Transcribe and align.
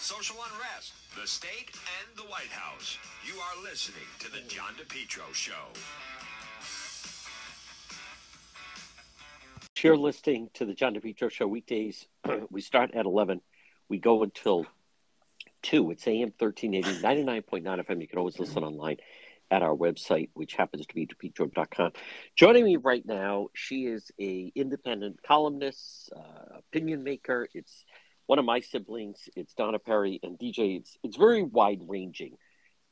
social 0.00 0.36
unrest, 0.36 0.94
the 1.20 1.26
state, 1.26 1.70
and 2.00 2.16
the 2.16 2.22
White 2.22 2.50
House. 2.50 2.96
You 3.26 3.38
are 3.38 3.62
listening 3.62 4.02
to 4.20 4.30
the 4.30 4.40
John 4.48 4.72
DePetro 4.74 5.34
Show. 5.34 5.52
You're 9.82 9.98
listening 9.98 10.48
to 10.54 10.64
the 10.64 10.72
John 10.72 10.94
DePetro 10.94 11.30
Show 11.30 11.46
weekdays. 11.46 12.06
we 12.50 12.62
start 12.62 12.94
at 12.94 13.04
11. 13.04 13.42
We 13.90 13.98
go 13.98 14.22
until 14.22 14.64
2. 15.64 15.90
It's 15.90 16.06
AM 16.06 16.32
1380, 16.38 17.02
99.9 17.02 17.62
FM. 17.62 18.00
You 18.00 18.08
can 18.08 18.18
always 18.18 18.38
listen 18.38 18.64
online 18.64 18.96
at 19.50 19.62
our 19.62 19.74
website, 19.74 20.30
which 20.32 20.54
happens 20.54 20.86
to 20.86 20.94
be 20.94 21.06
depetro.com. 21.06 21.92
Joining 22.36 22.64
me 22.64 22.76
right 22.76 23.04
now, 23.04 23.48
she 23.52 23.84
is 23.84 24.10
a 24.18 24.50
independent 24.54 25.22
columnist, 25.22 26.10
uh, 26.16 26.58
opinion 26.58 27.04
maker. 27.04 27.48
It's 27.52 27.84
one 28.30 28.38
of 28.38 28.44
my 28.44 28.60
siblings. 28.60 29.28
It's 29.34 29.54
Donna 29.54 29.80
Perry 29.80 30.20
and 30.22 30.38
DJ. 30.38 30.78
It's 30.78 30.96
it's 31.02 31.16
very 31.16 31.42
wide 31.42 31.80
ranging, 31.88 32.36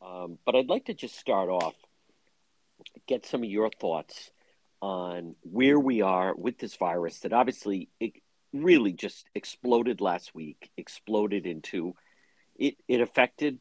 um, 0.05 0.37
but 0.45 0.57
I'd 0.57 0.69
like 0.69 0.87
to 0.87 0.95
just 0.95 1.17
start 1.17 1.49
off, 1.49 1.77
get 3.07 3.25
some 3.25 3.45
of 3.45 3.49
your 3.49 3.71
thoughts 3.71 4.33
on 4.83 5.37
where 5.43 5.79
we 5.79 6.03
are 6.03 6.35
with 6.35 6.59
this 6.59 6.75
virus 6.75 7.21
that 7.21 7.33
obviously 7.33 7.89
it 8.01 8.15
really 8.53 8.93
just 8.93 9.27
exploded 9.33 10.01
last 10.01 10.35
week. 10.35 10.73
Exploded 10.77 11.47
into 11.47 11.95
it. 12.57 12.75
It 12.89 13.01
affected 13.01 13.61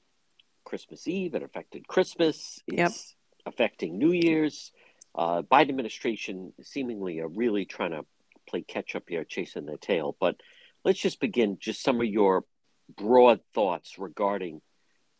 Christmas 0.65 1.07
Eve. 1.07 1.35
It 1.35 1.43
affected 1.43 1.87
Christmas. 1.87 2.59
It's 2.65 3.13
Yep. 3.45 3.53
affecting 3.53 3.99
New 3.99 4.13
Year's. 4.13 4.71
Uh, 5.13 5.43
Biden 5.43 5.69
administration 5.69 6.53
seemingly 6.59 7.19
are 7.19 7.27
really 7.27 7.65
trying 7.65 7.91
to 7.91 8.03
play 8.47 8.63
catch 8.63 8.95
up 8.95 9.03
here, 9.07 9.23
chasing 9.23 9.67
their 9.67 9.77
tail. 9.77 10.15
But 10.19 10.41
let's 10.87 10.99
just 11.01 11.19
begin. 11.19 11.57
Just 11.59 11.83
some 11.83 11.99
of 11.99 12.07
your 12.07 12.45
broad 12.95 13.41
thoughts 13.53 13.99
regarding 13.99 14.61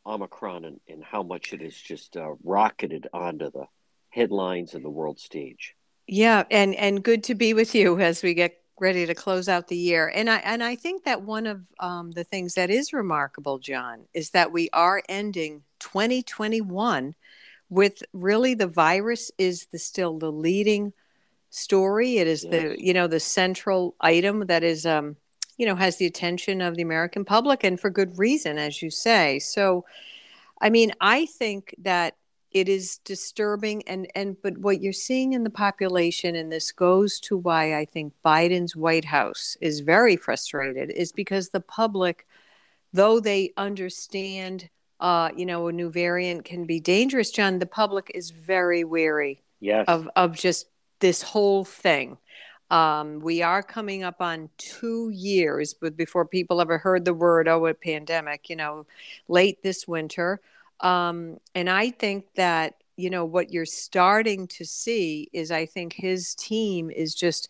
Omicron 0.06 0.64
and, 0.64 0.80
and 0.88 1.04
how 1.04 1.24
much 1.24 1.52
it 1.52 1.62
has 1.62 1.76
just 1.76 2.16
uh, 2.16 2.36
rocketed 2.42 3.08
onto 3.12 3.52
the 3.52 3.66
headlines 4.10 4.74
and 4.74 4.84
the 4.86 4.90
world 4.90 5.20
stage. 5.20 5.76
Yeah, 6.08 6.46
and 6.50 6.74
and 6.76 7.04
good 7.04 7.26
to 7.26 7.36
be 7.36 7.54
with 7.54 7.76
you 7.76 8.00
as 8.00 8.24
we 8.24 8.34
get 8.34 8.56
ready 8.80 9.06
to 9.06 9.14
close 9.14 9.50
out 9.50 9.68
the 9.68 9.76
year. 9.76 10.10
And 10.16 10.30
I 10.30 10.38
and 10.38 10.64
I 10.64 10.76
think 10.76 11.04
that 11.04 11.24
one 11.24 11.46
of 11.46 11.64
um, 11.82 12.12
the 12.12 12.24
things 12.24 12.54
that 12.54 12.70
is 12.70 12.94
remarkable, 12.94 13.60
John, 13.60 14.06
is 14.14 14.30
that 14.30 14.54
we 14.54 14.70
are 14.72 15.04
ending 15.10 15.64
2021 15.80 17.14
with 17.70 18.04
really 18.14 18.54
the 18.54 18.68
virus 18.68 19.32
is 19.38 19.68
the 19.74 19.80
still 19.80 20.18
the 20.18 20.32
leading 20.32 20.94
story. 21.50 22.20
It 22.20 22.28
is 22.28 22.46
Yes. 22.46 22.52
the 22.54 22.82
you 22.82 22.94
know 22.94 23.08
the 23.08 23.20
central 23.20 23.96
item 24.00 24.46
that 24.48 24.64
is 24.64 24.86
um 24.86 25.18
you 25.58 25.66
know 25.66 25.76
has 25.76 25.98
the 25.98 26.06
attention 26.06 26.62
of 26.62 26.76
the 26.76 26.82
American 26.84 27.26
public 27.26 27.64
and 27.64 27.80
for 27.80 27.90
good 27.90 28.18
reason, 28.18 28.58
as 28.58 28.82
you 28.82 28.90
say. 28.90 29.40
So, 29.40 29.86
I 30.62 30.70
mean, 30.70 30.92
I 31.02 31.26
think 31.26 31.76
that 31.80 32.16
it 32.52 32.70
is 32.70 33.00
disturbing 33.00 33.84
and 33.88 34.08
and 34.16 34.38
but 34.42 34.58
what 34.58 34.82
you're 34.82 34.94
seeing 34.94 35.34
in 35.34 35.44
the 35.44 35.50
population 35.50 36.36
and 36.36 36.52
this 36.52 36.72
goes 36.72 37.20
to 37.20 37.38
why 37.38 37.76
I 37.78 37.86
think 37.86 38.14
Biden's 38.26 38.76
White 38.76 39.06
House 39.06 39.58
is 39.62 39.82
very 39.82 40.16
frustrated 40.16 40.90
is 40.92 41.12
because 41.12 41.50
the 41.50 41.60
public 41.60 42.26
though 42.94 43.20
they 43.20 43.52
understand 43.58 44.70
uh 45.00 45.30
you 45.36 45.46
know 45.46 45.68
a 45.68 45.74
new 45.74 45.90
variant 45.92 46.46
can 46.46 46.66
be 46.66 46.80
dangerous 46.80 47.32
John 47.32 47.60
the 47.60 47.66
public 47.66 48.12
is 48.16 48.32
very 48.32 48.84
wary 48.84 49.44
Yes. 49.60 49.86
of 49.88 50.10
of 50.16 50.36
just 50.36 50.68
this 51.00 51.22
whole 51.22 51.66
thing 51.66 52.18
um, 52.70 53.20
we 53.20 53.42
are 53.42 53.64
coming 53.64 54.04
up 54.04 54.22
on 54.22 54.50
two 54.58 55.10
years 55.10 55.74
but 55.74 55.96
before 55.96 56.26
people 56.26 56.62
ever 56.62 56.78
heard 56.78 57.06
the 57.06 57.14
word 57.14 57.48
oh 57.48 57.66
a 57.66 57.74
pandemic 57.74 58.50
you 58.50 58.56
know 58.56 58.86
late 59.28 59.62
this 59.64 59.88
winter. 59.88 60.42
Um, 60.80 61.38
and 61.56 61.70
i 61.70 61.90
think 61.90 62.26
that 62.36 62.76
you 62.98 63.10
know 63.10 63.26
what 63.26 63.52
you're 63.52 63.66
starting 63.66 64.48
to 64.48 64.66
see 64.66 65.28
is 65.34 65.52
i 65.52 65.66
think 65.66 65.94
his 65.94 66.36
team 66.36 66.92
is 66.92 67.16
just 67.16 67.50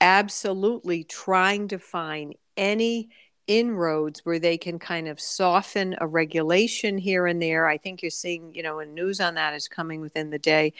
absolutely 0.00 1.02
trying 1.04 1.68
to 1.68 1.78
find 1.78 2.34
any 2.56 3.08
inroads 3.46 4.24
where 4.24 4.38
they 4.38 4.56
can 4.56 4.78
kind 4.78 5.08
of 5.08 5.20
soften 5.20 5.94
a 6.00 6.06
regulation 6.06 6.96
here 6.96 7.26
and 7.26 7.40
there. 7.42 7.66
I 7.66 7.78
think 7.78 8.02
you're 8.02 8.10
seeing 8.10 8.54
you 8.54 8.62
know 8.62 8.78
and 8.78 8.94
news 8.94 9.20
on 9.20 9.34
that 9.34 9.54
is 9.54 9.68
coming 9.68 10.00
within 10.00 10.30
the 10.30 10.38
day 10.38 10.72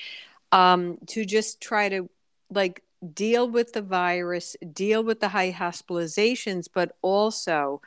um, 0.53 0.99
to 1.09 1.25
just 1.25 1.61
try 1.61 1.89
to 1.89 2.09
like 2.51 2.83
deal 3.13 3.49
with 3.49 3.73
the 3.73 3.83
virus, 3.83 4.57
deal 4.73 5.03
with 5.05 5.21
the 5.21 5.29
high 5.29 5.53
hospitalizations, 5.53 6.69
but 6.73 6.97
also 7.03 7.81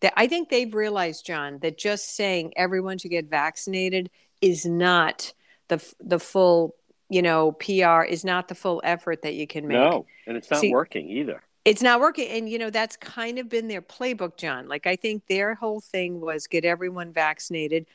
that 0.00 0.12
I 0.16 0.26
think 0.26 0.48
they've 0.48 0.74
realized, 0.74 1.26
John, 1.26 1.58
that 1.60 1.78
just 1.78 2.14
saying 2.16 2.52
everyone 2.56 2.98
should 2.98 3.10
get 3.10 3.26
vaccinated 3.26 4.10
is 4.40 4.64
not 4.66 5.32
the 5.68 5.84
the 6.00 6.18
full, 6.18 6.74
you 7.08 7.22
know, 7.22 7.52
PR 7.52 8.02
is 8.02 8.24
not 8.24 8.48
the 8.48 8.54
full 8.54 8.80
effort 8.84 9.22
that 9.22 9.34
you 9.34 9.46
can 9.46 9.66
make. 9.68 9.76
no, 9.78 10.06
and 10.26 10.36
it's 10.36 10.50
not 10.50 10.60
See- 10.60 10.72
working 10.72 11.08
either. 11.08 11.42
It's 11.64 11.80
not 11.80 12.00
working. 12.00 12.28
And, 12.28 12.48
you 12.48 12.58
know, 12.58 12.70
that's 12.70 12.96
kind 12.96 13.38
of 13.38 13.48
been 13.48 13.68
their 13.68 13.80
playbook, 13.80 14.36
John. 14.36 14.66
Like, 14.66 14.88
I 14.88 14.96
think 14.96 15.22
their 15.28 15.54
whole 15.54 15.80
thing 15.80 16.20
was 16.20 16.48
get 16.48 16.64
everyone 16.64 17.12
vaccinated. 17.12 17.86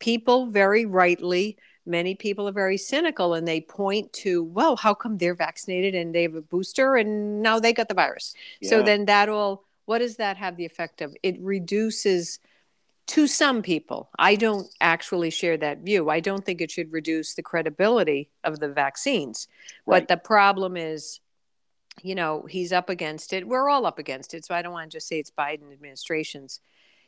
People, 0.00 0.46
very 0.46 0.86
rightly, 0.86 1.56
many 1.84 2.14
people 2.14 2.48
are 2.48 2.52
very 2.52 2.76
cynical 2.78 3.34
and 3.34 3.46
they 3.46 3.60
point 3.60 4.12
to, 4.12 4.44
well, 4.44 4.76
how 4.76 4.94
come 4.94 5.18
they're 5.18 5.34
vaccinated 5.34 5.94
and 5.94 6.14
they 6.14 6.22
have 6.22 6.34
a 6.34 6.42
booster 6.42 6.96
and 6.96 7.42
now 7.42 7.58
they 7.58 7.72
got 7.72 7.88
the 7.88 7.94
virus? 7.94 8.34
So 8.62 8.82
then 8.82 9.06
that 9.06 9.28
all, 9.28 9.64
what 9.86 9.98
does 9.98 10.16
that 10.16 10.36
have 10.36 10.56
the 10.56 10.64
effect 10.64 11.02
of? 11.02 11.16
It 11.22 11.40
reduces 11.40 12.38
to 13.08 13.26
some 13.26 13.62
people. 13.62 14.10
I 14.16 14.36
don't 14.36 14.68
actually 14.80 15.30
share 15.30 15.56
that 15.56 15.78
view. 15.80 16.08
I 16.08 16.20
don't 16.20 16.44
think 16.44 16.60
it 16.60 16.70
should 16.70 16.92
reduce 16.92 17.34
the 17.34 17.42
credibility 17.42 18.30
of 18.44 18.60
the 18.60 18.68
vaccines. 18.68 19.48
Right. 19.84 20.00
But 20.00 20.08
the 20.08 20.16
problem 20.16 20.76
is, 20.76 21.18
you 22.00 22.14
know, 22.14 22.46
he's 22.48 22.72
up 22.72 22.88
against 22.88 23.32
it. 23.32 23.46
We're 23.46 23.68
all 23.68 23.86
up 23.86 23.98
against 23.98 24.34
it. 24.34 24.44
So 24.44 24.54
I 24.54 24.62
don't 24.62 24.72
want 24.72 24.90
to 24.90 24.96
just 24.96 25.08
say 25.08 25.18
it's 25.18 25.32
Biden 25.32 25.72
administration's. 25.72 26.60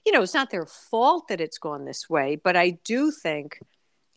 You 0.05 0.12
know, 0.12 0.21
it's 0.21 0.35
not 0.35 0.51
their 0.51 0.67
fault 0.67 1.29
that 1.29 1.41
it's 1.41 1.56
gone 1.56 1.85
this 1.85 2.11
way, 2.11 2.37
but 2.37 2.56
I 2.56 2.71
do 2.85 3.11
think 3.11 3.61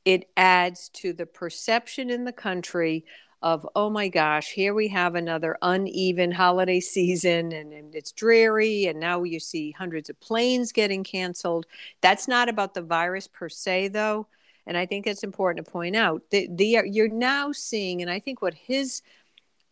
it 0.07 0.29
adds 0.37 0.87
to 0.87 1.11
the 1.11 1.25
perception 1.25 2.09
in 2.09 2.23
the 2.23 2.31
country 2.31 3.03
of, 3.41 3.67
oh 3.75 3.89
my 3.89 4.07
gosh, 4.07 4.51
here 4.51 4.73
we 4.73 4.87
have 4.87 5.15
another 5.15 5.57
uneven 5.61 6.31
holiday 6.31 6.79
season 6.95 7.51
and, 7.51 7.73
and 7.73 7.93
it's 7.93 8.13
dreary. 8.13 8.85
And 8.85 9.01
now 9.01 9.23
you 9.23 9.37
see 9.41 9.71
hundreds 9.71 10.09
of 10.09 10.17
planes 10.21 10.71
getting 10.71 11.03
canceled. 11.03 11.65
That's 11.99 12.25
not 12.25 12.47
about 12.47 12.73
the 12.73 12.81
virus 12.81 13.27
per 13.27 13.49
se, 13.49 13.89
though. 13.89 14.27
And 14.65 14.77
I 14.77 14.85
think 14.85 15.07
it's 15.07 15.25
important 15.25 15.65
to 15.65 15.71
point 15.73 15.97
out 15.97 16.21
that 16.31 16.55
the, 16.57 16.83
you're 16.85 17.09
now 17.09 17.51
seeing, 17.51 18.01
and 18.01 18.09
I 18.09 18.21
think 18.21 18.41
what 18.41 18.53
his 18.53 19.01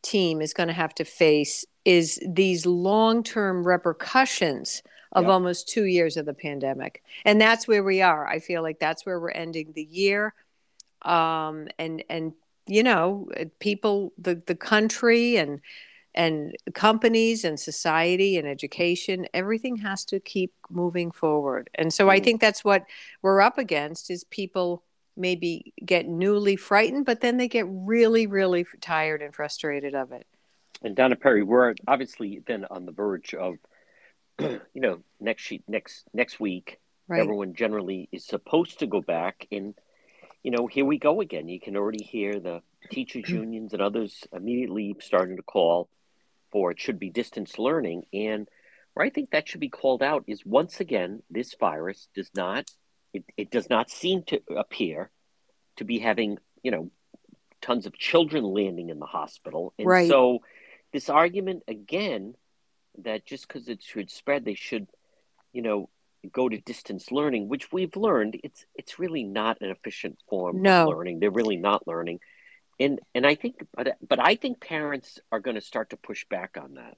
team 0.01 0.41
is 0.41 0.53
going 0.53 0.67
to 0.67 0.73
have 0.73 0.95
to 0.95 1.05
face 1.05 1.63
is 1.85 2.19
these 2.27 2.65
long-term 2.65 3.65
repercussions 3.65 4.83
of 5.15 5.23
Yep. 5.23 5.31
almost 5.31 5.69
two 5.69 5.85
years 5.85 6.17
of 6.17 6.27
the 6.27 6.35
pandemic. 6.35 7.03
And 7.25 7.41
that's 7.41 7.67
where 7.67 7.83
we 7.83 8.01
are. 8.03 8.27
I 8.27 8.39
feel 8.39 8.63
like 8.63 8.79
that's 8.79 9.05
where 9.05 9.19
we're 9.19 9.31
ending 9.31 9.73
the 9.73 9.83
year. 9.83 10.35
Um, 11.03 11.69
and 11.79 12.03
and 12.09 12.33
you 12.67 12.83
know 12.83 13.29
people 13.59 14.13
the 14.19 14.41
the 14.47 14.55
country 14.55 15.37
and 15.37 15.61
and 16.15 16.55
companies 16.73 17.45
and 17.45 17.59
society 17.59 18.37
and 18.37 18.47
education 18.47 19.27
everything 19.33 19.77
has 19.77 20.05
to 20.05 20.19
keep 20.21 20.53
moving 20.69 21.11
forward. 21.11 21.69
And 21.75 21.93
so 21.93 22.09
i 22.09 22.19
Mm. 22.19 22.23
think 22.25 22.41
that's 22.41 22.63
what 22.65 22.85
we're 23.21 23.41
up 23.41 23.57
against 23.59 24.11
is 24.11 24.23
people 24.25 24.83
maybe 25.17 25.73
get 25.85 26.07
newly 26.07 26.55
frightened 26.57 27.05
but 27.05 27.21
then 27.21 27.37
they 27.37 27.47
get 27.49 27.65
really 27.69 28.27
really 28.27 28.65
tired 28.81 29.21
and 29.21 29.35
frustrated 29.35 29.95
of 29.95 30.11
it. 30.11 30.27
And 30.83 30.95
Donna 30.95 31.15
Perry, 31.15 31.43
we're 31.43 31.75
obviously 31.87 32.41
then 32.47 32.65
on 32.69 32.85
the 32.85 32.91
verge 32.91 33.33
of, 33.33 33.55
you 34.39 34.61
know, 34.75 34.99
next 35.19 35.43
sheet 35.43 35.63
next 35.67 36.05
next 36.13 36.39
week. 36.39 36.79
right 37.07 37.21
Everyone 37.21 37.53
generally 37.53 38.09
is 38.11 38.25
supposed 38.25 38.79
to 38.79 38.87
go 38.87 39.01
back, 39.01 39.47
and 39.51 39.73
you 40.43 40.51
know, 40.51 40.67
here 40.67 40.85
we 40.85 40.97
go 40.97 41.21
again. 41.21 41.47
You 41.47 41.59
can 41.59 41.75
already 41.77 42.03
hear 42.03 42.39
the 42.39 42.61
teachers 42.89 43.29
unions 43.41 43.73
and 43.73 43.81
others 43.81 44.23
immediately 44.33 44.95
starting 44.99 45.37
to 45.37 45.43
call 45.43 45.89
for 46.51 46.71
it 46.71 46.79
should 46.79 46.99
be 46.99 47.09
distance 47.09 47.57
learning, 47.59 48.03
and 48.13 48.47
where 48.93 49.05
I 49.05 49.09
think 49.09 49.31
that 49.31 49.47
should 49.47 49.59
be 49.59 49.69
called 49.69 50.01
out 50.01 50.23
is 50.27 50.45
once 50.45 50.79
again 50.79 51.21
this 51.29 51.53
virus 51.59 52.07
does 52.15 52.29
not 52.35 52.69
it, 53.13 53.23
it 53.37 53.51
does 53.51 53.69
not 53.69 53.89
seem 53.89 54.23
to 54.23 54.41
appear 54.55 55.09
to 55.77 55.83
be 55.83 55.99
having 55.99 56.37
you 56.63 56.71
know 56.71 56.91
tons 57.61 57.85
of 57.85 57.97
children 57.97 58.43
landing 58.43 58.89
in 58.89 58.99
the 58.99 59.05
hospital, 59.05 59.73
and 59.79 59.87
Right. 59.87 60.07
so 60.09 60.39
this 60.93 61.09
argument 61.09 61.63
again 61.67 62.35
that 63.03 63.25
just 63.25 63.47
because 63.47 63.67
it 63.67 63.81
should 63.83 64.09
spread, 64.09 64.45
they 64.45 64.55
should, 64.55 64.87
you 65.53 65.61
know, 65.61 65.89
go 66.31 66.49
to 66.49 66.57
distance 66.59 67.11
learning, 67.11 67.47
which 67.49 67.71
we've 67.71 67.95
learned 67.95 68.39
it's 68.43 68.65
it's 68.75 68.99
really 68.99 69.23
not 69.23 69.61
an 69.61 69.69
efficient 69.69 70.19
form 70.29 70.61
No. 70.61 70.83
of 70.83 70.97
learning. 70.97 71.19
They're 71.19 71.29
really 71.31 71.57
not 71.57 71.87
learning, 71.87 72.19
and 72.79 72.99
and 73.13 73.25
I 73.25 73.35
think, 73.35 73.65
but 73.75 73.97
but 74.07 74.19
I 74.19 74.35
think 74.35 74.59
parents 74.59 75.19
are 75.31 75.39
going 75.39 75.55
to 75.55 75.61
start 75.61 75.91
to 75.91 75.97
push 75.97 76.25
back 76.29 76.57
on 76.61 76.75
that. 76.75 76.97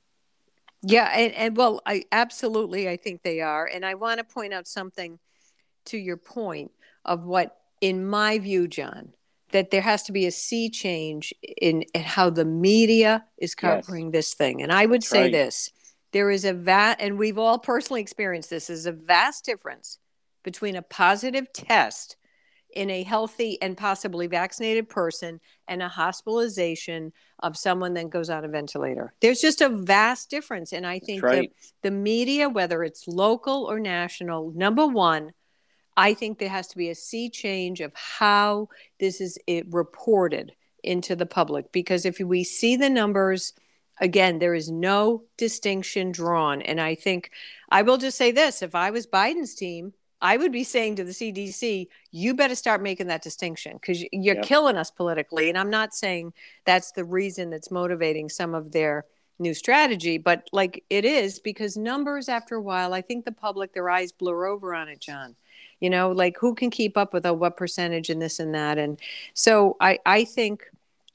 Yeah, 0.83 1.05
and, 1.05 1.33
and 1.33 1.57
well, 1.57 1.81
I 1.85 2.03
absolutely 2.11 2.87
I 2.87 2.97
think 2.97 3.23
they 3.23 3.41
are. 3.41 3.65
And 3.65 3.85
I 3.85 3.95
want 3.95 4.19
to 4.19 4.23
point 4.23 4.53
out 4.53 4.67
something 4.67 5.19
to 5.85 5.97
your 5.97 6.17
point 6.17 6.71
of 7.03 7.23
what, 7.23 7.57
in 7.81 8.05
my 8.05 8.37
view, 8.37 8.67
John, 8.67 9.13
that 9.51 9.71
there 9.71 9.81
has 9.81 10.03
to 10.03 10.11
be 10.11 10.25
a 10.25 10.31
sea 10.31 10.69
change 10.69 11.33
in, 11.41 11.83
in 11.93 12.03
how 12.03 12.29
the 12.29 12.45
media 12.45 13.25
is 13.37 13.55
covering 13.55 14.07
yes. 14.07 14.11
this 14.11 14.33
thing. 14.33 14.61
And 14.61 14.71
I 14.71 14.85
would 14.85 15.01
That's 15.01 15.09
say 15.09 15.21
right. 15.23 15.31
this 15.31 15.71
there 16.11 16.31
is 16.31 16.45
a 16.45 16.53
vast, 16.53 17.01
and 17.01 17.17
we've 17.17 17.37
all 17.37 17.59
personally 17.59 18.01
experienced 18.01 18.49
this, 18.49 18.69
is 18.69 18.85
a 18.85 18.91
vast 18.91 19.45
difference 19.45 19.99
between 20.43 20.75
a 20.75 20.81
positive 20.81 21.51
test 21.53 22.15
in 22.71 22.89
a 22.89 23.03
healthy 23.03 23.59
and 23.61 23.77
possibly 23.77 24.27
vaccinated 24.27 24.87
person 24.87 25.39
and 25.67 25.81
a 25.81 25.87
hospitalization 25.87 27.11
of 27.39 27.57
someone 27.57 27.93
that 27.93 28.09
goes 28.09 28.29
on 28.29 28.45
a 28.45 28.47
ventilator. 28.47 29.13
There's 29.21 29.41
just 29.41 29.61
a 29.61 29.69
vast 29.69 30.29
difference. 30.29 30.73
And 30.73 30.85
I 30.85 30.99
think 30.99 31.23
right. 31.23 31.51
the 31.81 31.91
media, 31.91 32.49
whether 32.49 32.83
it's 32.83 33.07
local 33.07 33.63
or 33.63 33.79
national, 33.79 34.51
number 34.51 34.85
one, 34.85 35.31
I 35.95 36.13
think 36.13 36.37
there 36.37 36.49
has 36.49 36.67
to 36.67 36.77
be 36.77 36.89
a 36.89 36.95
sea 36.95 37.29
change 37.29 37.81
of 37.81 37.91
how 37.95 38.69
this 38.99 39.21
is 39.21 39.39
reported 39.69 40.53
into 40.83 41.15
the 41.15 41.25
public. 41.25 41.71
Because 41.71 42.05
if 42.05 42.19
we 42.19 42.43
see 42.43 42.75
the 42.75 42.89
numbers, 42.89 43.53
again, 43.99 44.39
there 44.39 44.53
is 44.53 44.69
no 44.69 45.23
distinction 45.37 46.11
drawn. 46.11 46.61
And 46.61 46.79
I 46.79 46.95
think 46.95 47.31
I 47.69 47.81
will 47.81 47.97
just 47.97 48.17
say 48.17 48.31
this 48.31 48.61
if 48.61 48.75
I 48.75 48.91
was 48.91 49.07
Biden's 49.07 49.55
team, 49.55 49.93
I 50.21 50.37
would 50.37 50.51
be 50.51 50.63
saying 50.63 50.95
to 50.95 51.03
the 51.03 51.11
CDC, 51.11 51.87
you 52.11 52.33
better 52.33 52.55
start 52.55 52.81
making 52.81 53.07
that 53.07 53.21
distinction 53.21 53.73
because 53.73 54.03
you're 54.11 54.35
yep. 54.35 54.43
killing 54.43 54.77
us 54.77 54.89
politically. 54.89 55.49
And 55.49 55.57
I'm 55.57 55.69
not 55.69 55.93
saying 55.93 56.33
that's 56.65 56.91
the 56.91 57.05
reason 57.05 57.49
that's 57.49 57.69
motivating 57.69 58.29
some 58.29 58.55
of 58.55 58.71
their 58.71 59.05
new 59.39 59.53
strategy, 59.53 60.17
but 60.17 60.49
like 60.51 60.83
it 60.89 61.05
is 61.05 61.39
because 61.39 61.77
numbers 61.77 62.27
after 62.29 62.55
a 62.55 62.61
while, 62.61 62.93
I 62.93 63.01
think 63.01 63.25
the 63.25 63.31
public, 63.31 63.73
their 63.73 63.89
eyes 63.89 64.11
blur 64.11 64.47
over 64.47 64.73
on 64.73 64.89
it, 64.89 64.99
John. 64.99 65.35
You 65.79 65.91
know, 65.91 66.11
like 66.11 66.37
who 66.39 66.55
can 66.55 66.71
keep 66.71 66.97
up 66.97 67.13
with 67.13 67.23
a 67.23 67.33
what 67.33 67.55
percentage 67.55 68.09
and 68.09 68.19
this 68.19 68.39
and 68.39 68.55
that. 68.55 68.79
And 68.79 68.99
so 69.35 69.77
I, 69.79 69.99
I 70.07 70.23
think 70.23 70.63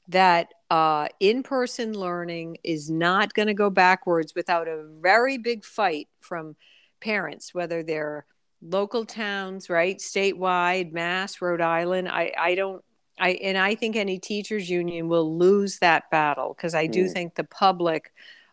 that 0.09 0.53
uh, 0.69 1.07
in 1.19 1.43
person 1.43 1.93
learning 1.93 2.57
is 2.63 2.89
not 2.89 3.33
going 3.33 3.47
to 3.47 3.53
go 3.53 3.69
backwards 3.69 4.33
without 4.35 4.67
a 4.67 4.85
very 5.01 5.37
big 5.37 5.63
fight 5.63 6.07
from 6.19 6.55
parents, 6.99 7.53
whether 7.53 7.83
they're 7.83 8.25
local 8.61 9.05
towns, 9.05 9.69
right? 9.69 9.97
Statewide, 9.99 10.91
Mass, 10.91 11.41
Rhode 11.41 11.61
Island. 11.61 12.09
I, 12.09 12.31
I 12.37 12.55
don't, 12.55 12.83
I, 13.19 13.31
and 13.31 13.57
I 13.57 13.75
think 13.75 13.95
any 13.95 14.19
teachers 14.19 14.69
union 14.69 15.07
will 15.07 15.37
lose 15.37 15.79
that 15.79 16.09
battle 16.09 16.53
because 16.55 16.73
I 16.73 16.87
do 16.87 17.05
mm. 17.05 17.11
think 17.11 17.35
the 17.35 17.43
public 17.43 18.11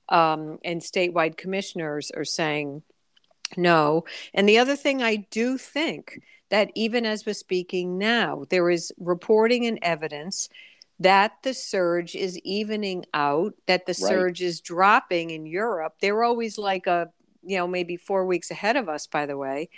um, 0.08 0.58
and 0.64 0.80
statewide 0.80 1.36
commissioners 1.36 2.10
are 2.10 2.24
saying 2.24 2.82
no. 3.56 4.04
And 4.34 4.48
the 4.48 4.58
other 4.58 4.76
thing 4.76 5.02
I 5.02 5.26
do 5.30 5.56
think 5.56 6.20
that 6.50 6.70
even 6.74 7.06
as 7.06 7.24
we're 7.24 7.32
speaking 7.32 7.96
now, 7.96 8.44
there 8.50 8.70
is 8.70 8.92
reporting 8.98 9.66
and 9.66 9.78
evidence 9.82 10.48
that 11.00 11.32
the 11.42 11.54
surge 11.54 12.14
is 12.14 12.38
evening 12.40 13.04
out, 13.12 13.54
that 13.66 13.86
the 13.86 13.92
right. 13.92 14.08
surge 14.08 14.42
is 14.42 14.60
dropping 14.60 15.30
in 15.30 15.46
Europe. 15.46 15.94
They're 16.00 16.22
always 16.22 16.58
like 16.58 16.86
a, 16.86 17.10
you 17.42 17.56
know, 17.56 17.66
maybe 17.66 17.96
four 17.96 18.26
weeks 18.26 18.50
ahead 18.50 18.76
of 18.76 18.88
us, 18.88 19.06
by 19.06 19.26
the 19.26 19.36
way 19.36 19.70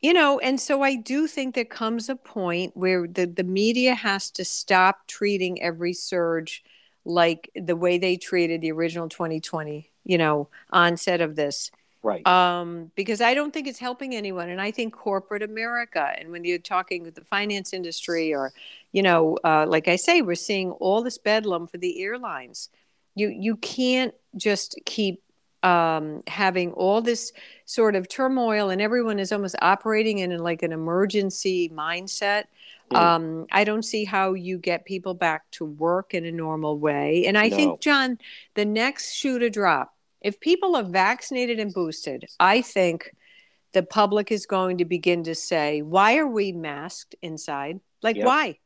you 0.00 0.12
know 0.12 0.38
and 0.38 0.60
so 0.60 0.82
i 0.82 0.94
do 0.94 1.26
think 1.26 1.54
there 1.54 1.64
comes 1.64 2.08
a 2.08 2.16
point 2.16 2.76
where 2.76 3.06
the, 3.06 3.26
the 3.26 3.44
media 3.44 3.94
has 3.94 4.30
to 4.30 4.44
stop 4.44 5.06
treating 5.06 5.60
every 5.62 5.92
surge 5.92 6.62
like 7.04 7.50
the 7.54 7.76
way 7.76 7.98
they 7.98 8.16
treated 8.16 8.60
the 8.60 8.72
original 8.72 9.08
2020 9.08 9.90
you 10.04 10.18
know 10.18 10.48
onset 10.70 11.20
of 11.20 11.36
this 11.36 11.70
right 12.02 12.26
um 12.26 12.90
because 12.94 13.20
i 13.20 13.34
don't 13.34 13.52
think 13.52 13.66
it's 13.66 13.78
helping 13.78 14.14
anyone 14.14 14.48
and 14.48 14.60
i 14.60 14.70
think 14.70 14.94
corporate 14.94 15.42
america 15.42 16.12
and 16.18 16.30
when 16.30 16.44
you're 16.44 16.58
talking 16.58 17.02
with 17.02 17.14
the 17.14 17.24
finance 17.24 17.72
industry 17.72 18.34
or 18.34 18.52
you 18.92 19.02
know 19.02 19.36
uh, 19.44 19.66
like 19.66 19.88
i 19.88 19.96
say 19.96 20.22
we're 20.22 20.34
seeing 20.34 20.70
all 20.72 21.02
this 21.02 21.18
bedlam 21.18 21.66
for 21.66 21.78
the 21.78 22.02
airlines 22.02 22.68
you 23.14 23.28
you 23.28 23.56
can't 23.56 24.14
just 24.36 24.76
keep 24.84 25.22
um, 25.62 26.22
having 26.26 26.72
all 26.72 27.02
this 27.02 27.32
sort 27.64 27.94
of 27.94 28.08
turmoil 28.08 28.70
and 28.70 28.80
everyone 28.80 29.18
is 29.18 29.32
almost 29.32 29.56
operating 29.60 30.18
in 30.18 30.36
like 30.38 30.62
an 30.62 30.72
emergency 30.72 31.68
mindset. 31.68 32.44
Mm. 32.90 32.96
Um, 32.96 33.46
I 33.52 33.64
don't 33.64 33.84
see 33.84 34.04
how 34.04 34.32
you 34.32 34.58
get 34.58 34.84
people 34.84 35.14
back 35.14 35.50
to 35.52 35.64
work 35.64 36.14
in 36.14 36.24
a 36.24 36.32
normal 36.32 36.78
way. 36.78 37.26
And 37.26 37.36
I 37.36 37.48
no. 37.48 37.56
think, 37.56 37.80
John, 37.80 38.18
the 38.54 38.64
next 38.64 39.12
shoe 39.12 39.38
to 39.38 39.50
drop, 39.50 39.94
if 40.20 40.40
people 40.40 40.76
are 40.76 40.82
vaccinated 40.82 41.58
and 41.58 41.72
boosted, 41.72 42.26
I 42.38 42.62
think 42.62 43.14
the 43.72 43.82
public 43.82 44.32
is 44.32 44.46
going 44.46 44.78
to 44.78 44.84
begin 44.84 45.24
to 45.24 45.34
say, 45.34 45.82
why 45.82 46.16
are 46.16 46.26
we 46.26 46.52
masked 46.52 47.14
inside? 47.22 47.80
Like, 48.02 48.16
yep. 48.16 48.26
why? 48.26 48.58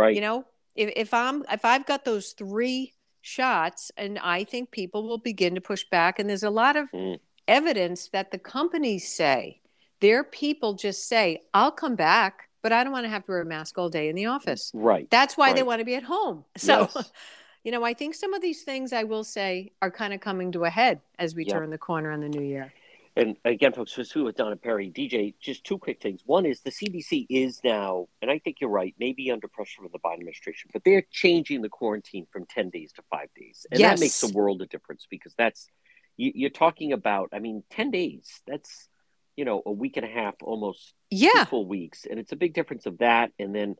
Right. 0.00 0.14
You 0.14 0.20
know, 0.20 0.44
if, 0.74 0.92
if 0.96 1.14
I'm 1.14 1.44
if 1.50 1.64
I've 1.64 1.86
got 1.86 2.04
those 2.04 2.32
three 2.32 2.94
shots 3.22 3.90
and 3.96 4.18
i 4.18 4.44
think 4.44 4.70
people 4.70 5.06
will 5.06 5.18
begin 5.18 5.54
to 5.54 5.60
push 5.60 5.84
back 5.90 6.18
and 6.18 6.28
there's 6.28 6.42
a 6.42 6.50
lot 6.50 6.76
of 6.76 6.90
mm. 6.90 7.18
evidence 7.46 8.08
that 8.12 8.30
the 8.30 8.38
companies 8.38 9.08
say 9.08 9.60
their 10.00 10.24
people 10.24 10.74
just 10.74 11.06
say 11.06 11.40
i'll 11.52 11.70
come 11.70 11.96
back 11.96 12.48
but 12.62 12.72
i 12.72 12.82
don't 12.82 12.92
want 12.92 13.04
to 13.04 13.10
have 13.10 13.24
to 13.24 13.32
wear 13.32 13.42
a 13.42 13.44
mask 13.44 13.76
all 13.76 13.90
day 13.90 14.08
in 14.08 14.16
the 14.16 14.26
office 14.26 14.70
right 14.74 15.10
that's 15.10 15.36
why 15.36 15.48
right. 15.48 15.56
they 15.56 15.62
want 15.62 15.80
to 15.80 15.84
be 15.84 15.94
at 15.94 16.02
home 16.02 16.44
so 16.56 16.88
yes. 16.94 17.12
you 17.64 17.70
know 17.70 17.84
i 17.84 17.92
think 17.92 18.14
some 18.14 18.32
of 18.32 18.40
these 18.40 18.62
things 18.62 18.92
i 18.92 19.04
will 19.04 19.24
say 19.24 19.70
are 19.82 19.90
kind 19.90 20.14
of 20.14 20.20
coming 20.20 20.50
to 20.52 20.64
a 20.64 20.70
head 20.70 21.00
as 21.18 21.34
we 21.34 21.44
yep. 21.44 21.56
turn 21.56 21.70
the 21.70 21.78
corner 21.78 22.10
on 22.10 22.20
the 22.20 22.28
new 22.28 22.42
year 22.42 22.72
and 23.16 23.36
again, 23.44 23.72
folks, 23.72 23.94
this 23.94 24.14
with 24.14 24.36
Donna 24.36 24.56
Perry, 24.56 24.90
DJ. 24.90 25.34
Just 25.40 25.64
two 25.64 25.78
quick 25.78 26.00
things. 26.00 26.22
One 26.24 26.46
is 26.46 26.60
the 26.60 26.70
CDC 26.70 27.26
is 27.28 27.60
now, 27.64 28.08
and 28.22 28.30
I 28.30 28.38
think 28.38 28.58
you're 28.60 28.70
right, 28.70 28.94
maybe 28.98 29.30
under 29.30 29.48
pressure 29.48 29.82
from 29.82 29.90
the 29.92 29.98
Biden 29.98 30.14
administration, 30.14 30.70
but 30.72 30.82
they're 30.84 31.04
changing 31.10 31.62
the 31.62 31.68
quarantine 31.68 32.26
from 32.32 32.46
ten 32.46 32.70
days 32.70 32.92
to 32.92 33.02
five 33.10 33.28
days, 33.36 33.66
and 33.70 33.80
yes. 33.80 33.98
that 33.98 34.04
makes 34.04 34.22
a 34.22 34.28
world 34.28 34.62
of 34.62 34.68
difference 34.68 35.06
because 35.10 35.34
that's 35.36 35.68
you, 36.16 36.30
you're 36.34 36.50
talking 36.50 36.92
about. 36.92 37.30
I 37.32 37.40
mean, 37.40 37.64
ten 37.68 37.90
days. 37.90 38.42
That's 38.46 38.88
you 39.36 39.44
know 39.44 39.62
a 39.66 39.72
week 39.72 39.96
and 39.96 40.06
a 40.06 40.10
half, 40.10 40.34
almost 40.42 40.94
yeah, 41.10 41.44
full 41.44 41.66
weeks, 41.66 42.06
and 42.08 42.20
it's 42.20 42.32
a 42.32 42.36
big 42.36 42.54
difference 42.54 42.86
of 42.86 42.98
that, 42.98 43.32
and 43.40 43.54
then 43.54 43.74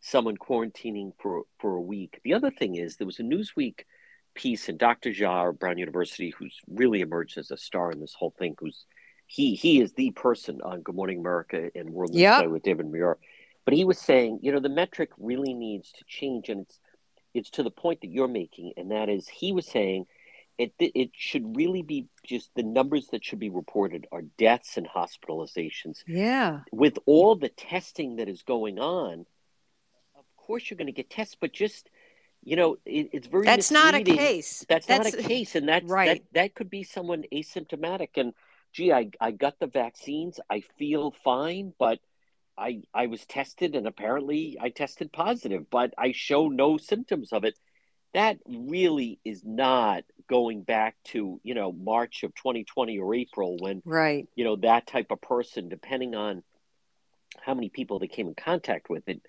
someone 0.00 0.36
quarantining 0.36 1.12
for 1.20 1.44
for 1.60 1.76
a 1.76 1.80
week. 1.80 2.20
The 2.24 2.34
other 2.34 2.50
thing 2.50 2.74
is 2.74 2.96
there 2.96 3.06
was 3.06 3.20
a 3.20 3.22
Newsweek 3.22 3.82
piece 4.34 4.68
and 4.68 4.78
Dr. 4.78 5.10
Jha 5.10 5.58
Brown 5.58 5.78
University, 5.78 6.30
who's 6.30 6.58
really 6.68 7.00
emerged 7.00 7.38
as 7.38 7.50
a 7.50 7.56
star 7.56 7.90
in 7.90 8.00
this 8.00 8.14
whole 8.14 8.34
thing, 8.38 8.54
who's 8.58 8.84
he 9.26 9.54
he 9.54 9.80
is 9.80 9.92
the 9.92 10.10
person 10.10 10.60
on 10.62 10.82
Good 10.82 10.94
Morning 10.94 11.20
America 11.20 11.70
and 11.74 11.90
World 11.90 12.12
News 12.12 12.20
yep. 12.20 12.48
with 12.48 12.62
David 12.62 12.86
Muir. 12.86 13.18
But 13.64 13.74
he 13.74 13.84
was 13.84 13.98
saying, 13.98 14.40
you 14.42 14.52
know, 14.52 14.60
the 14.60 14.68
metric 14.68 15.10
really 15.18 15.54
needs 15.54 15.92
to 15.92 16.04
change, 16.06 16.48
and 16.48 16.62
it's 16.62 16.80
it's 17.34 17.50
to 17.50 17.62
the 17.62 17.70
point 17.70 18.00
that 18.02 18.10
you're 18.10 18.28
making, 18.28 18.72
and 18.76 18.90
that 18.90 19.08
is, 19.08 19.28
he 19.28 19.52
was 19.52 19.66
saying 19.66 20.06
it 20.58 20.72
it 20.78 21.10
should 21.14 21.56
really 21.56 21.82
be 21.82 22.06
just 22.24 22.50
the 22.54 22.62
numbers 22.62 23.08
that 23.08 23.24
should 23.24 23.38
be 23.38 23.48
reported 23.48 24.06
are 24.12 24.22
deaths 24.38 24.76
and 24.76 24.86
hospitalizations. 24.86 26.02
Yeah. 26.06 26.60
With 26.70 26.98
all 27.06 27.34
the 27.34 27.48
testing 27.48 28.16
that 28.16 28.28
is 28.28 28.42
going 28.42 28.78
on, 28.78 29.26
of 30.16 30.24
course 30.36 30.68
you're 30.68 30.76
going 30.76 30.86
to 30.86 30.92
get 30.92 31.10
tests, 31.10 31.36
but 31.40 31.52
just 31.52 31.88
you 32.42 32.56
know, 32.56 32.76
it, 32.84 33.10
it's 33.12 33.26
very. 33.26 33.44
That's 33.44 33.70
misleading. 33.70 34.14
not 34.16 34.22
a 34.22 34.26
case. 34.26 34.64
That's, 34.68 34.86
that's, 34.86 35.14
not 35.14 35.24
a 35.24 35.28
case, 35.28 35.54
and 35.54 35.68
that's 35.68 35.88
right. 35.88 36.22
That, 36.32 36.40
that 36.40 36.54
could 36.54 36.70
be 36.70 36.82
someone 36.82 37.24
asymptomatic, 37.32 38.10
and 38.16 38.34
gee, 38.72 38.92
I 38.92 39.10
I 39.20 39.30
got 39.30 39.58
the 39.60 39.66
vaccines, 39.66 40.40
I 40.50 40.60
feel 40.78 41.14
fine, 41.24 41.72
but 41.78 42.00
I 42.58 42.82
I 42.92 43.06
was 43.06 43.24
tested, 43.26 43.76
and 43.76 43.86
apparently 43.86 44.58
I 44.60 44.70
tested 44.70 45.12
positive, 45.12 45.70
but 45.70 45.94
I 45.96 46.12
show 46.12 46.48
no 46.48 46.78
symptoms 46.78 47.32
of 47.32 47.44
it. 47.44 47.56
That 48.14 48.38
really 48.46 49.20
is 49.24 49.42
not 49.44 50.04
going 50.28 50.62
back 50.62 50.96
to 51.04 51.40
you 51.44 51.54
know 51.54 51.72
March 51.72 52.24
of 52.24 52.34
2020 52.34 52.98
or 52.98 53.14
April 53.14 53.56
when 53.58 53.82
right 53.84 54.28
you 54.34 54.44
know 54.44 54.56
that 54.56 54.86
type 54.86 55.10
of 55.10 55.20
person, 55.20 55.68
depending 55.68 56.14
on 56.14 56.42
how 57.40 57.54
many 57.54 57.68
people 57.68 57.98
they 57.98 58.08
came 58.08 58.28
in 58.28 58.34
contact 58.34 58.90
with 58.90 59.08
it 59.08 59.22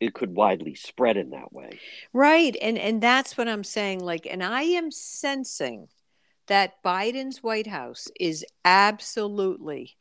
it 0.00 0.14
could 0.14 0.34
widely 0.34 0.74
spread 0.74 1.16
in 1.16 1.30
that 1.30 1.52
way. 1.52 1.78
Right. 2.12 2.56
And 2.60 2.78
and 2.78 3.00
that's 3.02 3.36
what 3.36 3.48
I'm 3.48 3.64
saying 3.64 4.00
like 4.00 4.26
and 4.28 4.42
I 4.42 4.62
am 4.62 4.90
sensing 4.90 5.88
that 6.46 6.82
Biden's 6.82 7.42
White 7.42 7.68
House 7.68 8.08
is 8.18 8.44
absolutely 8.64 9.96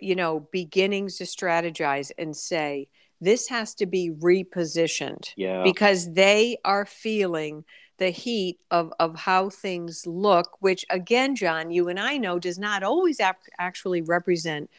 you 0.00 0.14
know 0.14 0.48
beginnings 0.52 1.18
to 1.18 1.24
strategize 1.24 2.10
and 2.16 2.36
say 2.36 2.88
this 3.20 3.48
has 3.48 3.74
to 3.74 3.86
be 3.86 4.10
repositioned 4.10 5.32
yeah. 5.36 5.62
because 5.62 6.12
they 6.12 6.56
are 6.64 6.86
feeling 6.86 7.64
the 7.98 8.10
heat 8.10 8.58
of, 8.70 8.92
of 8.98 9.14
how 9.14 9.50
things 9.50 10.06
look, 10.06 10.56
which 10.60 10.86
again, 10.88 11.36
John, 11.36 11.70
you 11.70 11.88
and 11.88 12.00
I 12.00 12.16
know 12.16 12.38
does 12.38 12.58
not 12.58 12.82
always 12.82 13.20
ap- 13.20 13.42
actually 13.58 14.00
represent, 14.00 14.70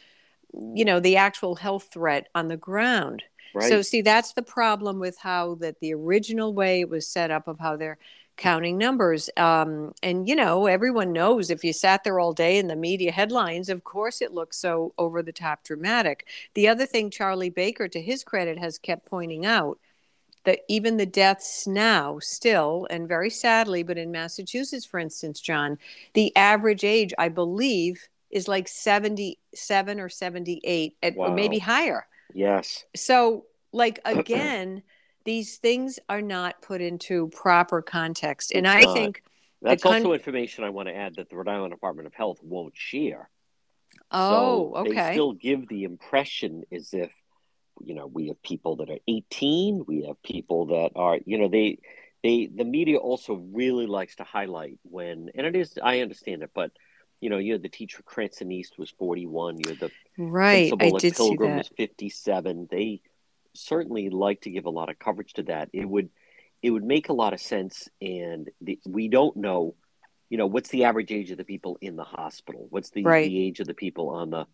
you 0.52 0.84
know, 0.84 0.98
the 0.98 1.16
actual 1.16 1.54
health 1.54 1.88
threat 1.92 2.28
on 2.34 2.48
the 2.48 2.56
ground. 2.56 3.22
Right. 3.54 3.68
So 3.68 3.82
see, 3.82 4.02
that's 4.02 4.32
the 4.32 4.42
problem 4.42 4.98
with 4.98 5.18
how 5.18 5.56
that 5.56 5.80
the 5.80 5.94
original 5.94 6.52
way 6.54 6.80
it 6.80 6.88
was 6.88 7.06
set 7.06 7.30
up 7.30 7.48
of 7.48 7.58
how 7.58 7.76
they're 7.76 7.98
counting 8.36 8.78
numbers. 8.78 9.28
Um, 9.36 9.92
and, 10.02 10.26
you 10.26 10.34
know, 10.34 10.66
everyone 10.66 11.12
knows 11.12 11.50
if 11.50 11.62
you 11.64 11.72
sat 11.72 12.02
there 12.02 12.18
all 12.18 12.32
day 12.32 12.56
in 12.58 12.66
the 12.66 12.76
media 12.76 13.12
headlines, 13.12 13.68
of 13.68 13.84
course 13.84 14.22
it 14.22 14.32
looks 14.32 14.56
so 14.56 14.94
over 14.96 15.22
the 15.22 15.32
top 15.32 15.64
dramatic. 15.64 16.26
The 16.54 16.68
other 16.68 16.86
thing 16.86 17.10
Charlie 17.10 17.50
Baker, 17.50 17.88
to 17.88 18.00
his 18.00 18.24
credit, 18.24 18.58
has 18.58 18.78
kept 18.78 19.04
pointing 19.06 19.44
out 19.44 19.78
that 20.44 20.60
even 20.68 20.96
the 20.96 21.06
deaths 21.06 21.66
now, 21.66 22.18
still, 22.20 22.86
and 22.90 23.06
very 23.06 23.30
sadly, 23.30 23.82
but 23.82 23.98
in 23.98 24.10
Massachusetts, 24.10 24.84
for 24.84 24.98
instance, 24.98 25.40
John, 25.40 25.78
the 26.14 26.34
average 26.34 26.84
age, 26.84 27.12
I 27.18 27.28
believe, 27.28 28.08
is 28.30 28.48
like 28.48 28.66
77 28.66 30.00
or 30.00 30.08
78, 30.08 30.96
at, 31.02 31.14
Wow. 31.14 31.26
or 31.26 31.34
maybe 31.34 31.58
higher. 31.58 32.06
Yes. 32.34 32.84
So, 32.94 33.46
like, 33.72 34.00
again, 34.04 34.82
these 35.24 35.56
things 35.56 35.98
are 36.08 36.22
not 36.22 36.62
put 36.62 36.80
into 36.80 37.28
proper 37.28 37.82
context. 37.82 38.52
And 38.52 38.66
It's 38.66 38.74
I 38.74 38.80
not. 38.80 38.94
think, 38.94 39.22
That's 39.60 39.82
con- 39.82 39.96
also 39.96 40.12
information 40.12 40.64
I 40.64 40.70
want 40.70 40.88
to 40.88 40.96
add 40.96 41.16
that 41.16 41.30
the 41.30 41.36
Rhode 41.36 41.48
Island 41.48 41.72
Department 41.72 42.06
of 42.06 42.14
Health 42.14 42.38
won't 42.42 42.76
share. 42.76 43.30
oh, 44.10 44.74
so 44.74 44.84
They 44.84 44.90
okay. 44.90 45.12
still 45.12 45.32
give 45.32 45.68
the 45.68 45.84
impression 45.84 46.64
as 46.72 46.92
if, 46.92 47.10
you 47.80 47.94
know, 47.94 48.06
we 48.06 48.28
have 48.28 48.42
people 48.42 48.76
that 48.76 48.90
are 48.90 48.98
18, 49.06 49.84
we 49.86 50.04
have 50.06 50.22
people 50.22 50.66
that 50.66 50.92
are, 50.96 51.18
you 51.24 51.38
know, 51.38 51.48
they, 51.48 51.78
they, 52.22 52.46
the 52.46 52.64
media 52.64 52.98
also 52.98 53.34
really 53.34 53.86
likes 53.86 54.16
to 54.16 54.24
highlight 54.24 54.78
when, 54.82 55.30
and 55.34 55.46
it 55.46 55.56
is, 55.56 55.78
I 55.82 56.00
understand 56.00 56.42
it, 56.42 56.50
but, 56.54 56.72
you 57.22 57.30
know, 57.30 57.38
you 57.38 57.52
had 57.52 57.62
the 57.62 57.68
teacher 57.68 58.02
Cranston 58.02 58.50
East 58.52 58.76
was 58.78 58.90
41, 58.90 59.58
you 59.60 59.70
had 59.70 59.78
the 59.80 59.90
right. 60.18 60.66
I 60.72 60.76
principal 60.76 60.96
at 60.96 61.00
did 61.00 61.16
see 61.16 61.22
Pilgrim 61.28 61.50
that. 61.52 61.56
was 61.58 61.70
57. 61.76 62.68
They 62.70 63.00
certainly 63.54 64.10
like 64.10 64.40
to 64.42 64.50
give 64.50 64.66
a 64.66 64.70
lot 64.70 64.90
of 64.90 64.98
coverage 64.98 65.32
to 65.34 65.44
that. 65.44 65.70
It 65.72 65.88
would, 65.88 66.10
it 66.62 66.70
would 66.70 66.84
make 66.84 67.08
a 67.08 67.12
lot 67.12 67.32
of 67.32 67.40
sense, 67.40 67.88
and 68.00 68.50
the, 68.60 68.78
we 68.84 69.08
don't 69.08 69.36
know, 69.36 69.76
you 70.30 70.36
know, 70.36 70.46
what's 70.46 70.70
the 70.70 70.84
average 70.84 71.12
age 71.12 71.30
of 71.30 71.38
the 71.38 71.44
people 71.44 71.78
in 71.80 71.94
the 71.96 72.04
hospital? 72.04 72.66
What's 72.70 72.90
the, 72.90 73.04
Right. 73.04 73.28
the 73.28 73.46
age 73.46 73.60
of 73.60 73.66
the 73.68 73.74
people 73.74 74.10
on 74.10 74.30
the 74.30 74.46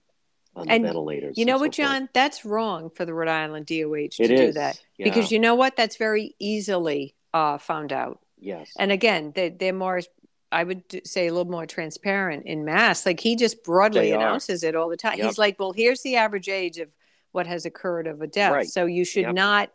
on 0.54 0.66
the 0.66 0.78
ventilators? 0.78 1.38
You 1.38 1.46
know 1.46 1.52
and 1.54 1.60
what, 1.62 1.74
so 1.74 1.82
forth? 1.84 1.92
John? 1.92 2.08
That's 2.12 2.44
wrong 2.44 2.90
for 2.90 3.04
the 3.06 3.14
Rhode 3.14 3.28
Island 3.28 3.66
DOH 3.66 4.08
to 4.16 4.22
It 4.24 4.28
do 4.28 4.34
is, 4.34 4.54
that. 4.56 4.78
yeah. 4.98 5.04
Because 5.04 5.30
you 5.32 5.38
know 5.38 5.54
what? 5.54 5.76
That's 5.76 5.96
very 5.96 6.34
easily 6.38 7.14
uh, 7.32 7.58
found 7.58 7.92
out. 7.92 8.20
Yes. 8.40 8.72
And 8.78 8.90
again, 8.92 9.32
they, 9.34 9.48
they're 9.50 9.72
more, 9.72 10.00
I 10.50 10.64
would 10.64 11.06
say, 11.06 11.26
a 11.26 11.32
little 11.32 11.50
more 11.50 11.66
transparent 11.66 12.46
in 12.46 12.64
mass. 12.64 13.04
Like 13.04 13.20
he 13.20 13.36
just 13.36 13.62
broadly 13.64 14.00
They 14.00 14.12
are. 14.12 14.16
announces 14.20 14.62
it 14.62 14.74
all 14.74 14.88
the 14.88 14.96
time. 14.96 15.18
Yep. 15.18 15.26
He's 15.26 15.38
like, 15.38 15.58
well, 15.58 15.72
here's 15.72 16.02
the 16.02 16.16
average 16.16 16.48
age 16.48 16.78
of 16.78 16.88
what 17.32 17.46
has 17.46 17.66
occurred 17.66 18.06
of 18.06 18.22
a 18.22 18.26
death. 18.26 18.52
Right. 18.52 18.66
So 18.66 18.86
you 18.86 19.04
should 19.04 19.22
Yep. 19.24 19.34
not 19.34 19.72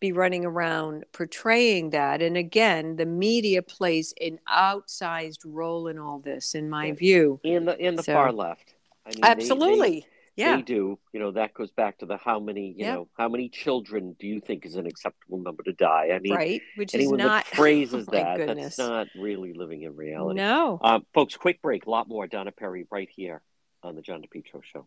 be 0.00 0.12
running 0.12 0.44
around 0.44 1.04
portraying 1.12 1.90
that. 1.90 2.22
And 2.22 2.36
again, 2.36 2.96
the 2.96 3.06
media 3.06 3.62
plays 3.62 4.14
an 4.20 4.38
outsized 4.48 5.40
role 5.44 5.88
in 5.88 5.98
all 5.98 6.18
this, 6.20 6.54
in 6.54 6.68
my 6.70 6.92
view. 6.92 7.40
In 7.44 7.64
the 7.64 7.76
in 7.78 7.96
the 7.96 8.02
So- 8.02 8.12
far 8.14 8.32
left. 8.32 8.74
I 9.06 9.10
mean, 9.10 9.20
they- 9.22 9.28
Absolutely. 9.28 10.00
They, 10.00 10.06
yeah. 10.38 10.56
they 10.56 10.62
do. 10.62 10.98
You 11.12 11.20
know, 11.20 11.32
that 11.32 11.54
goes 11.54 11.70
back 11.70 11.98
to 11.98 12.06
the 12.06 12.16
how 12.16 12.38
many, 12.40 12.68
you 12.76 12.84
Yep. 12.86 12.94
know, 12.94 13.08
how 13.16 13.28
many 13.28 13.48
children 13.48 14.16
do 14.18 14.26
you 14.26 14.40
think 14.40 14.64
is 14.64 14.76
an 14.76 14.86
acceptable 14.86 15.38
number 15.38 15.62
to 15.64 15.72
die? 15.72 16.10
I 16.14 16.18
mean, 16.20 16.34
right. 16.34 16.60
Which 16.76 16.94
is 16.94 17.00
anyone 17.00 17.18
not 17.18 17.44
that 17.44 17.46
phrases 17.56 18.06
oh 18.08 18.12
that, 18.12 18.36
goodness. 18.38 18.76
that's 18.76 18.88
not 18.88 19.08
really 19.16 19.52
living 19.52 19.82
in 19.82 19.96
reality. 19.96 20.36
No. 20.40 20.78
Um, 20.82 21.04
folks, 21.14 21.36
quick 21.36 21.60
break. 21.62 21.86
A 21.86 21.90
lot 21.90 22.08
more 22.08 22.26
Donna 22.26 22.52
Perry 22.52 22.86
right 22.90 23.08
here 23.14 23.42
on 23.82 23.94
the 23.94 24.02
John 24.02 24.22
DePetro 24.22 24.62
Show. 24.62 24.86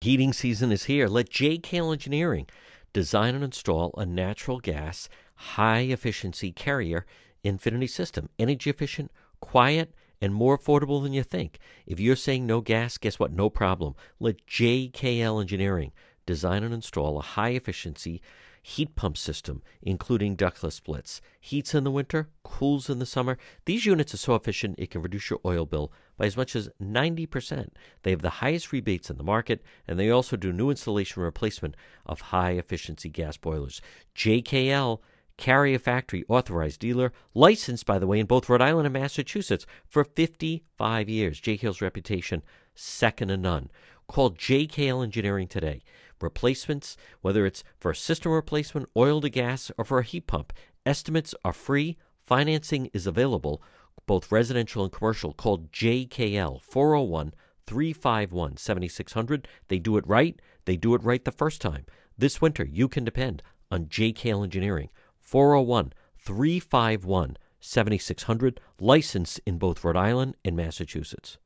Heating 0.00 0.32
season 0.32 0.70
is 0.70 0.84
here. 0.84 1.08
Let 1.08 1.28
JKL 1.30 1.92
Engineering 1.92 2.46
design 2.92 3.34
and 3.34 3.44
install 3.44 3.92
a 3.98 4.06
natural 4.06 4.60
gas 4.60 5.08
high 5.34 5.80
efficiency 5.80 6.52
carrier 6.52 7.04
infinity 7.42 7.86
system. 7.86 8.28
Energy 8.38 8.70
efficient, 8.70 9.10
quiet, 9.40 9.92
and 10.20 10.34
more 10.34 10.58
affordable 10.58 11.02
than 11.02 11.12
you 11.12 11.22
think. 11.22 11.58
If 11.86 12.00
you're 12.00 12.16
saying 12.16 12.46
no 12.46 12.60
gas, 12.60 12.98
guess 12.98 13.18
what? 13.18 13.32
No 13.32 13.50
problem. 13.50 13.94
Let 14.18 14.46
JKL 14.46 15.40
Engineering 15.40 15.92
design 16.26 16.62
and 16.62 16.74
install 16.74 17.18
a 17.18 17.22
high 17.22 17.50
efficiency 17.50 18.20
heat 18.68 18.94
pump 18.94 19.16
system, 19.16 19.62
including 19.80 20.36
ductless 20.36 20.74
splits. 20.74 21.22
Heats 21.40 21.74
in 21.74 21.84
the 21.84 21.90
winter, 21.90 22.28
cools 22.42 22.90
in 22.90 22.98
the 22.98 23.06
summer. 23.06 23.38
These 23.64 23.86
units 23.86 24.12
are 24.12 24.18
so 24.18 24.34
efficient 24.34 24.74
it 24.78 24.90
can 24.90 25.00
reduce 25.00 25.30
your 25.30 25.40
oil 25.44 25.64
bill 25.64 25.90
by 26.18 26.26
as 26.26 26.36
much 26.36 26.54
as 26.54 26.68
90%. 26.82 27.70
They 28.02 28.10
have 28.10 28.20
the 28.20 28.28
highest 28.28 28.70
rebates 28.70 29.08
in 29.08 29.16
the 29.16 29.24
market, 29.24 29.62
and 29.86 29.98
they 29.98 30.10
also 30.10 30.36
do 30.36 30.52
new 30.52 30.68
installation 30.68 31.22
replacement 31.22 31.76
of 32.04 32.20
high 32.20 32.52
efficiency 32.52 33.08
gas 33.08 33.38
boilers. 33.38 33.80
JKL 34.14 34.98
Carrier 35.38 35.78
Factory 35.78 36.24
authorized 36.28 36.80
dealer, 36.80 37.12
licensed, 37.32 37.86
by 37.86 37.98
the 37.98 38.08
way, 38.08 38.18
in 38.18 38.26
both 38.26 38.48
Rhode 38.48 38.60
Island 38.60 38.86
and 38.86 38.92
Massachusetts 38.92 39.64
for 39.86 40.02
55 40.04 41.08
years. 41.08 41.40
JKL's 41.40 41.80
reputation, 41.80 42.42
second 42.74 43.28
to 43.28 43.36
none. 43.36 43.70
Call 44.08 44.32
JKL 44.32 45.02
Engineering 45.02 45.46
today. 45.46 45.80
Replacements, 46.20 46.96
whether 47.20 47.46
it's 47.46 47.62
for 47.78 47.92
a 47.92 47.96
system 47.96 48.32
replacement, 48.32 48.88
oil 48.96 49.20
to 49.20 49.30
gas, 49.30 49.70
or 49.78 49.84
for 49.84 50.00
a 50.00 50.04
heat 50.04 50.26
pump, 50.26 50.52
estimates 50.84 51.34
are 51.44 51.52
free. 51.52 51.96
Financing 52.26 52.90
is 52.92 53.06
available, 53.06 53.62
both 54.06 54.32
residential 54.32 54.82
and 54.82 54.92
commercial. 54.92 55.32
Call 55.32 55.58
JKL 55.72 56.60
401 56.62 57.32
351 57.66 58.56
7600. 58.56 59.46
They 59.68 59.78
do 59.78 59.96
it 59.96 60.06
right. 60.06 60.40
They 60.64 60.76
do 60.76 60.94
it 60.94 61.04
right 61.04 61.24
the 61.24 61.30
first 61.30 61.60
time. 61.60 61.86
This 62.16 62.40
winter, 62.40 62.64
you 62.64 62.88
can 62.88 63.04
depend 63.04 63.42
on 63.70 63.86
JKL 63.86 64.42
Engineering. 64.42 64.88
401 65.28 65.92
351 66.16 67.36
7600. 67.60 68.60
Licensed 68.80 69.40
in 69.44 69.58
both 69.58 69.84
Rhode 69.84 69.96
Island 69.96 70.36
and 70.42 70.56
Massachusetts. 70.56 71.36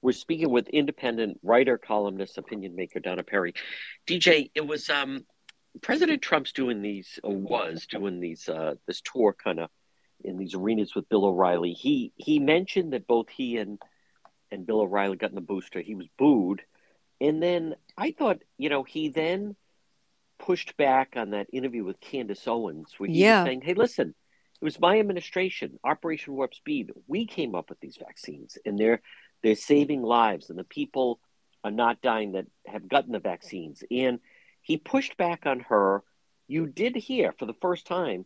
We're 0.00 0.12
speaking 0.12 0.50
with 0.50 0.68
independent 0.68 1.38
writer, 1.42 1.76
columnist, 1.76 2.38
opinion 2.38 2.74
maker 2.74 2.98
Donna 2.98 3.22
Perry. 3.22 3.52
DJ, 4.06 4.50
it 4.54 4.66
was 4.66 4.88
um, 4.88 5.26
President 5.82 6.22
Trump's 6.22 6.52
doing 6.52 6.80
these, 6.80 7.20
or 7.22 7.36
was 7.36 7.86
doing 7.86 8.18
these, 8.18 8.48
uh, 8.48 8.74
this 8.86 9.02
tour 9.02 9.34
kind 9.34 9.60
of 9.60 9.68
in 10.24 10.38
these 10.38 10.54
arenas 10.54 10.94
with 10.94 11.08
Bill 11.10 11.26
O'Reilly. 11.26 11.72
He 11.72 12.12
he 12.16 12.38
mentioned 12.38 12.94
that 12.94 13.06
both 13.06 13.28
he 13.28 13.58
and 13.58 13.78
and 14.50 14.66
Bill 14.66 14.80
O'Reilly 14.80 15.16
got 15.18 15.30
in 15.30 15.34
the 15.34 15.42
booster. 15.42 15.80
He 15.80 15.94
was 15.94 16.06
booed, 16.18 16.62
and 17.20 17.42
then 17.42 17.74
I 17.98 18.12
thought, 18.12 18.42
you 18.56 18.70
know, 18.70 18.82
he 18.82 19.08
then 19.10 19.56
pushed 20.42 20.76
back 20.76 21.14
on 21.16 21.30
that 21.30 21.46
interview 21.52 21.84
with 21.84 22.00
Candace 22.00 22.46
Owens, 22.46 22.94
where 22.98 23.08
he 23.08 23.22
Yeah. 23.22 23.42
was 23.42 23.48
saying, 23.48 23.62
"Hey, 23.62 23.74
listen." 23.74 24.14
It 24.60 24.64
was 24.64 24.78
my 24.78 25.00
administration, 25.00 25.80
Operation 25.82 26.34
Warp 26.34 26.54
Speed. 26.54 26.92
We 27.08 27.26
came 27.26 27.56
up 27.56 27.68
with 27.68 27.80
these 27.80 27.96
vaccines, 27.96 28.56
and 28.64 28.78
they're 28.78 29.02
they're 29.42 29.56
saving 29.56 30.02
lives, 30.02 30.50
and 30.50 30.58
the 30.58 30.62
people 30.62 31.18
are 31.64 31.72
not 31.72 32.00
dying 32.00 32.32
that 32.32 32.46
have 32.66 32.86
gotten 32.88 33.10
the 33.10 33.18
vaccines. 33.18 33.82
And 33.90 34.20
he 34.60 34.76
pushed 34.76 35.16
back 35.16 35.46
on 35.46 35.60
her. 35.60 36.04
You 36.46 36.66
did 36.68 36.94
hear 36.94 37.32
for 37.32 37.46
the 37.46 37.54
first 37.54 37.86
time, 37.88 38.24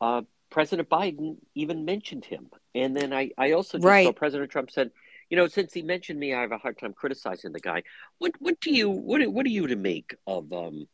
uh, 0.00 0.22
President 0.50 0.88
Biden 0.88 1.38
even 1.56 1.84
mentioned 1.84 2.24
him. 2.24 2.50
And 2.76 2.96
then 2.96 3.12
I, 3.12 3.32
I 3.36 3.52
also 3.52 3.78
just 3.78 4.04
saw 4.04 4.12
President 4.12 4.52
Trump 4.52 4.70
said, 4.70 4.92
you 5.28 5.36
know, 5.36 5.48
since 5.48 5.72
he 5.72 5.82
mentioned 5.82 6.20
me, 6.20 6.34
I 6.34 6.42
have 6.42 6.52
a 6.52 6.58
hard 6.58 6.78
time 6.78 6.92
criticizing 6.92 7.50
the 7.52 7.58
guy. 7.58 7.82
What 8.18 8.32
what 8.38 8.60
do 8.60 8.72
you 8.72 8.90
what 8.90 9.26
what 9.32 9.44
are 9.44 9.50
you 9.50 9.66
to 9.66 9.76
make 9.76 10.14
of 10.26 10.52
um 10.52 10.86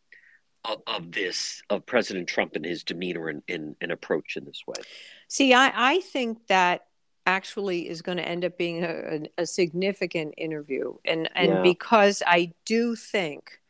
of, 0.64 0.82
of 0.86 1.12
this 1.12 1.62
of 1.70 1.86
President 1.86 2.28
Trump 2.28 2.56
and 2.56 2.64
his 2.64 2.84
demeanor 2.84 3.28
and, 3.28 3.42
and, 3.48 3.76
and 3.80 3.92
approach 3.92 4.36
in 4.36 4.44
this 4.44 4.62
way? 4.66 4.82
See, 5.28 5.54
I, 5.54 5.72
I 5.74 6.00
think 6.00 6.46
that 6.48 6.86
actually 7.26 7.88
is 7.88 8.02
going 8.02 8.18
to 8.18 8.28
end 8.28 8.44
up 8.44 8.58
being 8.58 8.82
a, 8.84 8.88
a, 9.38 9.42
a 9.42 9.46
significant 9.46 10.34
interview. 10.36 10.94
And, 11.04 11.28
and 11.34 11.52
Yeah. 11.52 11.62
because 11.62 12.22
I 12.26 12.52
do 12.64 12.96
think, 12.96 13.60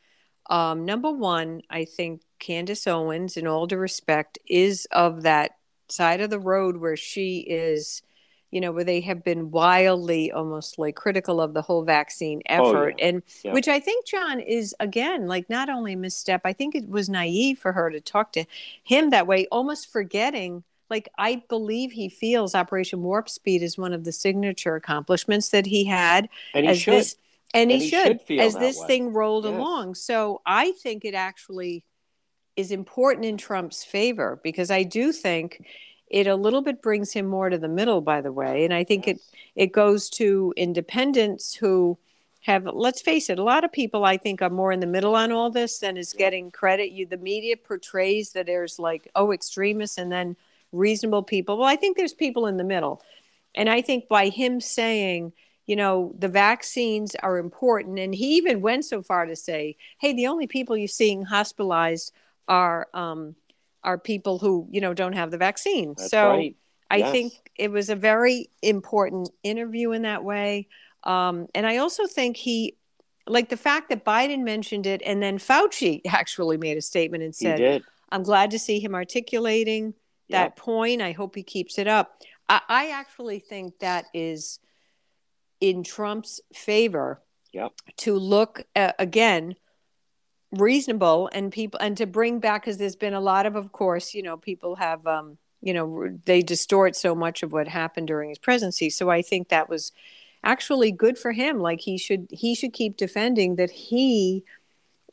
um, 0.49 0.85
number 0.85 1.11
one, 1.11 1.63
I 1.71 1.85
think 1.85 2.23
Candace 2.39 2.87
Owens, 2.87 3.37
in 3.37 3.47
all 3.47 3.67
due 3.67 3.77
respect, 3.77 4.39
is 4.47 4.87
of 4.91 5.23
that 5.23 5.59
side 5.89 6.21
of 6.21 6.31
the 6.31 6.41
road 6.41 6.77
where 6.77 6.97
she 6.97 7.41
is, 7.41 8.03
you 8.51 8.61
know, 8.61 8.73
where 8.73 8.85
they 8.85 9.01
have 9.01 9.23
been 9.25 9.51
wildly 9.51 10.33
almost 10.33 10.79
like 10.79 10.97
critical 10.97 11.41
of 11.41 11.55
the 11.55 11.63
whole 11.63 11.85
vaccine 11.85 12.43
Oh, 12.59 12.71
effort. 12.71 12.97
yeah. 12.99 13.07
And 13.07 13.23
Yeah. 13.45 13.53
which 13.55 13.69
I 13.69 13.81
think, 13.81 14.07
John, 14.07 14.41
is 14.41 14.75
again, 14.81 15.27
like 15.27 15.49
not 15.49 15.69
only 15.69 15.93
a 15.93 15.97
misstep, 15.97 16.43
I 16.45 16.53
think 16.53 16.75
it 16.75 16.89
was 16.89 17.09
naive 17.09 17.59
for 17.59 17.73
her 17.73 17.91
to 17.91 18.01
talk 18.01 18.33
to 18.33 18.45
him 18.83 19.11
that 19.11 19.27
way, 19.27 19.47
almost 19.53 19.91
forgetting. 19.91 20.65
Like 20.89 21.09
I 21.19 21.43
believe 21.49 21.93
he 21.93 22.09
feels 22.09 22.55
Operation 22.55 23.03
Warp 23.03 23.29
Speed 23.29 23.63
is 23.63 23.79
one 23.79 23.93
of 23.93 24.05
the 24.05 24.13
signature 24.13 24.75
accomplishments 24.75 25.51
that 25.51 25.67
he 25.67 25.85
had 25.85 26.29
And 26.55 26.65
he 26.65 26.71
as 26.71 26.79
should. 26.79 26.95
this, 26.95 27.17
and, 27.55 27.71
he, 27.71 27.77
And 27.77 27.83
he 27.85 27.91
should, 27.91 28.07
should 28.07 28.21
feel 28.23 28.43
as 28.43 28.57
this 28.57 28.81
way. 28.81 28.87
thing 28.89 29.13
rolled 29.13 29.45
Yes. 29.45 29.55
along. 29.55 29.95
So 29.95 30.43
I 30.45 30.73
think 30.73 31.05
it 31.05 31.15
actually 31.15 31.85
is 32.57 32.73
important 32.73 33.25
in 33.25 33.37
Trump's 33.37 33.85
favor 33.85 34.41
because 34.43 34.71
I 34.71 34.83
do 34.83 35.13
think 35.13 35.65
it 36.11 36.27
a 36.27 36.37
little 36.37 36.61
bit 36.61 36.83
brings 36.83 37.13
him 37.13 37.27
more 37.27 37.49
to 37.49 37.59
the 37.59 37.69
middle. 37.69 38.01
By 38.01 38.21
the 38.21 38.33
way, 38.33 38.65
and 38.65 38.75
I 38.75 38.85
think 38.85 39.09
it 39.09 39.21
it 39.55 39.73
goes 39.73 40.11
to 40.11 40.53
independents 40.57 41.55
who 41.55 41.99
have 42.43 42.67
let's 42.73 43.03
face 43.03 43.29
it 43.29 43.39
a 43.39 43.43
lot 43.43 43.65
of 43.65 43.73
people 43.73 44.05
i 44.05 44.17
think 44.17 44.41
are 44.41 44.49
more 44.49 44.73
in 44.73 44.81
the 44.81 44.87
middle 44.87 45.15
on 45.15 45.31
all 45.31 45.51
this 45.51 45.79
than 45.79 45.97
is 45.97 46.13
getting 46.13 46.51
credit. 46.51 46.91
You 46.91 47.07
the 47.07 47.19
media 47.19 47.57
portrays 47.57 48.33
that 48.33 48.47
there's 48.47 48.79
like 48.79 49.11
oh 49.15 49.33
extremists 49.33 49.99
and 49.99 50.11
then 50.11 50.37
reasonable 50.73 51.23
people. 51.23 51.59
Well 51.59 51.69
i 51.69 51.77
think 51.77 51.97
there's 51.97 52.15
people 52.15 52.47
in 52.47 52.57
the 52.57 52.65
middle. 52.65 53.03
And 53.55 53.69
i 53.69 53.83
think 53.83 54.09
by 54.09 54.29
him 54.29 54.61
saying 54.61 55.33
you 55.67 55.77
know 55.77 56.15
the 56.19 56.29
vaccines 56.29 57.15
are 57.17 57.39
important 57.39 57.99
and 57.99 58.15
he 58.15 58.37
even 58.37 58.61
went 58.61 58.85
so 58.85 59.03
far 59.03 59.27
to 59.27 59.37
say 59.37 59.77
hey 60.01 60.13
the 60.13 60.27
only 60.27 60.47
people 60.47 60.77
you're 60.77 60.89
seeing 60.89 61.23
hospitalized 61.23 62.13
are 62.49 62.89
um 62.95 63.37
are 63.83 63.99
people 63.99 64.39
who 64.39 64.69
you 64.71 64.81
know 64.81 64.95
don't 64.95 65.15
have 65.15 65.31
the 65.31 65.39
vaccine 65.39 65.95
That's 65.97 66.11
so 66.11 66.29
right. 66.29 66.57
I 66.91 66.97
Yes. 66.99 67.13
think 67.13 67.33
it 67.57 67.71
was 67.71 67.89
a 67.89 67.95
very 67.97 68.51
important 68.63 69.31
interview 69.43 69.93
in 69.93 70.03
that 70.03 70.25
way. 70.25 70.67
Um, 71.05 71.47
and 71.55 71.65
I 71.67 71.77
also 71.77 72.07
think 72.07 72.37
he, 72.37 72.77
like 73.29 73.49
the 73.49 73.57
fact 73.57 73.91
that 73.91 74.05
Biden 74.05 74.43
mentioned 74.43 74.87
it 74.87 75.01
and 75.07 75.23
then 75.23 75.39
Fauci 75.39 76.01
actually 76.07 76.57
made 76.57 76.77
a 76.77 76.83
statement 76.83 77.23
and 77.23 77.35
said. 77.35 77.83
I'm 78.13 78.25
glad 78.25 78.51
to 78.51 78.59
see 78.59 78.81
him 78.81 78.93
articulating 78.97 79.95
that 80.31 80.43
Yep. 80.43 80.57
point. 80.57 81.01
I 81.01 81.13
hope 81.13 81.37
he 81.37 81.45
keeps 81.45 81.79
it 81.79 81.87
up. 81.87 82.21
I, 82.49 82.61
I 82.69 82.91
actually 82.91 83.39
think 83.39 83.79
that 83.79 84.07
is 84.13 84.59
in 85.61 85.85
Trump's 85.85 86.41
favor 86.53 87.23
Yep. 87.53 87.73
to 87.99 88.15
look 88.19 88.65
uh, 88.75 88.93
again 88.99 89.55
reasonable 90.53 91.29
and 91.33 91.53
people 91.53 91.79
and 91.81 91.97
to 91.97 92.07
bring 92.07 92.41
back 92.41 92.63
because 92.63 92.79
there's 92.79 92.97
been 92.97 93.15
a 93.15 93.21
lot 93.21 93.47
of 93.47 93.55
of 93.55 93.71
course 93.71 94.15
you 94.15 94.23
know 94.23 94.37
people 94.37 94.77
have 94.77 95.07
um 95.07 95.39
you 95.63 95.73
know 95.73 96.09
they 96.25 96.43
distort 96.43 96.97
so 96.97 97.15
much 97.15 97.43
of 97.43 97.53
what 97.53 97.69
happened 97.69 98.09
during 98.09 98.31
his 98.31 98.39
presidency. 98.39 98.91
So 98.91 99.11
i 99.11 99.23
think 99.23 99.49
that 99.49 99.69
was 99.69 99.93
actually 100.43 100.93
good 100.93 101.19
for 101.19 101.33
him. 101.33 101.59
Like 101.59 101.81
he 101.81 101.99
should 101.99 102.29
he 102.31 102.55
should 102.55 102.73
keep 102.73 102.97
defending 102.97 103.57
that 103.57 103.71
he 103.71 104.45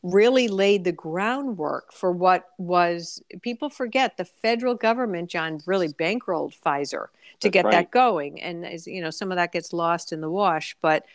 really 0.04 0.48
laid 0.48 0.84
the 0.84 0.92
groundwork 0.92 1.92
for 1.92 2.12
what 2.12 2.50
was 2.58 3.22
people 3.42 3.70
forget 3.70 4.16
the 4.16 4.24
federal 4.24 4.76
government 4.76 5.28
john 5.28 5.60
really 5.66 5.90
bankrolled 5.90 6.54
pfizer 6.56 7.08
to 7.40 7.48
That's 7.48 7.54
get 7.54 7.66
right. 7.66 7.72
that 7.72 7.92
going. 7.92 8.42
And 8.42 8.66
as 8.66 8.88
you 8.88 9.02
know 9.02 9.10
some 9.10 9.32
of 9.32 9.38
that 9.38 9.52
gets 9.52 9.74
lost 9.74 10.14
in 10.14 10.22
the 10.22 10.30
wash 10.30 10.78
but 10.82 11.06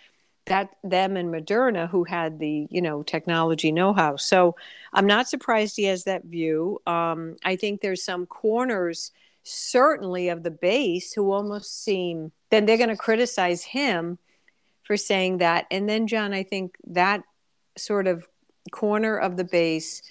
that 0.47 0.71
them 0.83 1.17
and 1.17 1.33
Moderna 1.33 1.89
who 1.89 2.05
had 2.05 2.39
the 2.39 2.67
you 2.71 2.83
know 2.83 3.03
technology 3.03 3.71
know-how. 3.73 4.17
So 4.17 4.57
I'm 4.93 5.07
not 5.07 5.29
surprised 5.29 5.77
he 5.77 5.85
has 5.85 6.05
that 6.05 6.25
view. 6.25 6.81
Um, 6.87 7.37
I 7.45 7.57
think 7.57 7.81
there's 7.81 8.05
some 8.05 8.27
corners 8.27 9.13
certainly 9.45 10.29
of 10.29 10.43
the 10.43 10.51
base 10.51 11.13
who 11.13 11.33
almost 11.33 11.83
seem 11.83 12.33
then 12.51 12.67
they're 12.67 12.77
going 12.77 12.89
to 12.91 12.97
criticize 12.97 13.65
him 13.65 14.19
for 14.83 14.97
saying 14.97 15.39
that. 15.39 15.67
And 15.71 15.89
then 15.89 16.07
John, 16.07 16.35
I 16.35 16.43
think 16.43 16.77
that 16.87 17.23
sort 17.77 18.07
of 18.07 18.27
corner 18.71 19.17
of 19.17 19.37
the 19.37 19.45
base. 19.45 20.03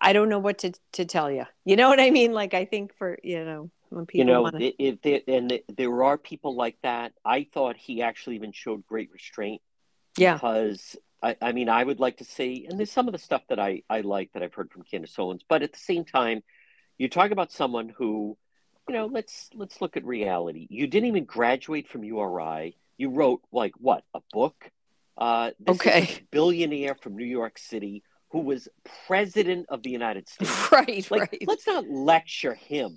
I 0.00 0.12
don't 0.12 0.28
know 0.28 0.38
what 0.38 0.58
to, 0.58 0.72
to 0.92 1.04
tell 1.04 1.30
you. 1.30 1.44
You 1.64 1.76
know 1.76 1.88
what 1.88 2.00
I 2.00 2.10
mean? 2.10 2.32
Like 2.32 2.54
I 2.54 2.64
think 2.64 2.94
for 2.96 3.18
you 3.22 3.44
know 3.44 3.70
when 3.90 4.06
people 4.06 4.18
you 4.18 4.24
know, 4.32 4.42
wanna, 4.42 4.58
it, 4.60 4.74
it, 4.78 4.98
it- 5.04 5.24
and 5.28 5.52
it- 5.52 5.64
there 5.76 6.02
are 6.04 6.18
people 6.18 6.54
like 6.54 6.76
that. 6.82 7.12
I 7.24 7.46
thought 7.52 7.76
he 7.76 8.02
actually 8.02 8.36
even 8.36 8.52
showed 8.52 8.86
great 8.86 9.10
restraint 9.12 9.62
yeah, 10.16 10.34
because 10.34 10.96
I, 11.22 11.36
I 11.40 11.52
mean, 11.52 11.68
I 11.68 11.82
would 11.82 12.00
like 12.00 12.18
to 12.18 12.24
see, 12.24 12.66
and 12.68 12.78
there's 12.78 12.90
some 12.92 13.08
of 13.08 13.12
the 13.12 13.18
stuff 13.18 13.42
that 13.48 13.58
I, 13.58 13.82
I 13.88 14.00
like 14.02 14.32
that 14.32 14.42
I've 14.42 14.54
heard 14.54 14.70
from 14.70 14.82
Candace 14.82 15.18
Owens, 15.18 15.42
but 15.48 15.62
at 15.62 15.72
the 15.72 15.78
same 15.78 16.04
time, 16.04 16.42
you 16.96 17.08
talk 17.08 17.30
about 17.30 17.52
someone 17.52 17.88
who, 17.88 18.36
you 18.88 18.94
know, 18.94 19.06
let's 19.06 19.50
let's 19.54 19.80
look 19.80 19.96
at 19.96 20.04
reality. 20.04 20.66
You 20.70 20.86
didn't 20.86 21.08
even 21.08 21.24
graduate 21.24 21.88
from 21.88 22.02
URI. 22.04 22.76
You 22.96 23.10
wrote 23.10 23.42
like 23.52 23.72
what 23.78 24.02
a 24.14 24.20
book. 24.32 24.70
Uh, 25.16 25.50
Okay. 25.68 26.08
billionaire 26.30 26.94
from 26.94 27.16
New 27.16 27.24
York 27.26 27.58
City 27.58 28.02
who 28.30 28.40
was 28.40 28.68
president 29.06 29.66
of 29.68 29.82
the 29.82 29.90
United 29.90 30.28
States. 30.28 30.70
right, 30.72 31.10
Like, 31.10 31.20
right. 31.32 31.44
let's 31.46 31.66
not 31.66 31.88
lecture 31.88 32.54
him 32.54 32.96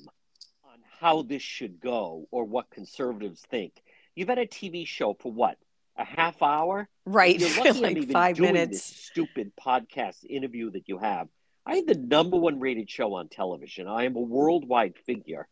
how 1.01 1.23
this 1.23 1.41
should 1.41 1.79
go 1.79 2.27
or 2.29 2.43
what 2.45 2.69
conservatives 2.69 3.41
think. 3.49 3.73
You've 4.15 4.29
had 4.29 4.37
a 4.37 4.45
TV 4.45 4.85
show 4.85 5.15
for 5.19 5.31
what? 5.31 5.57
A 5.97 6.05
half 6.05 6.41
hour? 6.43 6.87
Right, 7.05 7.39
You're 7.39 7.49
lucky 7.65 7.85
I'm 7.85 7.97
even 7.97 8.09
five 8.13 8.35
doing 8.37 8.53
minutes. 8.53 8.71
this 8.71 8.83
stupid 8.85 9.51
podcast 9.59 10.23
interview 10.29 10.69
that 10.71 10.87
you 10.87 10.99
have. 10.99 11.27
I 11.65 11.75
had 11.77 11.87
the 11.87 11.95
number 11.95 12.37
one 12.37 12.59
rated 12.59 12.87
show 12.89 13.15
on 13.15 13.29
television. 13.29 13.87
I 13.87 14.03
am 14.05 14.15
a 14.15 14.19
worldwide 14.21 14.93
figure. 15.07 15.47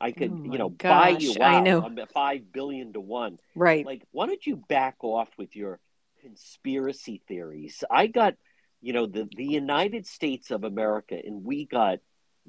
I 0.00 0.12
could, 0.12 0.30
Oh 0.32 0.44
you 0.52 0.58
know, 0.58 0.68
buy 0.70 1.12
gosh, 1.14 1.22
you 1.22 1.34
I 1.40 1.56
out. 1.56 1.64
know. 1.64 1.82
I'm 1.82 1.98
at 1.98 2.12
five 2.12 2.52
billion 2.52 2.92
to 2.92 3.00
one. 3.00 3.38
Right. 3.54 3.84
Like, 3.86 4.02
why 4.12 4.26
don't 4.26 4.46
you 4.46 4.56
back 4.56 4.96
off 5.02 5.28
with 5.38 5.56
your 5.56 5.80
conspiracy 6.22 7.22
theories? 7.26 7.82
I 7.90 8.06
got, 8.06 8.34
you 8.82 8.92
know, 8.92 9.06
the 9.06 9.28
the 9.34 9.44
United 9.44 10.06
States 10.06 10.50
of 10.50 10.64
America, 10.64 11.18
and 11.22 11.44
we 11.44 11.66
got 11.66 11.98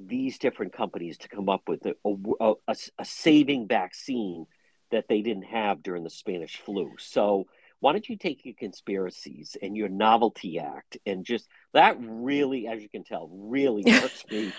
these 0.07 0.37
different 0.37 0.73
companies 0.73 1.17
to 1.19 1.29
come 1.29 1.49
up 1.49 1.63
with 1.67 1.85
a, 1.85 1.95
a, 2.05 2.53
a, 2.67 2.75
a 2.99 3.05
saving 3.05 3.67
vaccine 3.67 4.45
that 4.91 5.05
they 5.07 5.21
didn't 5.21 5.45
have 5.45 5.83
during 5.83 6.03
the 6.03 6.09
Spanish 6.09 6.57
flu. 6.57 6.91
So 6.99 7.45
why 7.79 7.93
don't 7.93 8.07
you 8.07 8.17
take 8.17 8.45
your 8.45 8.53
conspiracies 8.57 9.57
and 9.61 9.75
your 9.75 9.89
novelty 9.89 10.59
act 10.59 10.97
and 11.05 11.25
just 11.25 11.47
that 11.73 11.97
really, 11.99 12.67
as 12.67 12.81
you 12.81 12.89
can 12.89 13.03
tell, 13.03 13.29
really 13.31 13.83
hurts 13.91 14.23
me 14.29 14.53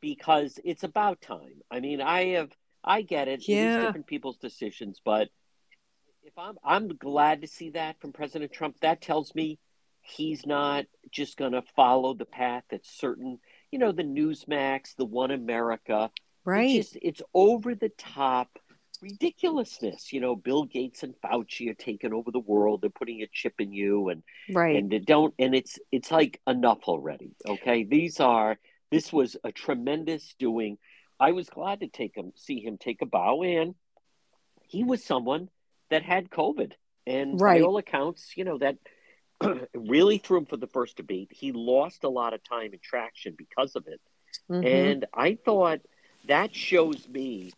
because 0.00 0.58
it's 0.64 0.82
about 0.82 1.20
time. 1.20 1.62
I 1.70 1.80
mean, 1.80 2.00
I 2.00 2.26
have, 2.34 2.50
I 2.84 3.02
get 3.02 3.28
it. 3.28 3.46
Yeah. 3.48 3.86
different 3.86 4.06
people's 4.06 4.38
decisions, 4.38 5.00
but 5.04 5.28
if 6.22 6.36
I'm, 6.36 6.56
I'm 6.64 6.88
glad 6.88 7.42
to 7.42 7.48
see 7.48 7.70
that 7.70 8.00
from 8.00 8.12
President 8.12 8.52
Trump. 8.52 8.76
That 8.80 9.00
tells 9.00 9.34
me 9.34 9.58
he's 10.02 10.46
not 10.46 10.86
just 11.10 11.36
going 11.36 11.52
to 11.52 11.62
follow 11.76 12.14
the 12.14 12.24
path 12.24 12.64
that 12.70 12.84
certain, 12.84 13.38
you 13.70 13.78
know, 13.78 13.92
the 13.92 14.02
Newsmax, 14.02 14.96
the 14.96 15.04
One 15.04 15.30
America, 15.30 16.10
right. 16.44 16.70
it's 16.70 16.90
just 16.92 16.98
it's 17.02 17.22
over 17.34 17.74
the 17.74 17.90
top 17.90 18.48
ridiculousness. 19.02 20.12
You 20.12 20.20
know, 20.20 20.36
Bill 20.36 20.64
Gates 20.64 21.02
and 21.02 21.14
Fauci 21.24 21.70
are 21.70 21.74
taking 21.74 22.12
over 22.12 22.30
the 22.30 22.40
world. 22.40 22.80
They're 22.80 22.90
putting 22.90 23.22
a 23.22 23.28
chip 23.32 23.54
in 23.58 23.72
you, 23.72 24.08
and 24.08 24.22
right. 24.52 24.76
and 24.76 24.90
they 24.90 24.98
don't. 24.98 25.34
And 25.38 25.54
it's 25.54 25.78
it's 25.92 26.10
like 26.10 26.40
enough 26.46 26.80
already. 26.84 27.32
Okay, 27.46 27.84
these 27.84 28.20
are 28.20 28.58
this 28.90 29.12
was 29.12 29.36
a 29.44 29.52
tremendous 29.52 30.34
doing. 30.38 30.78
I 31.18 31.32
was 31.32 31.48
glad 31.48 31.80
to 31.80 31.88
take 31.88 32.16
him 32.16 32.32
see 32.34 32.60
him 32.60 32.78
take 32.78 33.02
a 33.02 33.06
bow, 33.06 33.42
and 33.42 33.74
he 34.62 34.84
was 34.84 35.04
someone 35.04 35.48
that 35.90 36.02
had 36.02 36.30
COVID, 36.30 36.72
and 37.06 37.40
Right. 37.40 37.60
by 37.60 37.66
all 37.66 37.76
accounts, 37.78 38.36
you 38.36 38.44
know 38.44 38.58
that. 38.58 38.76
really 39.74 40.18
threw 40.18 40.38
him 40.38 40.46
for 40.46 40.56
the 40.56 40.66
first 40.66 40.96
debate. 40.96 41.28
He 41.32 41.52
lost 41.52 42.04
a 42.04 42.08
lot 42.08 42.34
of 42.34 42.42
time 42.42 42.72
and 42.72 42.82
traction 42.82 43.34
because 43.36 43.76
of 43.76 43.86
it. 43.86 44.00
Mhm. 44.50 44.64
And 44.64 45.06
I 45.14 45.34
thought 45.34 45.80
that 46.26 46.54
shows 46.54 47.08
me 47.08 47.52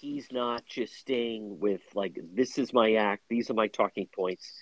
he's 0.00 0.30
not 0.30 0.64
just 0.66 0.94
staying 0.94 1.58
with 1.58 1.82
like 1.94 2.18
this 2.34 2.58
is 2.58 2.72
my 2.72 2.94
act, 2.94 3.24
these 3.28 3.50
are 3.50 3.54
my 3.54 3.68
talking 3.68 4.06
points. 4.14 4.52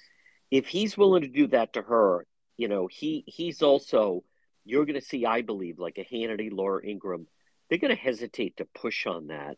If 0.51 0.67
he's 0.69 0.97
willing 0.97 1.23
to 1.23 1.29
do 1.29 1.47
that 1.49 1.75
to 1.75 1.83
her, 1.83 2.27
you 2.57 2.69
know, 2.69 2.87
he 2.87 3.25
he's 3.27 3.63
also 3.63 4.25
you're 4.65 4.85
going 4.85 5.01
to 5.01 5.05
see, 5.05 5.27
I 5.27 5.43
believe, 5.43 5.81
like 5.81 5.99
a 5.99 6.05
Hannity, 6.05 6.49
Laura 6.53 6.87
Ingraham, 6.87 7.27
they're 7.69 7.79
going 7.79 7.95
to 7.95 8.01
hesitate 8.01 8.59
to 8.59 8.65
push 8.65 9.07
on 9.07 9.27
that, 9.29 9.57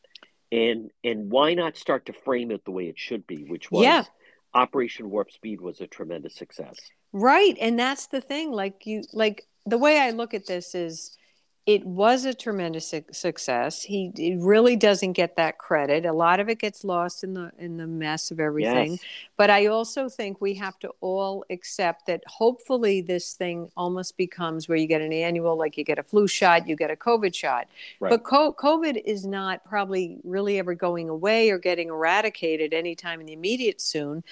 and 0.50 0.90
and 1.02 1.30
why 1.30 1.54
not 1.54 1.76
start 1.76 2.06
to 2.06 2.12
frame 2.12 2.50
it 2.50 2.64
the 2.64 2.70
way 2.70 2.88
it 2.88 2.98
should 2.98 3.26
be, 3.26 3.44
which 3.44 3.70
was 3.70 3.82
Yeah. 3.82 4.04
Operation 4.54 5.10
Warp 5.10 5.30
Speed 5.30 5.60
was 5.60 5.80
a 5.80 5.86
tremendous 5.86 6.36
success. 6.36 6.76
Right. 7.12 7.56
And 7.60 7.78
that's 7.78 8.06
the 8.06 8.20
thing. 8.20 8.52
Like 8.52 8.86
you 8.86 9.02
like 9.12 9.46
the 9.66 9.78
way 9.78 10.00
I 10.00 10.10
look 10.10 10.34
at 10.34 10.46
this 10.46 10.74
is 10.74 11.16
it 11.66 11.86
was 11.86 12.26
a 12.26 12.34
tremendous 12.34 12.88
su- 12.88 13.04
success. 13.10 13.82
He, 13.82 14.12
he 14.14 14.36
really 14.36 14.76
doesn't 14.76 15.12
get 15.12 15.36
that 15.36 15.56
credit. 15.56 16.04
A 16.04 16.12
lot 16.12 16.38
of 16.38 16.50
it 16.50 16.58
gets 16.58 16.84
lost 16.84 17.24
in 17.24 17.32
the 17.32 17.52
in 17.58 17.78
the 17.78 17.86
mess 17.86 18.30
of 18.30 18.38
everything. 18.38 18.92
Yes. 18.92 19.00
But 19.38 19.48
I 19.48 19.66
also 19.66 20.10
think 20.10 20.42
we 20.42 20.54
have 20.54 20.78
to 20.80 20.90
all 21.00 21.42
accept 21.48 22.06
that 22.06 22.22
hopefully 22.26 23.00
this 23.00 23.32
thing 23.32 23.70
almost 23.78 24.18
becomes 24.18 24.68
where 24.68 24.76
you 24.76 24.86
get 24.86 25.00
an 25.00 25.12
annual, 25.12 25.56
like 25.56 25.78
you 25.78 25.84
get 25.84 25.98
a 25.98 26.02
flu 26.02 26.26
shot, 26.26 26.68
you 26.68 26.76
get 26.76 26.90
a 26.90 26.96
COVID 26.96 27.34
shot. 27.34 27.66
Right. 27.98 28.10
But 28.10 28.24
co- 28.24 28.52
COVID 28.52 29.02
is 29.02 29.24
not 29.24 29.64
probably 29.64 30.18
really 30.22 30.58
ever 30.58 30.74
going 30.74 31.08
away 31.08 31.48
or 31.48 31.58
getting 31.58 31.88
eradicated 31.88 32.74
anytime 32.74 33.20
in 33.20 33.26
the 33.26 33.32
immediate 33.32 33.80
soon. 33.80 34.22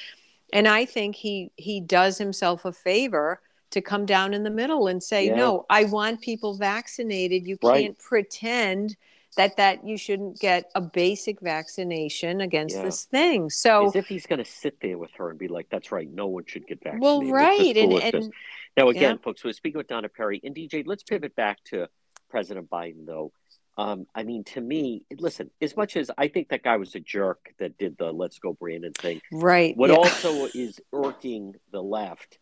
And 0.52 0.68
I 0.68 0.84
think 0.84 1.16
he 1.16 1.50
he 1.56 1.80
does 1.80 2.18
himself 2.18 2.66
a 2.66 2.72
favor 2.72 3.40
to 3.72 3.80
come 3.80 4.06
down 4.06 4.34
in 4.34 4.42
the 4.42 4.50
middle 4.50 4.86
and 4.86 5.02
say, 5.02 5.26
Yeah. 5.26 5.36
no, 5.36 5.66
I 5.68 5.84
want 5.84 6.20
people 6.20 6.54
vaccinated. 6.54 7.46
You 7.46 7.58
Right. 7.62 7.82
can't 7.82 7.98
pretend 7.98 8.96
that 9.36 9.56
that 9.56 9.86
you 9.86 9.96
shouldn't 9.96 10.38
get 10.38 10.70
a 10.74 10.80
basic 10.80 11.40
vaccination 11.40 12.40
against 12.42 12.76
Yeah. 12.76 12.82
this 12.82 13.04
thing. 13.04 13.48
So 13.50 13.86
As 13.86 13.96
if 13.96 14.06
he's 14.06 14.26
going 14.26 14.38
to 14.40 14.50
sit 14.50 14.78
there 14.80 14.98
with 14.98 15.10
her 15.12 15.30
and 15.30 15.38
be 15.38 15.48
like, 15.48 15.68
"That's 15.70 15.90
right, 15.90 16.08
no 16.10 16.26
one 16.26 16.44
should 16.46 16.66
get 16.66 16.82
vaccinated." 16.82 17.02
well, 17.02 17.24
right, 17.24 17.76
and, 17.76 17.92
and 17.94 18.32
now, 18.76 18.88
again, 18.88 19.16
yeah. 19.16 19.22
folks, 19.22 19.44
we're 19.44 19.52
speaking 19.52 19.78
with 19.78 19.88
Donna 19.88 20.08
Perry 20.08 20.40
and 20.44 20.54
DJ. 20.54 20.82
Let's 20.86 21.02
pivot 21.02 21.34
back 21.34 21.62
to 21.64 21.88
President 22.30 22.70
Biden, 22.70 23.06
though. 23.06 23.32
Um, 23.78 24.06
I 24.14 24.22
mean, 24.22 24.44
to 24.44 24.60
me, 24.60 25.04
listen, 25.18 25.50
as 25.62 25.76
much 25.76 25.96
as 25.96 26.10
I 26.18 26.28
think 26.28 26.50
that 26.50 26.62
guy 26.62 26.76
was 26.76 26.94
a 26.94 27.00
jerk 27.00 27.54
that 27.58 27.78
did 27.78 27.96
the 27.96 28.12
"Let's 28.12 28.38
Go 28.38 28.52
Brandon" 28.52 28.92
thing, 28.92 29.22
right? 29.32 29.74
What 29.76 29.88
yeah. 29.88 29.96
also 29.96 30.46
is 30.54 30.78
irking 30.92 31.54
the 31.70 31.82
left 31.82 32.38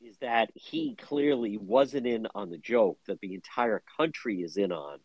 is 0.00 0.16
that 0.18 0.50
he 0.54 0.94
clearly 0.94 1.58
wasn't 1.58 2.06
in 2.06 2.26
on 2.34 2.50
the 2.50 2.58
joke 2.58 2.98
that 3.06 3.20
the 3.20 3.34
entire 3.34 3.82
country 3.98 4.40
is 4.40 4.56
in 4.56 4.72
on. 4.72 4.98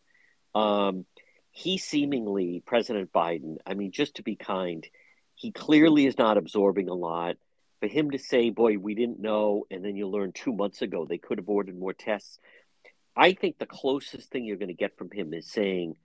Um, 0.54 1.04
he 1.50 1.76
seemingly, 1.76 2.62
President 2.64 3.12
Biden, 3.12 3.56
I 3.66 3.74
mean, 3.74 3.92
just 3.92 4.16
to 4.16 4.22
be 4.22 4.36
kind, 4.36 4.86
he 5.34 5.52
clearly 5.52 6.06
is 6.06 6.16
not 6.16 6.38
absorbing 6.38 6.88
a 6.88 6.94
lot. 6.94 7.36
For 7.80 7.88
him 7.88 8.12
to 8.12 8.18
say, 8.18 8.48
boy, 8.48 8.78
we 8.78 8.94
didn't 8.94 9.20
know, 9.20 9.66
and 9.70 9.84
then 9.84 9.96
you 9.96 10.08
learn 10.08 10.32
two 10.32 10.54
months 10.54 10.80
ago 10.80 11.04
they 11.04 11.18
could 11.18 11.38
have 11.38 11.48
ordered 11.48 11.78
more 11.78 11.92
tests. 11.92 12.38
I 13.14 13.32
think 13.32 13.58
the 13.58 13.66
closest 13.66 14.30
thing 14.30 14.44
you're 14.44 14.56
going 14.56 14.68
to 14.68 14.74
get 14.74 14.96
from 14.96 15.10
him 15.10 15.34
is 15.34 15.50
saying, 15.50 15.96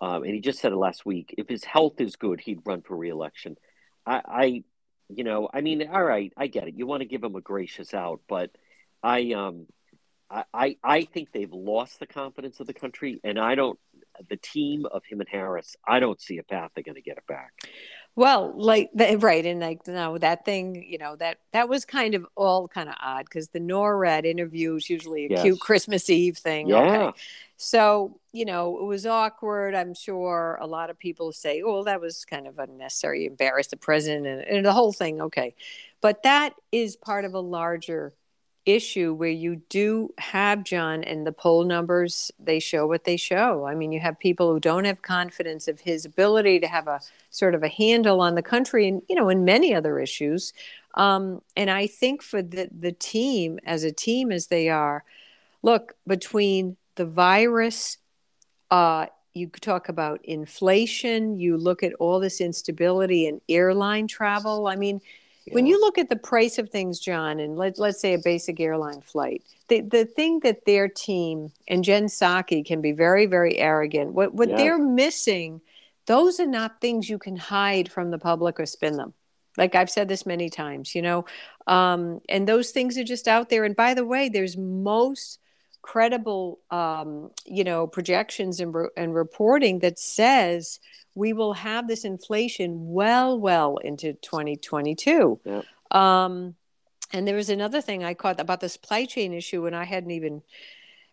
um, 0.00 0.24
and 0.24 0.34
he 0.34 0.40
just 0.40 0.58
said 0.58 0.72
it 0.72 0.76
last 0.76 1.06
week, 1.06 1.32
if 1.38 1.48
his 1.48 1.62
health 1.62 2.00
is 2.00 2.16
good, 2.16 2.40
he'd 2.40 2.62
run 2.64 2.82
for 2.82 2.96
reelection. 2.96 3.56
I, 4.04 4.22
I 4.26 4.64
you 5.08 5.24
know, 5.24 5.48
I 5.52 5.60
mean, 5.60 5.88
all 5.88 6.02
right, 6.02 6.32
I 6.36 6.46
get 6.46 6.68
it. 6.68 6.74
You 6.76 6.86
want 6.86 7.02
to 7.02 7.08
give 7.08 7.22
him 7.22 7.36
a 7.36 7.40
gracious 7.40 7.94
out, 7.94 8.20
but 8.28 8.50
I, 9.02 9.32
um, 9.32 9.66
I, 10.54 10.76
I 10.82 11.02
think 11.04 11.32
they've 11.32 11.52
lost 11.52 12.00
the 12.00 12.06
confidence 12.06 12.60
of 12.60 12.66
the 12.66 12.74
country, 12.74 13.20
and 13.22 13.38
I 13.38 13.54
don't. 13.54 13.78
The 14.28 14.36
team 14.36 14.86
of 14.90 15.04
him 15.04 15.20
and 15.20 15.28
Harris, 15.28 15.76
I 15.86 16.00
don't 16.00 16.20
see 16.20 16.38
a 16.38 16.42
path 16.42 16.70
they're 16.74 16.84
going 16.84 16.96
to 16.96 17.02
get 17.02 17.18
it 17.18 17.26
back. 17.26 17.52
Well, 18.14 18.52
like 18.54 18.90
right, 18.94 19.46
and 19.46 19.60
like 19.60 19.86
no, 19.86 20.18
that 20.18 20.44
thing, 20.44 20.84
you 20.86 20.98
know, 20.98 21.16
that 21.16 21.38
that 21.52 21.70
was 21.70 21.86
kind 21.86 22.14
of 22.14 22.26
all 22.36 22.68
kind 22.68 22.90
of 22.90 22.94
odd 23.00 23.24
because 23.24 23.48
the 23.48 23.58
NORAD 23.58 24.26
interview 24.26 24.74
is 24.74 24.90
usually 24.90 25.26
a 25.26 25.28
yes. 25.30 25.42
cute 25.42 25.60
Christmas 25.60 26.10
Eve 26.10 26.36
thing. 26.36 26.68
Yeah. 26.68 26.80
Okay. 26.80 27.18
So 27.56 28.20
you 28.32 28.44
know, 28.44 28.78
it 28.78 28.84
was 28.84 29.06
awkward. 29.06 29.74
I'm 29.74 29.94
sure 29.94 30.58
a 30.60 30.66
lot 30.66 30.90
of 30.90 30.98
people 30.98 31.32
say, 31.32 31.62
"Oh, 31.62 31.84
that 31.84 32.02
was 32.02 32.26
kind 32.26 32.46
of 32.46 32.58
unnecessary, 32.58 33.24
embarrassed 33.24 33.70
the 33.70 33.78
president," 33.78 34.26
and, 34.26 34.42
and 34.42 34.66
the 34.66 34.72
whole 34.74 34.92
thing. 34.92 35.22
Okay, 35.22 35.54
but 36.02 36.22
that 36.24 36.54
is 36.70 36.96
part 36.96 37.24
of 37.24 37.32
a 37.32 37.40
larger 37.40 38.12
issue 38.64 39.12
where 39.12 39.28
you 39.28 39.56
do 39.68 40.12
have 40.18 40.64
John 40.64 41.02
and 41.02 41.26
the 41.26 41.32
poll 41.32 41.64
numbers 41.64 42.30
they 42.38 42.60
show 42.60 42.86
what 42.86 43.04
they 43.04 43.16
show. 43.16 43.66
I 43.66 43.74
mean, 43.74 43.92
you 43.92 44.00
have 44.00 44.18
people 44.18 44.52
who 44.52 44.60
don't 44.60 44.84
have 44.84 45.02
confidence 45.02 45.68
of 45.68 45.80
his 45.80 46.04
ability 46.04 46.60
to 46.60 46.68
have 46.68 46.86
a 46.86 47.00
sort 47.30 47.54
of 47.54 47.62
a 47.62 47.68
handle 47.68 48.20
on 48.20 48.34
the 48.34 48.42
country 48.42 48.86
and 48.86 49.02
you 49.08 49.16
know 49.16 49.28
in 49.28 49.44
many 49.44 49.74
other 49.74 49.98
issues. 49.98 50.52
Um, 50.94 51.42
and 51.56 51.70
I 51.70 51.86
think 51.86 52.22
for 52.22 52.42
the 52.42 52.68
the 52.70 52.92
team 52.92 53.58
as 53.64 53.84
a 53.84 53.92
team 53.92 54.30
as 54.30 54.46
they 54.46 54.68
are, 54.68 55.04
look 55.62 55.94
between 56.06 56.76
the 56.94 57.06
virus. 57.06 57.98
Uh, 58.70 59.06
you 59.34 59.48
talk 59.48 59.88
about 59.88 60.24
inflation. 60.24 61.38
You 61.38 61.56
look 61.56 61.82
at 61.82 61.94
all 61.94 62.20
this 62.20 62.40
instability 62.40 63.26
in 63.26 63.40
airline 63.48 64.06
travel. 64.06 64.66
I 64.66 64.76
mean, 64.76 65.00
yeah. 65.46 65.54
When 65.54 65.66
you 65.66 65.80
look 65.80 65.98
at 65.98 66.08
the 66.08 66.16
price 66.16 66.58
of 66.58 66.70
things, 66.70 67.00
John, 67.00 67.40
and 67.40 67.56
let, 67.56 67.78
let's 67.78 68.00
say 68.00 68.14
a 68.14 68.18
basic 68.18 68.60
airline 68.60 69.00
flight, 69.00 69.42
the, 69.68 69.80
the 69.80 70.04
thing 70.04 70.40
that 70.40 70.64
their 70.66 70.88
team 70.88 71.52
and 71.68 71.82
Jen 71.82 72.06
Psaki 72.06 72.64
can 72.64 72.80
be 72.80 72.92
very, 72.92 73.26
very 73.26 73.58
arrogant, 73.58 74.12
what, 74.12 74.34
what 74.34 74.48
they're 74.56 74.78
missing, 74.78 75.60
those 76.06 76.40
are 76.40 76.46
not 76.46 76.80
things 76.80 77.08
you 77.08 77.18
can 77.18 77.36
hide 77.36 77.90
from 77.90 78.10
the 78.10 78.18
public 78.18 78.60
or 78.60 78.66
spin 78.66 78.96
them. 78.96 79.14
Like 79.56 79.74
I've 79.74 79.90
said 79.90 80.08
this 80.08 80.24
many 80.24 80.48
times, 80.48 80.94
you 80.94 81.02
know, 81.02 81.24
um, 81.66 82.20
and 82.28 82.48
those 82.48 82.70
things 82.70 82.96
are 82.96 83.04
just 83.04 83.28
out 83.28 83.50
there. 83.50 83.64
And 83.64 83.76
by 83.76 83.94
the 83.94 84.06
way, 84.06 84.28
there's 84.28 84.56
most 84.56 85.38
credible, 85.82 86.60
um, 86.70 87.30
you 87.44 87.64
know, 87.64 87.86
projections 87.86 88.60
and, 88.60 88.74
re- 88.74 88.88
and 88.96 89.14
reporting 89.14 89.80
that 89.80 89.98
says 89.98 90.78
we 91.14 91.32
will 91.32 91.52
have 91.52 91.88
this 91.88 92.04
inflation 92.04 92.92
well, 92.92 93.38
well 93.38 93.76
into 93.78 94.14
2022. 94.14 95.40
Yep. 95.44 95.64
Um, 95.90 96.54
and 97.12 97.28
there 97.28 97.36
was 97.36 97.50
another 97.50 97.80
thing 97.80 98.02
I 98.02 98.14
caught 98.14 98.40
about 98.40 98.60
the 98.60 98.68
supply 98.68 99.04
chain 99.04 99.34
issue, 99.34 99.66
and 99.66 99.76
I 99.76 99.84
hadn't 99.84 100.12
even 100.12 100.42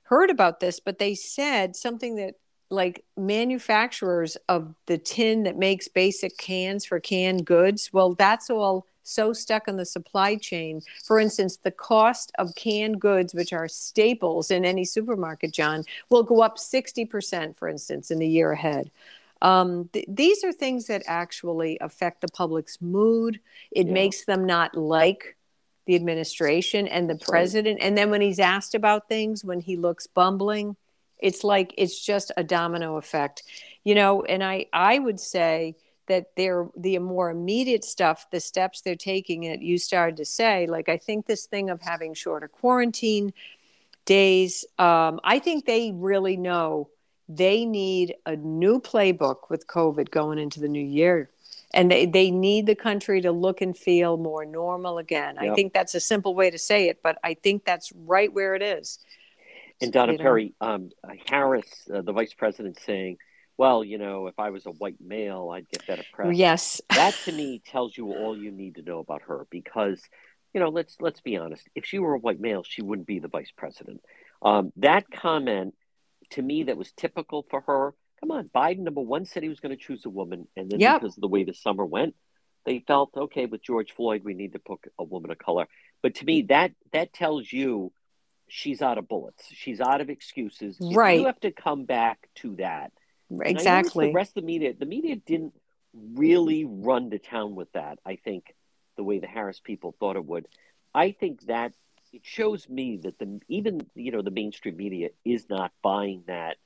heard 0.04 0.30
about 0.30 0.60
this, 0.60 0.80
but 0.80 0.98
they 0.98 1.16
said 1.16 1.76
something 1.76 2.16
that 2.16 2.36
like 2.70 3.04
manufacturers 3.18 4.38
of 4.48 4.76
the 4.86 4.98
tin 4.98 5.44
that 5.44 5.58
makes 5.58 5.88
basic 5.88 6.38
cans 6.38 6.86
for 6.86 7.00
canned 7.00 7.46
goods, 7.46 7.90
well, 7.92 8.14
that's 8.14 8.50
all 8.50 8.86
so 9.10 9.34
stuck 9.34 9.68
in 9.68 9.78
the 9.78 9.86
supply 9.86 10.36
chain. 10.36 10.82
For 11.04 11.20
instance, 11.20 11.58
the 11.58 11.72
cost 11.72 12.32
of 12.38 12.56
canned 12.56 13.00
goods, 13.00 13.34
which 13.34 13.54
are 13.54 13.68
staples 13.68 14.52
in 14.52 14.66
any 14.66 14.86
supermarket, 14.86 15.52
John, 15.54 15.84
will 16.10 16.24
go 16.24 16.42
up 16.42 16.58
60%, 16.58 17.56
for 17.56 17.68
instance, 17.68 18.12
in 18.12 18.20
the 18.20 18.28
year 18.28 18.52
ahead. 18.52 18.92
Um, 19.42 19.90
th- 19.94 20.06
these 20.08 20.44
are 20.44 20.52
things 20.52 20.88
that 20.88 21.04
actually 21.08 21.78
affect 21.80 22.22
the 22.22 22.28
public's 22.28 22.82
mood. 22.82 23.40
It 23.72 23.88
yeah. 23.88 23.94
makes 23.94 24.26
them 24.26 24.46
not 24.46 24.76
like 24.76 25.38
the 25.86 25.96
administration 25.96 26.88
and 26.88 27.10
the 27.10 27.16
president. 27.16 27.80
And 27.82 27.98
then 27.98 28.12
when 28.12 28.22
he's 28.22 28.40
asked 28.40 28.76
about 28.76 29.08
things, 29.10 29.44
when 29.44 29.60
he 29.60 29.76
looks 29.76 30.08
bumbling, 30.08 30.76
it's 31.18 31.44
like 31.44 31.74
it's 31.78 32.00
just 32.06 32.32
a 32.38 32.44
domino 32.44 32.98
effect, 32.98 33.44
you 33.84 33.96
know. 33.96 34.24
And 34.24 34.44
I 34.44 34.68
I 34.72 35.00
would 35.00 35.20
say 35.20 35.76
that 36.10 36.36
they're 36.36 36.68
the 36.76 37.00
more 37.00 37.30
immediate 37.30 37.86
stuff, 37.86 38.28
the 38.32 38.42
steps 38.42 38.82
they're 38.82 38.96
taking, 38.96 39.42
that 39.50 39.62
you 39.62 39.78
started 39.78 40.18
to 40.18 40.26
say, 40.26 40.68
like 40.68 40.90
I 40.90 40.98
think 40.98 41.26
this 41.26 41.46
thing 41.46 41.70
of 41.70 41.82
having 41.82 42.14
shorter 42.14 42.50
quarantine 42.50 43.32
days, 44.06 44.66
um, 44.78 45.22
I 45.24 45.40
think 45.40 45.66
they 45.66 45.94
really 45.94 46.36
know 46.36 46.90
they 47.30 47.64
need 47.64 48.16
a 48.26 48.36
new 48.36 48.82
playbook 48.82 49.50
with 49.50 49.68
COVID 49.68 50.12
going 50.12 50.40
into 50.40 50.60
the 50.60 50.68
new 50.68 50.84
year. 50.84 51.30
And 51.72 51.92
they, 51.92 52.08
they 52.08 52.32
need 52.32 52.66
the 52.66 52.74
country 52.74 53.22
to 53.22 53.32
look 53.32 53.62
and 53.62 53.78
feel 53.78 54.18
more 54.18 54.44
normal 54.44 54.98
again. 54.98 55.38
Yep. 55.40 55.52
I 55.52 55.54
think 55.54 55.74
that's 55.74 55.94
a 55.94 56.00
simple 56.00 56.34
way 56.34 56.50
to 56.50 56.58
say 56.58 56.90
it, 56.90 57.02
but 57.04 57.20
I 57.24 57.36
think 57.36 57.64
that's 57.64 57.94
right 57.94 58.34
where 58.34 58.56
it 58.56 58.64
is. 58.64 58.98
And 59.80 59.94
Donna 59.94 60.14
you 60.14 60.18
know? 60.18 60.24
Perry, 60.24 60.54
um, 60.60 60.90
Harris, 61.28 61.88
uh, 61.94 62.02
the 62.02 62.12
vice 62.12 62.34
president, 62.34 62.80
saying, 62.80 63.18
well, 63.60 63.84
you 63.84 63.98
know, 63.98 64.28
if 64.28 64.40
I 64.40 64.52
was 64.52 64.66
a 64.66 64.72
white 64.72 65.02
male, 65.02 65.52
I'd 65.54 65.68
get 65.68 65.86
better 65.86 66.06
press. 66.14 66.34
Yes. 66.34 66.80
that 66.92 67.14
to 67.26 67.34
me 67.34 67.62
tells 67.64 67.96
you 67.96 68.14
all 68.14 68.36
you 68.36 68.52
need 68.52 68.76
to 68.76 68.82
know 68.82 69.00
about 69.00 69.24
her 69.24 69.48
because, 69.50 70.02
you 70.54 70.62
know, 70.62 70.70
let's 70.70 70.96
let's 71.02 71.20
be 71.20 71.36
honest. 71.36 71.68
If 71.76 71.86
she 71.86 72.00
were 72.00 72.14
a 72.14 72.20
white 72.20 72.40
male, 72.40 72.64
she 72.64 72.82
wouldn't 72.82 73.06
be 73.06 73.20
the 73.20 73.28
vice 73.28 73.52
president. 73.56 74.00
Um, 74.42 74.72
that 74.78 75.12
comment 75.12 75.76
to 76.32 76.42
me 76.42 76.64
that 76.64 76.78
was 76.78 76.94
typical 76.94 77.46
for 77.50 77.60
her. 77.60 77.94
Come 78.22 78.32
on, 78.32 78.48
Biden 78.48 78.80
number 78.80 79.02
one 79.02 79.26
said 79.26 79.44
he 79.44 79.50
was 79.50 79.60
going 79.60 79.78
to 79.78 79.84
choose 79.84 80.06
a 80.06 80.10
woman, 80.10 80.48
and 80.56 80.72
then 80.72 80.80
yep. 80.80 81.02
because 81.02 81.18
of 81.18 81.22
the 81.22 81.28
way 81.28 81.44
the 81.44 81.54
summer 81.54 81.86
went, 81.86 82.16
they 82.66 82.80
felt 82.80 83.12
okay 83.16 83.46
with 83.46 83.62
George 83.62 83.92
Floyd. 83.92 84.22
We 84.24 84.36
need 84.36 84.54
to 84.54 84.60
put 84.60 84.80
a 84.98 85.04
woman 85.04 85.32
of 85.32 85.38
color. 85.38 85.68
But 86.02 86.16
to 86.16 86.26
me, 86.26 86.44
that 86.44 86.72
that 86.94 87.12
tells 87.12 87.52
you 87.52 87.92
she's 88.48 88.82
out 88.82 88.98
of 88.98 89.10
bullets. 89.10 89.44
She's 89.52 89.82
out 89.82 90.00
of 90.00 90.10
excuses. 90.10 90.78
Right. 90.80 91.20
You 91.20 91.26
have 91.26 91.42
to 91.42 91.52
come 91.52 91.84
back 91.84 92.30
to 92.36 92.56
that. 92.56 92.94
Exactly. 93.42 94.08
The 94.08 94.14
rest 94.14 94.32
of 94.32 94.44
the 94.44 94.48
media, 94.48 94.74
the 94.78 94.86
media 94.86 95.16
didn't 95.16 95.54
really 95.94 96.66
run 96.66 97.10
to 97.12 97.20
town 97.20 97.56
with 97.56 97.72
that. 97.74 98.00
I 98.06 98.16
think 98.16 98.56
the 98.98 99.04
way 99.04 99.20
the 99.20 99.28
Harris 99.28 99.60
people 99.60 99.96
thought 100.00 100.16
it 100.16 100.26
would. 100.26 100.48
I 100.94 101.12
think 101.12 101.46
that 101.48 101.74
it 102.12 102.22
shows 102.26 102.68
me 102.68 102.98
that 103.04 103.20
the 103.20 103.40
even 103.48 103.88
you 103.96 104.12
know 104.12 104.22
the 104.22 104.32
mainstream 104.32 104.78
media 104.78 105.10
is 105.24 105.46
not 105.50 105.72
buying 105.82 106.24
that. 106.28 106.58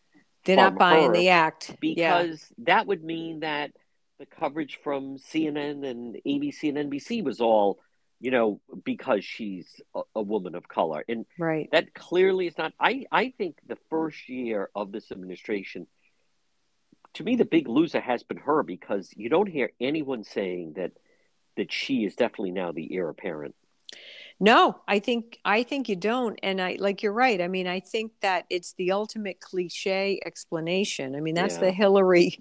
They're 0.46 0.58
not 0.58 0.78
buying 0.78 1.12
the 1.14 1.30
act 1.30 1.76
because 1.80 2.46
yeah. 2.58 2.66
that 2.66 2.88
would 2.88 3.04
mean 3.04 3.42
that 3.42 3.72
the 4.20 4.26
coverage 4.26 4.80
from 4.84 5.18
CNN 5.18 5.86
and 5.86 6.18
ABC 6.26 6.70
and 6.70 6.92
NBC 6.92 7.24
was 7.24 7.40
all 7.40 7.80
you 8.20 8.32
know 8.32 8.60
because 8.84 9.24
she's 9.24 9.82
a, 9.96 10.02
a 10.16 10.22
woman 10.22 10.56
of 10.56 10.68
color 10.68 11.04
and 11.08 11.26
right 11.38 11.70
that 11.72 11.94
clearly 11.94 12.48
is 12.48 12.58
not. 12.58 12.74
I 12.80 13.06
I 13.12 13.34
think 13.38 13.58
the 13.68 13.78
first 13.90 14.30
year 14.30 14.70
of 14.76 14.92
this 14.92 15.12
administration. 15.12 15.88
To 17.16 17.24
me, 17.24 17.36
the 17.36 17.46
big 17.46 17.68
loser 17.68 18.00
has 18.00 18.24
been 18.24 18.38
her 18.38 18.64
because 18.64 19.12
you 19.16 19.30
don't 19.30 19.48
hear 19.48 19.72
anyone 19.80 20.24
saying 20.24 20.74
that 20.74 20.94
that 21.56 21.72
she 21.72 22.06
is 22.06 22.16
definitely 22.16 22.52
now 22.52 22.72
the 22.72 22.96
heir 22.96 23.10
apparent. 23.10 23.56
No, 24.40 24.82
I 24.88 25.00
think 25.00 25.40
I 25.46 25.64
think 25.64 25.88
you 25.88 25.96
don't, 25.96 26.40
and 26.44 26.60
I 26.60 26.78
like 26.80 27.04
you're 27.04 27.14
right. 27.14 27.40
I 27.40 27.48
mean, 27.48 27.68
I 27.68 27.80
think 27.80 28.12
that 28.22 28.46
it's 28.50 28.74
the 28.74 28.92
ultimate 28.92 29.40
cliche 29.40 30.20
explanation. 30.26 31.16
I 31.16 31.22
mean, 31.22 31.36
that's 31.36 31.56
yeah. 31.56 31.62
the 31.62 31.72
Hillary 31.72 32.40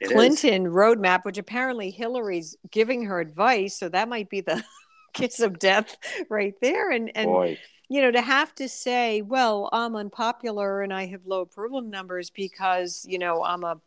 it 0.00 0.10
Clinton 0.10 0.66
is. 0.66 0.72
roadmap, 0.72 1.24
which 1.24 1.38
apparently 1.38 1.90
Hillary's 1.90 2.56
giving 2.70 3.04
her 3.04 3.20
advice, 3.20 3.76
so 3.76 3.88
that 3.90 4.08
might 4.08 4.30
be 4.30 4.40
the 4.40 4.64
kiss 5.12 5.40
of 5.40 5.58
death 5.58 5.96
right 6.30 6.54
there. 6.60 6.90
And 6.90 7.12
and 7.14 7.26
Boy. 7.26 7.58
you 7.88 8.00
know, 8.00 8.10
to 8.10 8.22
have 8.22 8.54
to 8.56 8.68
say, 8.68 9.20
well, 9.20 9.68
I'm 9.72 9.94
unpopular 9.94 10.80
and 10.80 10.92
I 10.92 11.06
have 11.06 11.26
low 11.26 11.42
approval 11.42 11.82
numbers 11.82 12.30
because 12.30 13.04
you 13.06 13.18
know 13.18 13.44
I'm 13.44 13.64
a 13.64 13.80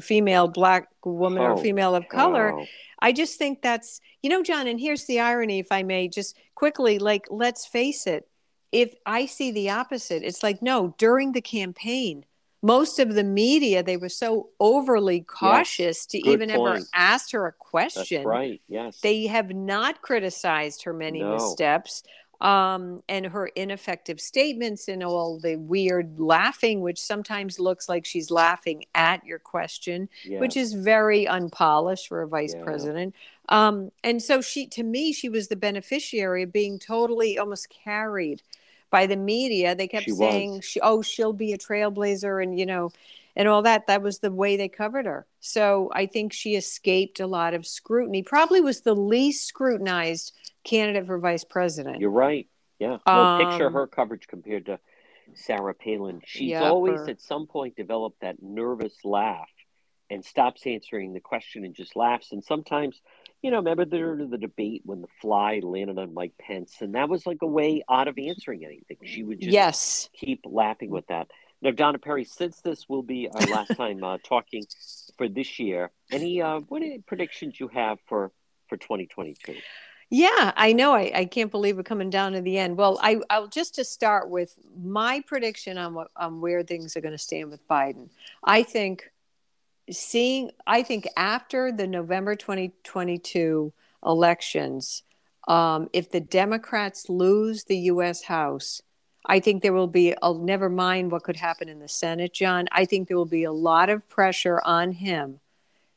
female 0.00 0.48
black 0.48 0.88
woman 1.04 1.42
oh, 1.42 1.52
or 1.52 1.56
female 1.58 1.94
of 1.94 2.08
color. 2.08 2.54
Oh. 2.54 2.66
I 3.00 3.12
just 3.12 3.38
think 3.38 3.62
that's, 3.62 4.00
you 4.22 4.30
know, 4.30 4.42
John, 4.42 4.66
and 4.66 4.80
here's 4.80 5.04
the 5.04 5.20
irony, 5.20 5.58
if 5.58 5.70
I 5.70 5.82
may, 5.82 6.08
just 6.08 6.36
quickly, 6.54 6.98
like, 6.98 7.26
let's 7.30 7.66
face 7.66 8.06
it. 8.06 8.28
If 8.72 8.94
I 9.06 9.26
see 9.26 9.50
the 9.52 9.70
opposite, 9.70 10.22
it's 10.22 10.42
like, 10.42 10.62
no, 10.62 10.94
during 10.98 11.32
the 11.32 11.42
campaign, 11.42 12.24
most 12.62 12.98
of 12.98 13.14
the 13.14 13.22
media 13.22 13.82
they 13.82 13.98
were 13.98 14.08
so 14.08 14.48
overly 14.58 15.20
cautious 15.20 16.06
to 16.06 16.20
Good 16.20 16.32
even 16.32 16.50
ever 16.50 16.80
ask 16.94 17.32
her 17.32 17.46
a 17.46 17.50
That's 17.50 17.58
question. 17.58 18.26
right. 18.26 18.60
Yes. 18.68 19.00
They 19.00 19.26
have 19.26 19.54
not 19.54 20.00
criticized 20.00 20.84
her 20.84 20.94
many 20.94 21.20
No. 21.20 21.34
missteps 21.34 22.02
um, 22.44 23.02
and 23.08 23.24
her 23.24 23.46
ineffective 23.46 24.20
statements 24.20 24.86
and 24.86 25.02
all 25.02 25.38
the 25.38 25.56
weird 25.56 26.20
laughing, 26.20 26.82
which 26.82 27.00
sometimes 27.00 27.58
looks 27.58 27.88
like 27.88 28.04
she's 28.04 28.30
laughing 28.30 28.84
at 28.94 29.24
your 29.24 29.38
question, 29.38 30.10
yes. 30.22 30.40
which 30.40 30.54
is 30.54 30.74
very 30.74 31.26
unpolished 31.26 32.06
for 32.06 32.20
a 32.20 32.28
vice 32.28 32.54
Yeah. 32.54 32.62
president. 32.62 33.14
Um, 33.48 33.90
and 34.04 34.22
so 34.22 34.42
she, 34.42 34.66
to 34.68 34.82
me, 34.82 35.14
she 35.14 35.30
was 35.30 35.48
the 35.48 35.56
beneficiary 35.56 36.42
of 36.42 36.52
being 36.52 36.78
totally 36.78 37.38
almost 37.38 37.70
carried 37.70 38.42
by 38.90 39.06
the 39.06 39.16
media. 39.16 39.74
They 39.74 39.88
kept 39.88 40.04
She 40.04 40.10
saying, 40.12 40.60
she, 40.60 40.80
"Oh, 40.82 41.00
she'll 41.00 41.32
be 41.32 41.54
a 41.54 41.58
trailblazer," 41.58 42.42
and 42.42 42.58
you 42.58 42.66
know, 42.66 42.90
and 43.36 43.48
all 43.48 43.62
that. 43.62 43.86
That 43.86 44.02
was 44.02 44.18
the 44.18 44.30
way 44.30 44.56
they 44.58 44.68
covered 44.68 45.06
her. 45.06 45.26
So 45.40 45.90
I 45.94 46.04
think 46.04 46.34
she 46.34 46.56
escaped 46.56 47.20
a 47.20 47.26
lot 47.26 47.54
of 47.54 47.66
scrutiny. 47.66 48.22
Probably 48.22 48.60
was 48.60 48.82
the 48.82 48.94
least 48.94 49.46
scrutinized 49.46 50.32
candidate 50.64 51.06
for 51.06 51.18
vice 51.18 51.44
president. 51.44 52.00
You're 52.00 52.10
right. 52.10 52.48
Yeah. 52.78 52.98
Well, 53.06 53.38
picture 53.38 53.66
Um, 53.68 53.72
her 53.74 53.86
coverage 53.86 54.26
compared 54.26 54.66
to 54.66 54.78
Sarah 55.34 55.74
Palin. 55.74 56.20
She's 56.24 56.56
always 56.56 57.08
at 57.08 57.20
some 57.20 57.46
point 57.46 57.76
developed 57.76 58.20
that 58.20 58.42
nervous 58.42 59.04
laugh 59.04 59.48
and 60.10 60.24
stops 60.24 60.66
answering 60.66 61.12
the 61.12 61.20
question 61.20 61.64
and 61.64 61.74
just 61.74 61.96
laughs. 61.96 62.32
And 62.32 62.44
sometimes, 62.44 63.00
you 63.42 63.50
know, 63.50 63.58
remember 63.58 63.84
the, 63.84 64.26
the 64.30 64.38
debate 64.38 64.82
when 64.84 65.00
the 65.00 65.08
fly 65.20 65.60
landed 65.62 65.98
on 65.98 66.12
Mike 66.12 66.34
Pence, 66.38 66.76
and 66.80 66.94
that 66.94 67.08
was 67.08 67.26
like 67.26 67.38
a 67.42 67.46
way 67.46 67.82
out 67.90 68.08
of 68.08 68.18
answering 68.18 68.64
anything. 68.64 68.98
She 69.04 69.22
would 69.22 69.40
just 69.40 69.52
yes. 69.52 70.10
keep 70.14 70.44
laughing 70.44 70.90
with 70.90 71.06
that. 71.06 71.28
Now, 71.62 71.70
Donna 71.70 71.98
Perry, 71.98 72.24
since 72.24 72.60
this 72.60 72.88
will 72.88 73.02
be 73.02 73.28
our 73.32 73.46
last 73.46 73.74
time 73.76 74.04
uh, 74.04 74.18
talking 74.22 74.64
for 75.16 75.28
this 75.28 75.58
year, 75.58 75.90
any 76.10 76.42
uh, 76.42 76.60
what 76.60 76.82
are 76.82 76.96
predictions 77.06 77.58
you 77.58 77.68
have 77.68 77.98
for 78.06 78.32
for 78.68 78.76
2022? 78.76 79.54
Yeah, 80.16 80.52
I 80.54 80.72
know. 80.74 80.92
I, 80.92 81.10
I 81.12 81.24
can't 81.24 81.50
believe 81.50 81.76
we're 81.76 81.82
coming 81.82 82.08
down 82.08 82.34
to 82.34 82.40
the 82.40 82.56
end. 82.56 82.76
Well, 82.76 83.00
I, 83.02 83.18
I'll 83.30 83.48
just 83.48 83.74
to 83.74 83.84
start 83.84 84.30
with 84.30 84.56
my 84.80 85.24
prediction 85.26 85.76
on 85.76 85.92
what 85.92 86.12
on 86.14 86.40
where 86.40 86.62
things 86.62 86.96
are 86.96 87.00
going 87.00 87.10
to 87.10 87.18
stand 87.18 87.50
with 87.50 87.66
Biden. 87.66 88.10
I 88.44 88.62
think 88.62 89.10
seeing, 89.90 90.52
I 90.68 90.84
think 90.84 91.08
after 91.16 91.72
the 91.72 91.88
November 91.88 92.36
2022 92.36 93.72
elections, 94.06 95.02
um, 95.48 95.90
if 95.92 96.12
the 96.12 96.20
Democrats 96.20 97.08
lose 97.08 97.64
the 97.64 97.78
U.S. 97.78 98.22
House, 98.22 98.82
I 99.26 99.40
think 99.40 99.64
there 99.64 99.72
will 99.72 99.88
be. 99.88 100.14
I'll 100.22 100.38
never 100.38 100.70
mind 100.70 101.10
what 101.10 101.24
could 101.24 101.38
happen 101.38 101.68
in 101.68 101.80
the 101.80 101.88
Senate, 101.88 102.32
John. 102.32 102.68
I 102.70 102.84
think 102.84 103.08
there 103.08 103.16
will 103.16 103.26
be 103.26 103.42
a 103.42 103.52
lot 103.52 103.90
of 103.90 104.08
pressure 104.08 104.62
on 104.64 104.92
him 104.92 105.40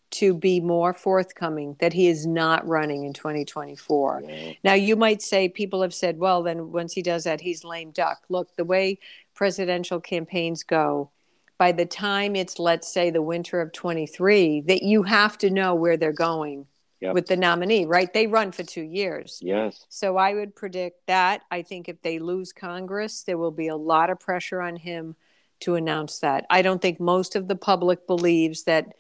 to 0.10 0.34
be 0.34 0.60
more 0.60 0.94
forthcoming 0.94 1.76
that 1.80 1.94
he 1.94 2.08
is 2.08 2.26
not 2.26 2.66
running 2.68 3.04
in 3.04 3.14
2024. 3.14 4.24
Yeah. 4.26 4.54
Now, 4.64 4.74
you 4.74 4.96
might 4.96 5.22
say 5.22 5.50
people 5.50 5.82
have 5.82 5.94
said, 5.94 6.18
well, 6.18 6.44
then 6.44 6.72
once 6.72 6.94
he 6.94 7.02
does 7.02 7.26
that, 7.26 7.42
he's 7.42 7.64
lame 7.64 7.92
duck. 7.92 8.24
Look, 8.30 8.56
the 8.56 8.64
way 8.64 9.00
presidential 9.34 10.00
campaigns 10.00 10.64
go, 10.64 11.12
by 11.58 11.72
the 11.72 11.86
time 11.86 12.36
it's, 12.36 12.60
let's 12.60 12.92
say, 12.92 13.10
the 13.10 13.22
winter 13.22 13.60
of 13.60 13.74
23, 13.74 14.62
that 14.62 14.84
you 14.84 15.04
have 15.04 15.38
to 15.40 15.50
know 15.50 15.76
where 15.76 15.98
they're 15.98 16.14
going 16.14 16.68
Yep. 17.00 17.14
with 17.14 17.28
the 17.28 17.38
nominee, 17.38 17.86
right? 17.86 18.12
They 18.12 18.26
run 18.26 18.52
for 18.52 18.64
two 18.64 18.82
years. 18.82 19.40
Yes. 19.44 19.86
So 19.88 20.18
I 20.18 20.34
would 20.34 20.56
predict 20.56 21.06
that. 21.06 21.44
I 21.52 21.62
think 21.62 21.88
if 21.88 22.02
they 22.02 22.18
lose 22.18 22.52
Congress, 22.52 23.22
there 23.22 23.38
will 23.38 23.52
be 23.52 23.68
a 23.68 23.76
lot 23.76 24.10
of 24.10 24.20
pressure 24.20 24.64
on 24.64 24.78
him 24.78 25.16
to 25.60 25.76
announce 25.76 26.18
that. 26.20 26.48
I 26.50 26.64
don't 26.64 26.82
think 26.82 27.00
most 27.00 27.36
of 27.36 27.48
the 27.48 27.56
public 27.56 28.08
believes 28.08 28.64
that 28.64 28.94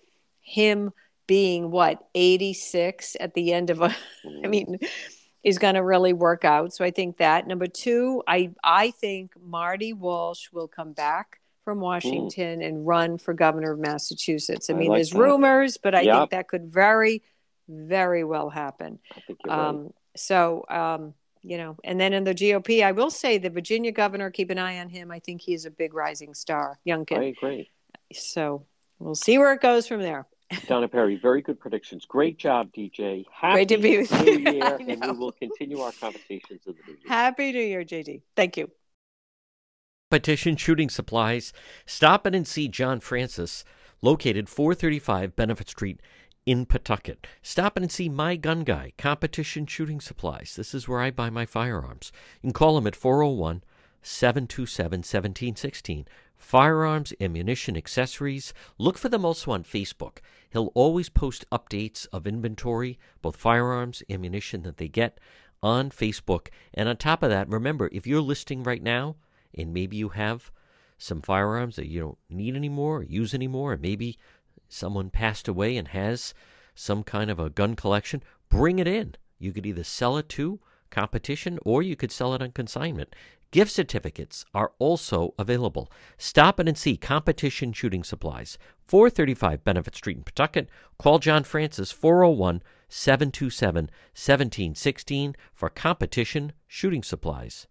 him 0.48 0.92
being 1.28 1.72
what 1.72 2.08
86 2.16 3.18
at 3.20 3.34
the 3.34 3.52
end 3.52 3.70
of 3.70 3.82
a 3.82 3.94
I 4.44 4.48
mean 4.48 4.80
is 5.44 5.58
going 5.60 5.76
to 5.76 5.84
really 5.84 6.14
work 6.14 6.46
out. 6.46 6.74
So 6.74 6.84
I 6.86 6.92
think 6.92 7.18
that 7.18 7.48
number 7.48 7.68
2, 7.68 8.24
I 8.28 8.52
I 8.64 8.92
think 8.92 9.32
Marty 9.40 9.92
Walsh 9.94 10.48
will 10.52 10.68
come 10.68 10.94
back 10.94 11.40
from 11.66 11.82
Washington 11.82 12.62
and 12.62 12.88
run 12.88 13.18
for 13.18 13.34
governor 13.34 13.74
of 13.74 13.80
Massachusetts. 13.80 14.70
I 14.70 14.74
I 14.74 14.78
mean, 14.78 14.90
like 14.90 14.98
there's 15.00 15.10
that. 15.12 15.20
rumors, 15.20 15.78
but 15.78 15.94
I 15.94 16.02
Yep. 16.02 16.16
think 16.16 16.30
that 16.32 16.48
could 16.48 16.72
very 16.72 17.22
very 17.70 18.24
well 18.24 18.50
happen. 18.50 19.00
You're 19.28 19.54
right. 19.54 19.68
Um, 19.70 19.94
so, 20.16 20.66
um, 20.70 21.14
you 21.44 21.58
know, 21.58 21.76
and 21.84 22.00
then 22.00 22.14
in 22.14 22.24
the 22.24 22.34
GOP, 22.34 22.82
I 22.84 22.94
will 22.94 23.12
say 23.12 23.38
the 23.38 23.50
Virginia 23.50 23.92
governor, 23.92 24.32
keep 24.32 24.50
an 24.50 24.58
eye 24.58 24.80
on 24.80 24.88
him. 24.88 25.12
I 25.12 25.20
think 25.20 25.42
he's 25.42 25.66
a 25.66 25.72
big 25.72 25.94
rising 25.94 26.34
star, 26.34 26.80
I 27.20 27.24
agree. 27.26 27.70
So 28.14 28.66
we'll 29.00 29.16
see 29.16 29.38
where 29.38 29.52
it 29.52 29.60
goes 29.62 29.88
from 29.88 30.02
there. 30.02 30.26
Donna 30.68 30.88
Perry, 30.88 31.16
very 31.16 31.42
good 31.42 31.60
predictions. 31.60 32.06
Great 32.06 32.38
job, 32.38 32.72
DJ. 32.72 33.26
Happy 33.32 33.54
Great 33.54 33.70
to 33.70 33.78
be 33.78 33.98
with 33.98 34.12
New 34.24 34.32
you. 34.32 34.52
Year, 34.54 34.78
and 34.88 35.02
we 35.02 35.12
will 35.18 35.32
continue 35.32 35.80
our 35.80 35.92
conversations 35.92 36.62
in 36.66 36.74
the 36.74 36.92
new 36.92 36.94
year. 36.94 37.08
Happy 37.08 37.52
New 37.52 37.60
Year, 37.60 37.84
JD. 37.84 38.22
Thank 38.36 38.58
you. 38.58 38.70
Competition 40.10 40.56
Shooting 40.56 40.90
Supplies. 40.90 41.52
Stop 41.86 42.26
in 42.26 42.34
and 42.34 42.48
see 42.48 42.70
John 42.70 43.02
Francis, 43.02 43.66
located 44.02 44.48
435 44.48 45.36
Benefit 45.36 45.70
Street 45.70 46.00
in 46.46 46.66
Pawtucket. 46.66 47.28
Stop 47.42 47.76
in 47.76 47.84
and 47.84 47.92
see 47.92 48.08
my 48.08 48.38
gun 48.38 48.64
guy, 48.64 48.94
Competition 48.98 49.66
Shooting 49.66 50.00
Supplies. 50.00 50.56
This 50.56 50.74
is 50.74 50.88
where 50.88 51.02
I 51.02 51.12
buy 51.12 51.30
my 51.30 51.46
firearms. 51.46 52.14
You 52.42 52.48
can 52.48 52.54
call 52.54 52.78
him 52.78 52.88
at 52.88 52.96
401 52.96 53.64
727 54.08 55.00
1716. 55.00 56.08
Firearms, 56.38 57.13
ammunition, 57.20 57.76
accessories. 57.76 58.54
Look 58.78 58.98
for 58.98 59.10
them 59.10 59.26
also 59.26 59.52
on 59.52 59.63
Facebook. 59.63 60.20
He'll 60.50 60.72
always 60.76 61.10
post 61.10 61.50
updates 61.52 62.08
of 62.13 62.26
inventory, 62.26 62.98
both 63.22 63.36
firearms, 63.36 64.04
ammunition 64.10 64.63
that 64.63 64.78
they 64.78 64.88
get 64.88 65.20
on 65.62 65.89
Facebook. 65.89 66.48
And 66.74 66.88
on 66.88 66.98
top 66.98 67.22
of 67.24 67.30
that, 67.30 67.50
remember, 67.50 67.89
if 67.91 68.08
you're 68.08 68.22
listing 68.22 68.63
right 68.63 68.82
now, 68.82 69.15
and 69.54 69.74
maybe 69.74 69.98
you 69.98 70.10
have 70.10 70.52
some 70.98 71.22
firearms 71.22 71.76
that 71.76 71.88
you 71.88 72.00
don't 72.00 72.17
need 72.30 72.56
anymore 72.56 73.00
or 73.00 73.04
use 73.04 73.34
anymore, 73.34 73.74
or 73.74 73.78
maybe 73.78 74.17
someone 74.70 75.10
passed 75.10 75.48
away 75.48 75.76
and 75.76 75.89
has 75.89 76.34
some 76.76 77.04
kind 77.04 77.30
of 77.30 77.39
a 77.39 77.50
gun 77.50 77.76
collection, 77.76 78.24
bring 78.50 78.80
it 78.80 78.88
in. 78.88 79.15
You 79.39 79.52
could 79.52 79.65
either 79.65 79.84
sell 79.84 80.17
it 80.17 80.30
to 80.30 80.60
competition 80.89 81.60
or 81.63 81.82
you 81.82 81.96
could 81.96 82.12
sell 82.12 82.34
it 82.34 82.41
on 82.41 82.52
consignment. 82.52 83.15
Gift 83.52 83.72
certificates 83.72 84.46
are 84.54 84.74
also 84.78 85.34
available. 85.40 85.90
Stop 86.18 86.60
in 86.60 86.68
and 86.68 86.78
see 86.78 86.98
Competition 86.98 87.72
Shooting 87.72 88.04
Supplies, 88.04 88.58
435 88.86 89.64
Benefit 89.64 89.96
Street 89.96 90.18
in 90.18 90.24
Pawtucket. 90.24 90.68
Call 91.00 91.20
John 91.20 91.44
Francis 91.44 91.92
401 91.92 92.62
727 92.90 93.86
1716 93.86 95.36
for 95.54 95.70
Competition 95.70 96.52
Shooting 96.68 97.04
Supplies. 97.04 97.68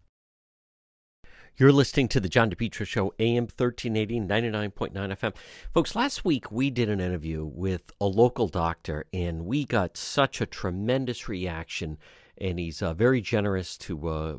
You're 1.58 1.72
listening 1.72 2.08
to 2.08 2.20
the 2.20 2.28
John 2.28 2.50
DePetro 2.50 2.86
Show, 2.86 3.14
AM 3.18 3.44
1380, 3.44 4.20
99.9 4.20 4.92
FM. 4.92 5.34
Folks, 5.72 5.96
last 5.96 6.22
week 6.22 6.52
we 6.52 6.68
did 6.68 6.90
an 6.90 7.00
interview 7.00 7.46
with 7.46 7.92
a 7.98 8.04
local 8.04 8.46
doctor, 8.46 9.06
and 9.10 9.46
we 9.46 9.64
got 9.64 9.96
such 9.96 10.42
a 10.42 10.46
tremendous 10.46 11.30
reaction, 11.30 11.96
and 12.38 12.58
he's 12.58 12.82
uh, 12.82 12.94
very 12.94 13.20
generous 13.20 13.76
to 13.78 14.08
uh, 14.08 14.34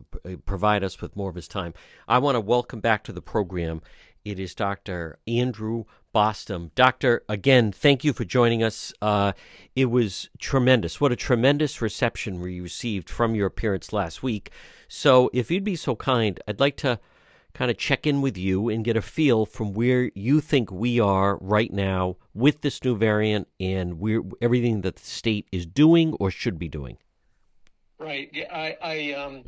provide 0.46 0.84
us 0.84 1.02
with 1.02 1.16
more 1.16 1.30
of 1.30 1.36
his 1.36 1.48
time. 1.48 1.74
I 2.08 2.20
want 2.20 2.36
to 2.36 2.42
welcome 2.42 2.80
back 2.80 3.04
to 3.06 3.14
the 3.14 3.22
program. 3.22 3.82
It 4.26 4.40
is 4.40 4.54
Dr. 4.54 5.20
Andrew 5.26 5.86
Bostom. 6.14 6.72
Doctor, 6.76 7.24
again, 7.30 7.72
thank 7.72 8.04
you 8.04 8.12
for 8.12 8.26
joining 8.26 8.62
us. 8.62 8.94
Uh, 9.02 9.32
it 9.76 9.86
was 9.86 10.30
tremendous. 10.38 11.00
What 11.00 11.12
a 11.12 11.16
tremendous 11.16 11.82
reception 11.82 12.42
we 12.42 12.60
received 12.60 13.10
from 13.10 13.36
your 13.36 13.48
appearance 13.48 13.94
last 13.94 14.24
week. 14.24 14.52
So, 14.88 15.30
if 15.34 15.50
you'd 15.50 15.64
be 15.64 15.76
so 15.76 15.96
kind, 15.96 16.40
I'd 16.48 16.60
like 16.60 16.76
to 16.78 17.00
kind 17.54 17.72
of 17.72 17.78
check 17.78 18.06
in 18.06 18.22
with 18.22 18.38
you 18.38 18.70
and 18.70 18.86
get 18.86 18.98
a 18.98 19.02
feel 19.02 19.46
from 19.46 19.74
where 19.74 20.12
you 20.14 20.42
think 20.42 20.72
we 20.72 21.00
are 21.00 21.38
right 21.38 21.74
now 21.74 22.18
with 22.34 22.62
this 22.62 22.84
new 22.84 22.96
variant 22.96 23.48
and 23.60 24.00
where 24.00 24.22
everything 24.42 24.82
that 24.82 24.98
the 24.98 25.06
state 25.06 25.48
is 25.52 25.66
doing 25.66 26.14
or 26.20 26.30
should 26.30 26.60
be 26.60 26.68
doing. 26.68 26.98
Right. 28.00 28.30
Yeah. 28.34 28.54
I. 28.54 28.78
I. 28.82 29.14
Um. 29.14 29.44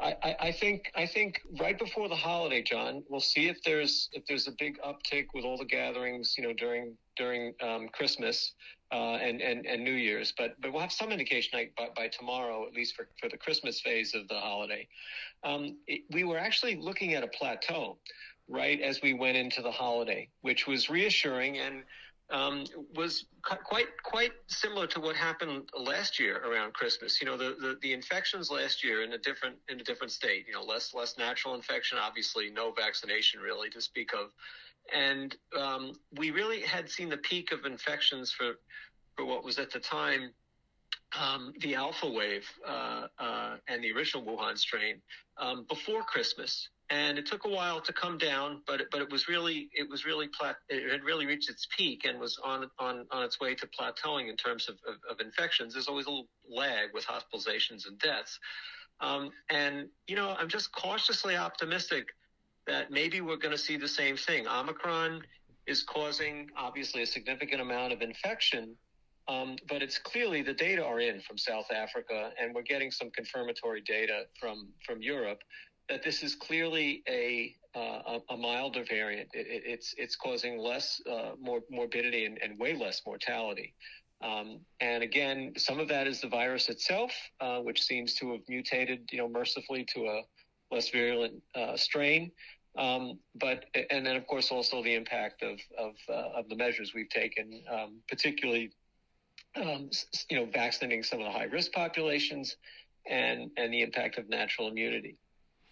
I, 0.00 0.36
I- 0.40 0.52
think 0.52 0.90
I 0.96 1.06
think 1.06 1.40
right 1.60 1.78
before 1.78 2.08
the 2.08 2.16
holiday, 2.16 2.60
John, 2.60 3.04
we'll 3.08 3.20
see 3.20 3.46
if 3.48 3.62
there's 3.62 4.08
if 4.12 4.26
there's 4.26 4.48
a 4.48 4.52
big 4.58 4.80
uptick 4.82 5.26
with 5.32 5.44
all 5.44 5.56
the 5.56 5.64
gatherings, 5.64 6.34
you 6.36 6.42
know, 6.42 6.52
during 6.52 6.96
during 7.16 7.54
um, 7.62 7.88
Christmas 7.88 8.52
uh, 8.90 9.14
and, 9.14 9.40
and 9.40 9.64
and 9.64 9.84
New 9.84 9.92
Year's. 9.94 10.32
But 10.36 10.60
but 10.60 10.72
we'll 10.72 10.80
have 10.82 10.92
some 10.92 11.12
indication 11.12 11.56
like, 11.56 11.74
by, 11.76 11.88
by 11.94 12.08
tomorrow, 12.08 12.66
at 12.66 12.74
least 12.74 12.96
for, 12.96 13.08
for 13.20 13.28
the 13.28 13.36
Christmas 13.36 13.80
phase 13.80 14.12
of 14.14 14.26
the 14.26 14.34
holiday. 14.40 14.88
Um, 15.44 15.76
it, 15.86 16.02
we 16.10 16.24
were 16.24 16.38
actually 16.38 16.74
looking 16.76 17.14
at 17.14 17.22
a 17.22 17.28
plateau, 17.28 17.98
right, 18.48 18.80
as 18.80 19.00
we 19.02 19.14
went 19.14 19.36
into 19.36 19.62
the 19.62 19.70
holiday, 19.70 20.28
which 20.40 20.66
was 20.66 20.90
reassuring 20.90 21.58
and 21.58 21.84
um, 22.32 22.64
was 22.94 23.26
quite 23.42 23.88
quite 24.02 24.32
similar 24.46 24.86
to 24.88 25.00
what 25.00 25.14
happened 25.14 25.68
last 25.78 26.18
year 26.18 26.42
around 26.44 26.72
Christmas. 26.72 27.20
You 27.20 27.26
know, 27.26 27.36
the, 27.36 27.56
the, 27.60 27.78
the 27.82 27.92
infections 27.92 28.50
last 28.50 28.82
year 28.82 29.02
in 29.02 29.12
a 29.12 29.18
different 29.18 29.56
in 29.68 29.80
a 29.80 29.84
different 29.84 30.12
state. 30.12 30.46
You 30.46 30.54
know, 30.54 30.62
less 30.62 30.94
less 30.94 31.18
natural 31.18 31.54
infection, 31.54 31.98
obviously, 31.98 32.50
no 32.50 32.72
vaccination 32.72 33.40
really 33.40 33.70
to 33.70 33.80
speak 33.80 34.12
of 34.14 34.30
and 34.92 35.36
um, 35.56 35.92
we 36.16 36.30
really 36.30 36.60
had 36.60 36.90
seen 36.90 37.08
the 37.08 37.16
peak 37.18 37.52
of 37.52 37.64
infections 37.64 38.32
for 38.32 38.54
for 39.16 39.24
what 39.24 39.44
was 39.44 39.58
at 39.58 39.70
the 39.70 39.78
time 39.78 40.30
um, 41.20 41.52
the 41.60 41.74
alpha 41.74 42.08
wave 42.08 42.48
uh, 42.66 43.06
uh, 43.18 43.56
and 43.68 43.84
the 43.84 43.92
original 43.92 44.24
Wuhan 44.24 44.56
strain 44.56 44.96
um, 45.38 45.66
before 45.68 46.02
Christmas, 46.02 46.68
and 46.92 47.18
it 47.18 47.24
took 47.24 47.46
a 47.46 47.48
while 47.48 47.80
to 47.80 47.92
come 47.92 48.18
down, 48.18 48.60
but 48.66 48.82
it, 48.82 48.88
but 48.90 49.00
it 49.00 49.10
was 49.10 49.26
really 49.26 49.70
it 49.72 49.88
was 49.88 50.04
really 50.04 50.28
it 50.68 50.92
had 50.92 51.02
really 51.02 51.24
reached 51.24 51.48
its 51.48 51.66
peak 51.74 52.04
and 52.04 52.20
was 52.20 52.38
on 52.44 52.68
on 52.78 53.06
on 53.10 53.22
its 53.24 53.40
way 53.40 53.54
to 53.54 53.66
plateauing 53.66 54.28
in 54.28 54.36
terms 54.36 54.68
of, 54.68 54.74
of, 54.86 54.96
of 55.10 55.20
infections. 55.20 55.72
There's 55.72 55.88
always 55.88 56.04
a 56.04 56.10
little 56.10 56.28
lag 56.48 56.90
with 56.92 57.06
hospitalizations 57.06 57.86
and 57.88 57.98
deaths, 57.98 58.38
um, 59.00 59.30
and 59.48 59.88
you 60.06 60.16
know 60.16 60.36
I'm 60.38 60.48
just 60.48 60.70
cautiously 60.72 61.34
optimistic 61.34 62.08
that 62.66 62.90
maybe 62.90 63.22
we're 63.22 63.38
going 63.38 63.56
to 63.56 63.62
see 63.62 63.78
the 63.78 63.88
same 63.88 64.16
thing. 64.16 64.46
Omicron 64.46 65.22
is 65.66 65.82
causing 65.82 66.50
obviously 66.58 67.02
a 67.02 67.06
significant 67.06 67.62
amount 67.62 67.94
of 67.94 68.02
infection 68.02 68.76
um, 69.28 69.56
but 69.68 69.82
it's 69.82 69.98
clearly 69.98 70.42
the 70.42 70.52
data 70.52 70.84
are 70.84 70.98
in 70.98 71.20
from 71.20 71.38
South 71.38 71.70
Africa, 71.70 72.32
and 72.40 72.52
we're 72.52 72.62
getting 72.62 72.90
some 72.90 73.08
confirmatory 73.10 73.80
data 73.80 74.24
from 74.38 74.68
from 74.84 75.00
Europe 75.00 75.38
that 75.92 76.02
this 76.02 76.22
is 76.22 76.34
clearly 76.34 77.02
a 77.06 77.54
uh, 77.74 78.18
a, 78.30 78.36
milder 78.36 78.84
variant. 78.84 79.28
It, 79.34 79.46
it, 79.46 79.62
it's 79.66 79.94
it's 79.98 80.16
causing 80.16 80.58
less 80.58 81.00
uh, 81.10 81.32
more 81.40 81.60
morbidity 81.70 82.24
and, 82.24 82.38
and, 82.42 82.58
way 82.58 82.74
less 82.74 83.00
mortality. 83.06 83.74
Um, 84.22 84.60
and 84.80 85.02
again, 85.02 85.52
some 85.56 85.80
of 85.80 85.88
that 85.88 86.06
is 86.06 86.20
the 86.20 86.28
virus 86.28 86.68
itself, 86.68 87.12
uh, 87.40 87.58
which 87.60 87.82
seems 87.82 88.14
to 88.16 88.32
have 88.32 88.40
mutated, 88.48 89.08
you 89.10 89.18
know, 89.18 89.28
mercifully 89.28 89.84
to 89.94 90.06
a 90.06 90.22
less 90.70 90.90
virulent 90.90 91.42
uh, 91.54 91.76
strain. 91.76 92.30
Um, 92.76 93.18
but 93.34 93.64
and 93.90 94.04
then 94.06 94.16
of 94.16 94.26
course 94.26 94.50
also 94.50 94.82
the 94.82 94.94
impact 94.94 95.42
of 95.42 95.58
of, 95.78 95.94
uh, 96.08 96.38
of 96.38 96.48
the 96.48 96.56
measures 96.56 96.92
we've 96.94 97.10
taken, 97.10 97.62
um, 97.70 98.00
particularly 98.08 98.70
um, 99.56 99.90
you 100.30 100.38
know, 100.38 100.46
vaccinating 100.46 101.02
some 101.02 101.20
of 101.20 101.26
the 101.26 101.32
high 101.32 101.44
risk 101.44 101.72
populations 101.72 102.56
and, 103.06 103.50
and 103.56 103.72
the 103.72 103.82
impact 103.82 104.18
of 104.18 104.28
natural 104.28 104.68
immunity. 104.68 105.16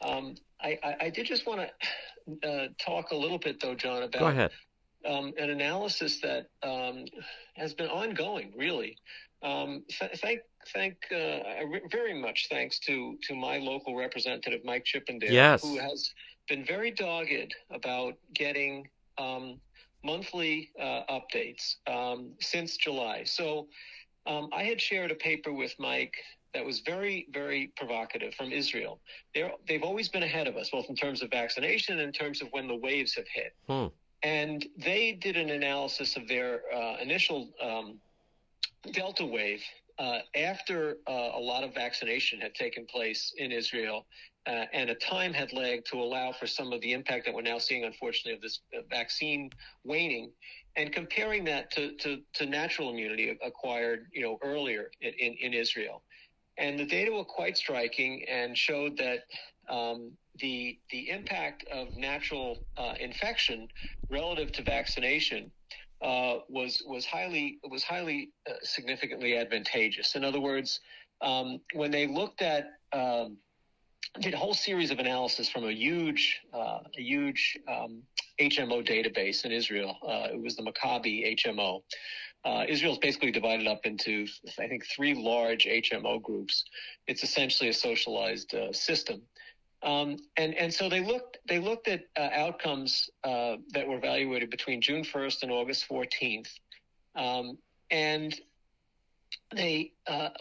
Um, 0.03 0.35
I, 0.61 0.79
I, 0.83 0.97
I, 1.03 1.11
did 1.11 1.27
just 1.27 1.47
want 1.47 1.69
to 2.43 2.49
uh, 2.49 2.69
talk 2.79 3.11
a 3.11 3.17
little 3.17 3.39
bit, 3.39 3.61
though, 3.61 3.75
John, 3.75 4.03
about 4.03 4.19
Go 4.19 4.27
ahead. 4.27 4.51
Um, 5.07 5.33
an 5.39 5.51
analysis 5.51 6.21
that 6.21 6.49
um, 6.63 7.05
has 7.55 7.73
been 7.75 7.89
ongoing, 7.89 8.53
really. 8.57 8.99
Um, 9.43 9.85
th- 9.89 10.21
thank, 10.21 10.41
thank, 10.75 10.97
uh, 11.11 11.41
very 11.91 12.21
much 12.21 12.49
thanks 12.51 12.79
to 12.81 13.17
to 13.23 13.35
my 13.35 13.57
local 13.57 13.97
representative, 13.97 14.61
Mike 14.65 14.85
Chippendale, 14.85 15.33
yes. 15.33 15.63
who 15.63 15.79
has 15.79 16.13
been 16.49 16.65
very 16.65 16.91
dogged 16.91 17.55
about 17.71 18.15
getting 18.35 18.87
um, 19.17 19.59
monthly 20.05 20.71
uh, 20.79 21.03
updates 21.09 21.77
um, 21.87 22.33
since 22.41 22.77
July. 22.77 23.25
So 23.25 23.69
um, 24.27 24.49
I 24.53 24.65
had 24.65 24.81
shared 24.81 25.11
a 25.11 25.15
paper 25.15 25.53
with 25.53 25.75
Mike 25.79 26.17
that 26.55 26.65
was 26.65 26.81
very, 26.81 27.29
very 27.33 27.73
provocative 27.77 28.35
from 28.35 28.53
Israel. 28.53 29.01
They're, 29.35 29.53
they've 29.69 29.83
always 29.83 30.09
been 30.09 30.23
ahead 30.23 30.47
of 30.47 30.57
us, 30.57 30.71
both 30.71 30.87
in 30.89 30.97
terms 30.97 31.23
of 31.23 31.31
vaccination 31.31 31.99
and 31.99 32.09
in 32.09 32.13
terms 32.13 32.43
of 32.43 32.49
when 32.51 32.67
the 32.67 32.75
waves 32.75 33.15
have 33.15 33.27
hit. 33.33 33.55
Hmm. 33.69 33.87
And 34.23 34.67
they 34.77 35.13
did 35.13 35.37
an 35.37 35.51
analysis 35.51 36.17
of 36.17 36.29
their 36.29 36.63
uh, 36.75 36.97
initial 37.01 37.51
um, 37.63 37.99
Delta 38.93 39.25
wave 39.25 39.63
uh, 39.99 40.19
after 40.35 40.97
uh, 41.07 41.31
a 41.35 41.41
lot 41.41 41.63
of 41.63 41.75
vaccination 41.75 42.41
had 42.41 42.55
taken 42.55 42.87
place 42.87 43.33
in 43.37 43.53
Israel 43.53 44.07
uh, 44.47 44.65
and 44.73 44.89
a 44.91 44.95
time 44.95 45.33
had 45.33 45.53
lagged 45.53 45.87
to 45.87 45.97
allow 45.97 46.33
for 46.33 46.47
some 46.47 46.73
of 46.73 46.81
the 46.81 46.93
impact 46.93 47.27
that 47.27 47.35
we're 47.35 47.43
now 47.43 47.59
seeing, 47.59 47.85
unfortunately, 47.85 48.33
of 48.33 48.41
this 48.41 48.61
uh, 48.77 48.81
vaccine 48.89 49.51
waning, 49.85 50.31
and 50.77 50.93
comparing 50.93 51.45
that 51.45 51.71
to, 51.71 51.93
to, 51.97 52.21
to, 52.33 52.47
natural 52.47 52.91
immunity 52.91 53.37
acquired, 53.45 54.07
you 54.13 54.23
know, 54.23 54.39
earlier 54.43 54.91
in, 55.01 55.13
in, 55.19 55.35
in, 55.35 55.53
Israel. 55.53 56.03
And 56.61 56.79
the 56.79 56.85
data 56.85 57.11
were 57.11 57.25
quite 57.25 57.57
striking 57.57 58.25
and 58.29 58.57
showed 58.57 58.97
that 58.99 59.21
um, 59.69 60.13
the 60.41 60.79
the 60.91 61.11
impact 61.11 61.65
of 61.73 61.97
natural 61.97 62.59
uh, 62.77 62.95
infection 63.01 63.67
relative 64.11 64.53
to 64.53 64.63
vaccination 64.63 65.51
uh, 66.03 66.39
was 66.49 66.83
was 66.87 67.07
highly 67.07 67.59
was 67.69 67.83
highly 67.83 68.31
uh, 68.49 68.53
significantly 68.63 69.37
advantageous. 69.37 70.15
In 70.15 70.23
other 70.23 70.41
words, 70.41 70.81
um, 71.23 71.61
when 71.73 71.91
they 71.91 72.07
looked 72.07 72.43
at 72.43 72.73
um, 72.93 73.39
did 74.19 74.35
a 74.35 74.37
whole 74.37 74.55
series 74.55 74.91
of 74.91 74.99
analysis 74.99 75.49
from 75.49 75.65
a 75.65 75.73
huge, 75.73 76.41
uh, 76.53 76.81
a 76.97 77.01
huge 77.01 77.57
um, 77.69 78.03
HMO 78.41 78.87
database 78.87 79.45
in 79.45 79.53
Israel. 79.53 79.97
Uh, 80.03 80.29
it 80.33 80.43
was 80.43 80.57
the 80.57 80.63
Maccabi 80.63 81.37
HMO. 81.39 81.83
Uh, 82.45 82.65
Israel 82.69 82.93
is 82.93 82.99
basically 82.99 83.31
divided 83.31 83.67
up 83.67 83.85
into, 83.85 84.27
I 84.59 84.67
think, 84.67 84.87
three 84.87 85.15
large 85.15 85.67
HMO 85.67 86.23
groups. 86.23 86.65
It's 87.07 87.23
essentially 87.23 87.69
a 87.69 87.75
socialized 87.75 88.55
uh, 88.55 88.73
system. 88.73 89.23
Um, 89.83 90.17
and 90.37 90.55
and 90.55 90.73
so 90.73 90.89
they 90.91 91.01
looked 91.01 91.39
they 91.49 91.59
looked 91.59 91.89
at 91.89 92.03
uh, 92.17 92.29
outcomes 92.35 93.09
uh, 93.25 93.57
that 93.73 93.87
were 93.89 93.97
evaluated 93.97 94.51
between 94.51 94.81
June 94.81 95.03
1st 95.03 95.43
and 95.43 95.53
August 95.53 95.89
14th, 95.89 96.51
um, 97.17 97.57
and 97.91 98.39
they 99.55 99.93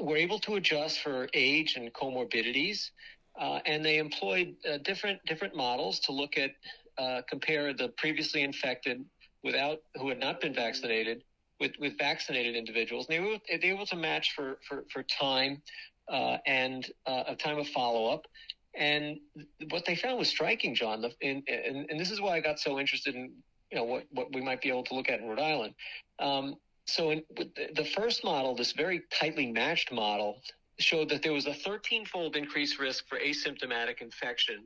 were 0.01 0.17
able 0.17 0.39
to 0.39 0.55
adjust 0.55 0.99
for 0.99 1.29
age 1.33 1.75
and 1.75 1.93
comorbidities. 1.93 2.91
Uh, 3.39 3.59
and 3.65 3.85
they 3.85 3.97
employed 3.97 4.55
uh, 4.69 4.77
different 4.79 5.23
different 5.25 5.55
models 5.55 5.99
to 6.01 6.11
look 6.11 6.37
at 6.37 6.51
uh, 6.97 7.21
compare 7.29 7.73
the 7.73 7.87
previously 7.89 8.43
infected 8.43 9.05
without 9.43 9.81
who 9.95 10.09
had 10.09 10.19
not 10.19 10.41
been 10.41 10.53
vaccinated 10.53 11.23
with 11.59 11.71
with 11.79 11.97
vaccinated 11.97 12.55
individuals. 12.55 13.07
And 13.07 13.15
they 13.15 13.19
were 13.19 13.37
they 13.49 13.69
were 13.69 13.75
able 13.75 13.85
to 13.87 13.95
match 13.95 14.33
for 14.35 14.59
for 14.67 14.85
for 14.91 15.03
time 15.03 15.61
uh, 16.11 16.37
and 16.45 16.85
uh, 17.05 17.23
a 17.27 17.35
time 17.35 17.59
of 17.59 17.67
follow 17.67 18.11
up. 18.11 18.25
And 18.75 19.17
what 19.69 19.85
they 19.85 19.95
found 19.95 20.19
was 20.19 20.29
striking, 20.29 20.75
John. 20.75 21.03
And, 21.21 21.43
and, 21.47 21.89
and 21.89 21.99
this 21.99 22.11
is 22.11 22.21
why 22.21 22.35
I 22.35 22.39
got 22.39 22.59
so 22.59 22.79
interested 22.79 23.15
in 23.15 23.31
you 23.71 23.77
know 23.77 23.83
what 23.83 24.05
what 24.11 24.33
we 24.33 24.41
might 24.41 24.61
be 24.61 24.69
able 24.69 24.83
to 24.85 24.95
look 24.95 25.09
at 25.09 25.19
in 25.19 25.27
Rhode 25.27 25.39
Island. 25.39 25.73
Um, 26.19 26.55
so 26.85 27.11
in, 27.11 27.23
the 27.75 27.85
first 27.95 28.23
model, 28.23 28.55
this 28.55 28.71
very 28.71 29.03
tightly 29.11 29.51
matched 29.51 29.91
model, 29.91 30.41
showed 30.79 31.09
that 31.09 31.21
there 31.21 31.33
was 31.33 31.45
a 31.45 31.53
13 31.53 32.05
fold 32.05 32.35
increased 32.35 32.79
risk 32.79 33.07
for 33.07 33.19
asymptomatic 33.19 34.01
infection, 34.01 34.63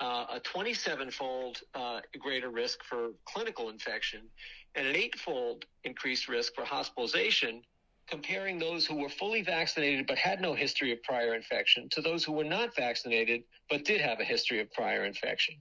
uh, 0.00 0.26
a 0.34 0.40
27 0.40 1.10
fold 1.10 1.58
uh, 1.74 2.00
greater 2.18 2.50
risk 2.50 2.84
for 2.84 3.10
clinical 3.24 3.70
infection, 3.70 4.22
and 4.74 4.86
an 4.86 4.96
eightfold 4.96 5.64
increased 5.84 6.28
risk 6.28 6.54
for 6.54 6.64
hospitalization, 6.64 7.62
comparing 8.08 8.58
those 8.58 8.86
who 8.86 8.96
were 8.96 9.08
fully 9.08 9.42
vaccinated 9.42 10.06
but 10.06 10.18
had 10.18 10.40
no 10.40 10.54
history 10.54 10.92
of 10.92 11.02
prior 11.02 11.34
infection 11.34 11.88
to 11.90 12.00
those 12.00 12.24
who 12.24 12.32
were 12.32 12.44
not 12.44 12.74
vaccinated 12.74 13.42
but 13.68 13.84
did 13.84 14.00
have 14.00 14.20
a 14.20 14.24
history 14.24 14.60
of 14.60 14.70
prior 14.72 15.04
infection. 15.04 15.54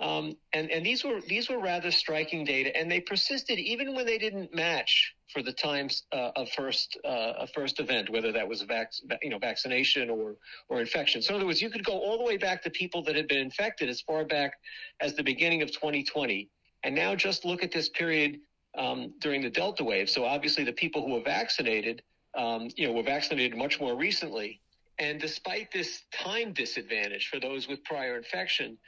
Um, 0.00 0.36
and 0.52 0.70
and 0.70 0.84
these 0.84 1.04
were 1.04 1.20
these 1.20 1.48
were 1.48 1.60
rather 1.60 1.90
striking 1.92 2.44
data, 2.44 2.76
and 2.76 2.90
they 2.90 3.00
persisted 3.00 3.60
even 3.60 3.94
when 3.94 4.04
they 4.04 4.18
didn't 4.18 4.52
match 4.52 5.14
for 5.32 5.40
the 5.40 5.52
times 5.52 6.02
uh, 6.12 6.30
of 6.34 6.50
first 6.50 6.98
uh, 7.04 7.46
first 7.54 7.78
event, 7.78 8.10
whether 8.10 8.32
that 8.32 8.46
was 8.46 8.62
vac- 8.62 8.90
you 9.22 9.30
know 9.30 9.38
vaccination 9.38 10.10
or 10.10 10.34
or 10.68 10.80
infection. 10.80 11.22
So 11.22 11.34
in 11.34 11.36
other 11.36 11.46
words, 11.46 11.62
you 11.62 11.70
could 11.70 11.84
go 11.84 11.92
all 11.92 12.18
the 12.18 12.24
way 12.24 12.36
back 12.36 12.62
to 12.64 12.70
people 12.70 13.04
that 13.04 13.14
had 13.14 13.28
been 13.28 13.38
infected 13.38 13.88
as 13.88 14.00
far 14.00 14.24
back 14.24 14.54
as 15.00 15.14
the 15.14 15.22
beginning 15.22 15.62
of 15.62 15.70
2020, 15.70 16.50
and 16.84 16.94
now 16.94 17.14
just 17.14 17.44
look 17.44 17.62
at 17.62 17.72
this 17.72 17.88
period 17.88 18.38
um, 18.78 19.12
during 19.20 19.42
the 19.42 19.50
Delta 19.50 19.82
wave. 19.84 20.08
So 20.08 20.24
obviously, 20.24 20.64
the 20.64 20.72
people 20.72 21.04
who 21.04 21.14
were 21.14 21.22
vaccinated, 21.22 22.02
um, 22.36 22.68
you 22.76 22.86
know, 22.86 22.92
were 22.92 23.02
vaccinated 23.02 23.56
much 23.58 23.80
more 23.80 23.96
recently, 23.96 24.60
and 24.98 25.20
despite 25.20 25.72
this 25.72 26.02
time 26.12 26.52
disadvantage 26.52 27.28
for 27.28 27.40
those 27.40 27.66
with 27.68 27.82
prior 27.84 28.16
infection 28.16 28.78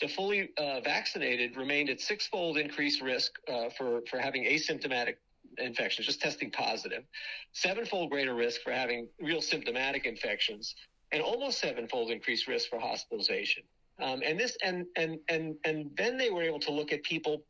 the 0.00 0.08
fully 0.08 0.50
uh, 0.58 0.80
vaccinated 0.80 1.56
remained 1.56 1.88
at 1.88 2.00
six-fold 2.00 2.58
increased 2.58 3.00
risk 3.00 3.32
uh, 3.48 3.70
for 3.70 4.02
for 4.10 4.18
having 4.18 4.44
asymptomatic 4.44 5.16
infections, 5.58 6.06
just 6.06 6.20
testing 6.20 6.50
positive, 6.50 7.04
sevenfold 7.52 8.10
greater 8.10 8.34
risk 8.34 8.60
for 8.62 8.72
having 8.72 9.08
real 9.20 9.40
symptomatic 9.40 10.04
infections, 10.04 10.74
and 11.12 11.22
almost 11.22 11.58
sevenfold 11.60 12.10
increased 12.10 12.46
risk 12.46 12.68
for 12.68 12.78
hospitalization. 12.78 13.62
Um, 14.00 14.22
and 14.24 14.38
this 14.38 14.56
and 14.62 14.86
and 14.96 15.18
and 15.28 15.56
and 15.64 15.90
then 15.96 16.16
they 16.18 16.30
were 16.30 16.42
able 16.42 16.60
to 16.60 16.70
look 16.70 16.92
at 16.92 17.02
people 17.02 17.42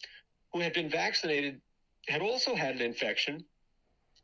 who 0.52 0.60
had 0.60 0.72
been 0.72 0.88
vaccinated 0.88 1.60
had 2.06 2.22
also 2.22 2.54
had 2.54 2.76
an 2.76 2.82
infection, 2.82 3.44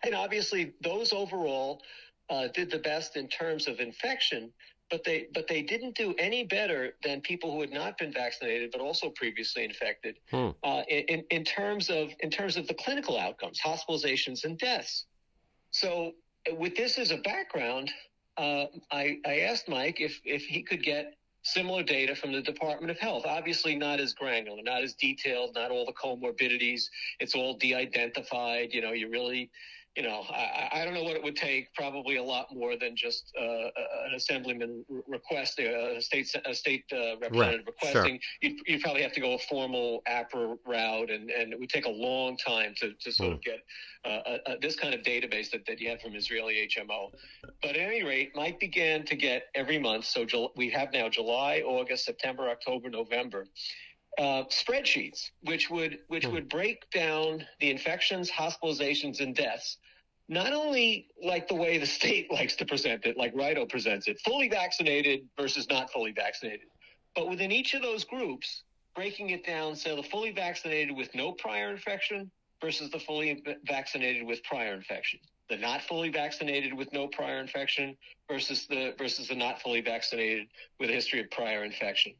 and 0.04 0.14
obviously 0.14 0.72
those 0.82 1.12
overall 1.12 1.82
uh, 2.30 2.48
did 2.48 2.70
the 2.70 2.78
best 2.78 3.16
in 3.16 3.28
terms 3.28 3.66
of 3.66 3.80
infection 3.80 4.52
but 4.92 5.02
they 5.04 5.26
but 5.32 5.48
they 5.48 5.62
didn't 5.62 5.96
do 5.96 6.14
any 6.18 6.44
better 6.44 6.92
than 7.02 7.20
people 7.22 7.50
who 7.50 7.62
had 7.62 7.72
not 7.72 7.96
been 7.96 8.12
vaccinated 8.12 8.70
but 8.70 8.80
also 8.80 9.08
previously 9.08 9.64
infected 9.64 10.16
hmm. 10.30 10.50
uh, 10.62 10.82
in, 10.86 11.24
in 11.30 11.42
terms 11.42 11.88
of 11.88 12.10
in 12.20 12.30
terms 12.30 12.56
of 12.56 12.68
the 12.68 12.74
clinical 12.74 13.18
outcomes, 13.18 13.58
hospitalizations 13.58 14.44
and 14.44 14.58
deaths. 14.58 15.06
So 15.70 16.12
with 16.52 16.76
this 16.76 16.98
as 16.98 17.10
a 17.10 17.16
background, 17.16 17.90
uh, 18.36 18.66
I, 18.92 19.18
I 19.26 19.40
asked 19.40 19.68
Mike 19.68 20.00
if 20.00 20.20
if 20.24 20.42
he 20.42 20.62
could 20.62 20.82
get 20.82 21.14
similar 21.42 21.82
data 21.82 22.14
from 22.14 22.32
the 22.32 22.42
Department 22.42 22.90
of 22.90 22.98
Health. 22.98 23.24
Obviously, 23.26 23.74
not 23.74 24.00
as 24.00 24.14
granular, 24.14 24.62
not 24.62 24.82
as 24.82 24.94
detailed, 24.94 25.54
not 25.54 25.70
all 25.70 25.84
the 25.84 25.92
comorbidities. 25.92 26.82
It's 27.20 27.34
all 27.34 27.54
de-identified. 27.54 28.72
You 28.72 28.82
know, 28.82 28.92
you 28.92 29.08
really 29.08 29.50
you 29.96 30.02
know, 30.02 30.22
I, 30.30 30.70
I 30.72 30.84
don't 30.84 30.94
know 30.94 31.02
what 31.02 31.16
it 31.16 31.22
would 31.22 31.36
take. 31.36 31.72
Probably 31.74 32.16
a 32.16 32.22
lot 32.22 32.46
more 32.50 32.78
than 32.78 32.96
just 32.96 33.30
uh, 33.38 33.44
an 34.06 34.14
assemblyman 34.16 34.84
request, 35.06 35.58
a 35.58 36.00
state 36.00 36.34
a 36.46 36.54
state 36.54 36.84
uh, 36.92 37.18
representative 37.20 37.66
right. 37.66 37.66
requesting. 37.66 38.20
Sure. 38.20 38.50
You'd, 38.50 38.60
you'd, 38.66 38.80
probably 38.80 39.02
have 39.02 39.12
to 39.12 39.20
go 39.20 39.34
a 39.34 39.38
formal 39.38 40.02
APRA 40.08 40.56
route, 40.66 41.10
and, 41.10 41.30
and 41.30 41.52
it 41.52 41.60
would 41.60 41.68
take 41.68 41.84
a 41.84 41.90
long 41.90 42.38
time 42.38 42.74
to, 42.78 42.94
to 42.94 43.12
sort 43.12 43.30
mm. 43.30 43.34
of 43.34 43.42
get 43.42 43.60
uh, 44.06 44.20
a, 44.46 44.52
a, 44.52 44.58
this 44.60 44.76
kind 44.76 44.94
of 44.94 45.02
database 45.02 45.50
that, 45.50 45.66
that 45.66 45.78
you 45.78 45.90
have 45.90 46.00
from 46.00 46.14
Israeli 46.16 46.68
HMO. 46.74 47.10
But 47.60 47.72
at 47.72 47.76
any 47.76 48.02
rate, 48.02 48.32
Mike 48.34 48.58
began 48.60 49.04
to 49.04 49.14
get 49.14 49.48
every 49.54 49.78
month. 49.78 50.06
So 50.06 50.52
we 50.56 50.70
have 50.70 50.92
now 50.94 51.10
July, 51.10 51.62
August, 51.66 52.06
September, 52.06 52.48
October, 52.48 52.88
November 52.88 53.46
uh, 54.18 54.44
spreadsheets, 54.44 55.30
which 55.42 55.70
would 55.70 55.98
which 56.08 56.24
hmm. 56.24 56.32
would 56.32 56.48
break 56.48 56.88
down 56.90 57.46
the 57.60 57.70
infections, 57.70 58.30
hospitalizations, 58.30 59.20
and 59.20 59.34
deaths. 59.34 59.78
Not 60.28 60.52
only 60.52 61.08
like 61.22 61.48
the 61.48 61.54
way 61.54 61.78
the 61.78 61.86
state 61.98 62.32
likes 62.32 62.56
to 62.56 62.64
present 62.64 63.06
it, 63.06 63.16
like 63.16 63.34
RIDOH 63.34 63.68
presents 63.68 64.08
it, 64.08 64.20
fully 64.20 64.48
vaccinated 64.48 65.28
versus 65.38 65.68
not 65.68 65.90
fully 65.90 66.12
vaccinated, 66.12 66.68
but 67.14 67.28
within 67.28 67.52
each 67.52 67.74
of 67.74 67.82
those 67.82 68.04
groups, 68.04 68.62
breaking 68.94 69.30
it 69.30 69.44
down 69.44 69.74
so 69.74 69.96
the 69.96 70.02
fully 70.02 70.30
vaccinated 70.30 70.94
with 70.94 71.14
no 71.14 71.32
prior 71.32 71.70
infection 71.70 72.30
versus 72.60 72.90
the 72.90 73.00
fully 73.00 73.42
vaccinated 73.64 74.26
with 74.26 74.42
prior 74.44 74.74
infection, 74.74 75.18
the 75.48 75.56
not 75.56 75.82
fully 75.82 76.10
vaccinated 76.10 76.72
with 76.72 76.92
no 76.92 77.08
prior 77.08 77.40
infection 77.40 77.96
versus 78.30 78.66
the 78.66 78.94
versus 78.98 79.28
the 79.28 79.34
not 79.34 79.60
fully 79.60 79.80
vaccinated 79.80 80.46
with 80.78 80.90
a 80.90 80.92
history 80.92 81.20
of 81.20 81.30
prior 81.30 81.64
infection. 81.64 82.12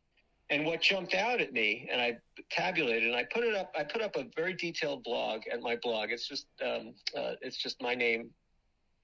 And 0.53 0.64
what 0.66 0.82
jumped 0.82 1.14
out 1.14 1.40
at 1.40 1.55
me, 1.55 1.88
and 1.90 1.98
I 1.98 2.18
tabulated, 2.50 3.09
and 3.09 3.16
I 3.16 3.24
put 3.24 3.42
it 3.42 3.55
up. 3.55 3.72
I 3.74 3.84
put 3.84 4.03
up 4.03 4.16
a 4.16 4.26
very 4.36 4.53
detailed 4.53 5.03
blog 5.03 5.44
at 5.50 5.62
my 5.62 5.76
blog. 5.76 6.11
It's 6.11 6.28
just 6.28 6.46
um, 6.62 6.92
uh, 7.16 7.36
it's 7.40 7.57
just 7.57 7.80
my 7.80 7.94
name, 7.94 8.28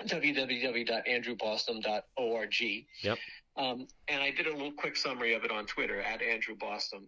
www.andrewbostom.org. 0.05 2.87
Yep. 3.03 3.19
Um, 3.57 3.89
and 4.09 4.23
I 4.23 4.31
did 4.31 4.47
a 4.47 4.53
little 4.53 4.73
quick 4.73 4.95
summary 4.95 5.33
of 5.33 5.43
it 5.43 5.51
on 5.51 5.65
Twitter 5.65 6.03
at 6.03 6.21
Andrew 6.21 6.55
Bostom. 6.55 7.07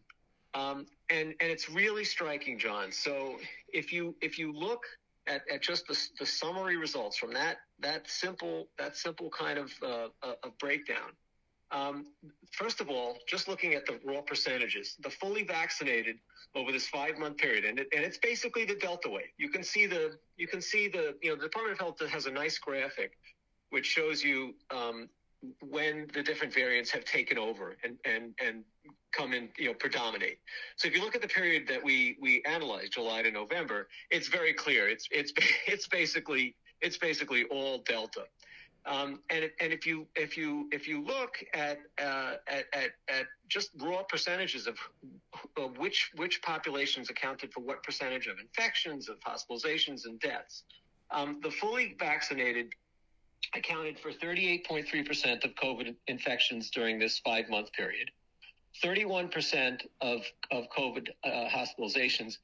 Um, 0.55 0.87
and 1.11 1.35
and 1.41 1.51
it's 1.51 1.69
really 1.69 2.05
striking, 2.05 2.59
John. 2.59 2.93
So 2.93 3.37
if 3.75 3.93
you 3.93 4.17
if 4.23 4.39
you 4.39 4.55
look 4.55 4.87
at, 5.27 5.43
at 5.53 5.61
just 5.61 5.87
the, 5.87 6.03
the 6.19 6.25
summary 6.25 6.79
results 6.79 7.19
from 7.19 7.35
that 7.35 7.59
that 7.81 8.09
simple 8.09 8.69
that 8.79 8.97
simple 8.97 9.29
kind 9.29 9.59
of 9.59 9.71
uh, 9.83 10.09
uh 10.23 10.33
of 10.45 10.57
breakdown, 10.59 11.11
um, 11.73 12.07
first 12.53 12.81
of 12.81 12.89
all, 12.89 13.17
just 13.27 13.49
looking 13.49 13.75
at 13.75 13.87
the 13.87 14.01
raw 14.05 14.21
percentages, 14.21 14.97
the 15.03 15.11
fully 15.11 15.45
vaccinated 15.45 16.17
over 16.55 16.73
this 16.73 16.89
five 16.89 17.19
month 17.19 17.37
period, 17.37 17.65
and, 17.65 17.79
it, 17.79 17.89
and 17.95 18.05
it's 18.05 18.19
basically 18.19 18.65
the 18.65 18.75
Delta 18.75 19.09
wave. 19.09 19.27
You 19.39 19.51
can 19.51 19.63
see 19.63 19.87
the 19.87 20.19
you 20.37 20.49
can 20.49 20.61
see 20.61 20.89
the 20.89 21.15
you 21.23 21.31
know 21.31 21.37
the 21.37 21.43
Department 21.43 21.75
of 21.75 21.79
Health 21.79 22.11
has 22.11 22.27
a 22.27 22.31
nice 22.31 22.59
graphic 22.59 23.13
which 23.71 23.87
shows 23.87 24.23
you 24.23 24.55
um, 24.71 25.09
when 25.61 26.07
the 26.13 26.23
different 26.23 26.53
variants 26.53 26.91
have 26.91 27.05
taken 27.05 27.39
over 27.39 27.77
and 27.83 27.97
and 28.05 28.35
and 28.45 28.65
come 29.13 29.33
in 29.33 29.49
you 29.57 29.67
know 29.67 29.75
predominate. 29.75 30.39
So 30.77 30.87
if 30.87 30.95
you 30.95 31.03
look 31.03 31.15
at 31.15 31.23
the 31.23 31.29
period 31.29 31.67
that 31.69 31.83
we 31.83 32.17
we 32.21 32.43
analyzed, 32.45 32.93
July 32.93 33.23
to 33.23 33.31
November, 33.31 33.89
it's 34.11 34.29
very 34.29 34.53
clear. 34.53 34.89
It's 34.89 35.09
it's 35.11 35.33
it's 35.67 35.89
basically 35.89 36.55
it's 36.81 36.99
basically 36.99 37.45
all 37.45 37.79
Delta. 37.79 38.25
Um, 38.87 39.21
and 39.29 39.51
and 39.61 39.73
if 39.73 39.87
you 39.87 40.07
if 40.17 40.37
you 40.37 40.69
if 40.73 40.89
you 40.89 41.05
look 41.05 41.35
at, 41.53 41.79
uh, 42.03 42.35
at, 42.47 42.65
at 42.73 42.91
at 43.09 43.27
just 43.49 43.71
raw 43.79 44.03
percentages 44.03 44.67
of, 44.67 44.79
of 45.59 45.77
which 45.77 46.11
which 46.17 46.41
populations 46.41 47.11
accounted 47.11 47.53
for 47.53 47.61
what 47.61 47.83
percentage 47.83 48.27
of 48.27 48.39
infections, 48.39 49.09
of 49.09 49.21
hospitalizations, 49.21 50.07
and 50.07 50.19
deaths, 50.21 50.65
um, 51.11 51.41
the 51.43 51.51
fully 51.51 51.95
vaccinated 51.99 52.73
accounted 53.55 53.99
for 53.99 54.13
38.3% 54.13 55.45
of 55.45 55.55
COVID 55.55 55.95
infections 56.07 56.71
during 56.71 56.99
this 56.99 57.19
five 57.19 57.49
month 57.51 57.73
period, 57.73 58.11
31% 58.83 59.83
of 60.01 60.23
of 60.51 60.65
COVID 60.77 61.09
uh, 61.23 61.29
hospitalizations, 61.49 62.39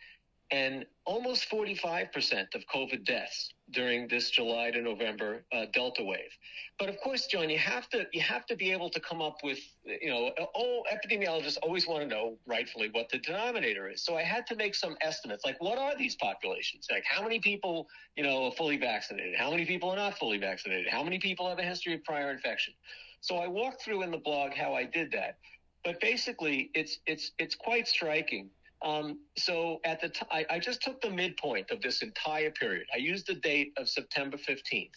and 0.50 0.86
almost 1.04 1.50
45% 1.50 2.54
of 2.54 2.62
COVID 2.72 3.04
deaths 3.04 3.52
during 3.70 4.06
this 4.06 4.30
July 4.30 4.70
to 4.70 4.80
November 4.80 5.44
uh, 5.52 5.66
Delta 5.72 6.04
wave. 6.04 6.30
But 6.78 6.88
of 6.88 7.00
course, 7.00 7.26
John, 7.26 7.50
you 7.50 7.58
have 7.58 7.88
to 7.90 8.06
you 8.12 8.20
have 8.20 8.46
to 8.46 8.56
be 8.56 8.70
able 8.70 8.90
to 8.90 9.00
come 9.00 9.20
up 9.20 9.38
with 9.42 9.58
you 9.84 10.08
know 10.08 10.30
oh 10.54 10.82
epidemiologists 10.92 11.56
always 11.62 11.86
want 11.88 12.02
to 12.02 12.06
know 12.06 12.38
rightfully 12.46 12.90
what 12.92 13.08
the 13.10 13.18
denominator 13.18 13.90
is. 13.90 14.04
So 14.04 14.16
I 14.16 14.22
had 14.22 14.46
to 14.48 14.56
make 14.56 14.74
some 14.74 14.96
estimates 15.00 15.44
like 15.44 15.60
what 15.60 15.78
are 15.78 15.96
these 15.96 16.14
populations? 16.16 16.86
Like 16.90 17.04
how 17.04 17.22
many 17.22 17.40
people 17.40 17.88
you 18.16 18.22
know 18.22 18.44
are 18.44 18.52
fully 18.52 18.76
vaccinated? 18.76 19.34
How 19.36 19.50
many 19.50 19.64
people 19.64 19.90
are 19.90 19.96
not 19.96 20.16
fully 20.16 20.38
vaccinated? 20.38 20.86
How 20.88 21.02
many 21.02 21.18
people 21.18 21.48
have 21.48 21.58
a 21.58 21.64
history 21.64 21.94
of 21.94 22.04
prior 22.04 22.30
infection? 22.30 22.74
So 23.20 23.36
I 23.36 23.48
walked 23.48 23.82
through 23.82 24.02
in 24.02 24.12
the 24.12 24.18
blog 24.18 24.52
how 24.54 24.74
I 24.74 24.84
did 24.84 25.10
that. 25.12 25.38
But 25.84 26.00
basically, 26.00 26.70
it's 26.74 26.98
it's 27.06 27.32
it's 27.38 27.54
quite 27.54 27.88
striking 27.88 28.50
um, 28.86 29.18
so 29.36 29.80
at 29.84 30.00
the 30.00 30.12
I, 30.30 30.60
just 30.60 30.80
took 30.80 31.00
the 31.00 31.10
midpoint 31.10 31.72
of 31.72 31.82
this 31.82 32.02
entire 32.02 32.52
period. 32.52 32.86
I 32.94 32.98
used 32.98 33.26
the 33.26 33.34
date 33.34 33.72
of 33.76 33.88
September 33.88 34.36
15th, 34.36 34.90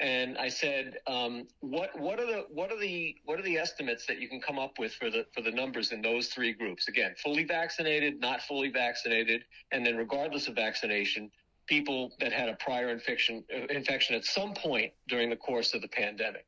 and 0.00 0.36
I 0.36 0.48
said, 0.48 0.98
um, 1.06 1.46
what 1.60 1.96
what 1.98 2.18
are 2.18 2.26
the 2.26 2.46
what 2.50 2.72
are 2.72 2.78
the 2.78 3.14
what 3.26 3.38
are 3.38 3.42
the 3.42 3.56
estimates 3.56 4.06
that 4.06 4.18
you 4.18 4.28
can 4.28 4.40
come 4.40 4.58
up 4.58 4.80
with 4.80 4.92
for 4.94 5.08
the 5.08 5.24
for 5.32 5.42
the 5.42 5.52
numbers 5.52 5.92
in 5.92 6.02
those 6.02 6.26
three 6.28 6.52
groups? 6.52 6.88
Again, 6.88 7.14
fully 7.22 7.44
vaccinated, 7.44 8.20
not 8.20 8.42
fully 8.42 8.70
vaccinated, 8.70 9.44
and 9.70 9.86
then 9.86 9.96
regardless 9.96 10.48
of 10.48 10.56
vaccination, 10.56 11.30
people 11.66 12.14
that 12.18 12.32
had 12.32 12.48
a 12.48 12.54
prior 12.54 12.88
infection 12.88 13.44
uh, 13.54 13.66
infection 13.66 14.16
at 14.16 14.24
some 14.24 14.52
point 14.52 14.92
during 15.06 15.30
the 15.30 15.36
course 15.36 15.74
of 15.74 15.82
the 15.82 15.88
pandemic. 15.88 16.44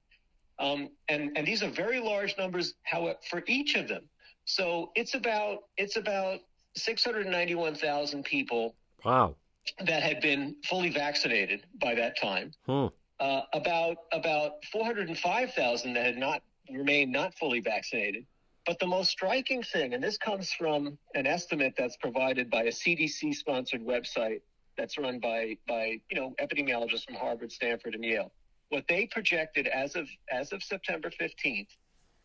Um, 0.58 0.90
and 1.08 1.30
and 1.36 1.46
these 1.46 1.62
are 1.62 1.70
very 1.70 2.00
large 2.00 2.36
numbers, 2.36 2.74
however, 2.82 3.18
for 3.30 3.44
each 3.46 3.76
of 3.76 3.86
them. 3.86 4.02
So 4.44 4.90
it's 4.96 5.14
about 5.14 5.64
it's 5.76 5.96
about 5.96 6.40
691,000 6.76 8.24
people. 8.24 8.74
Wow. 9.04 9.36
That 9.84 10.02
had 10.02 10.20
been 10.20 10.56
fully 10.64 10.90
vaccinated 10.90 11.66
by 11.80 11.94
that 11.94 12.18
time. 12.18 12.52
Hmm. 12.66 12.86
Uh, 13.18 13.42
about 13.52 13.98
about 14.12 14.64
405,000 14.72 15.92
that 15.92 16.06
had 16.06 16.16
not 16.16 16.42
remained 16.70 17.12
not 17.12 17.34
fully 17.34 17.60
vaccinated. 17.60 18.24
But 18.66 18.78
the 18.78 18.86
most 18.86 19.10
striking 19.10 19.62
thing, 19.62 19.94
and 19.94 20.02
this 20.02 20.16
comes 20.16 20.52
from 20.52 20.98
an 21.14 21.26
estimate 21.26 21.74
that's 21.76 21.96
provided 21.96 22.50
by 22.50 22.64
a 22.64 22.70
CDC 22.70 23.34
sponsored 23.34 23.84
website 23.84 24.40
that's 24.76 24.96
run 24.96 25.18
by 25.18 25.56
by 25.68 26.00
you 26.10 26.16
know 26.16 26.34
epidemiologists 26.40 27.04
from 27.04 27.14
Harvard, 27.14 27.52
Stanford, 27.52 27.94
and 27.94 28.04
Yale. 28.04 28.32
What 28.70 28.84
they 28.88 29.06
projected 29.06 29.66
as 29.66 29.96
of 29.96 30.08
as 30.30 30.52
of 30.52 30.62
September 30.62 31.10
15th 31.10 31.68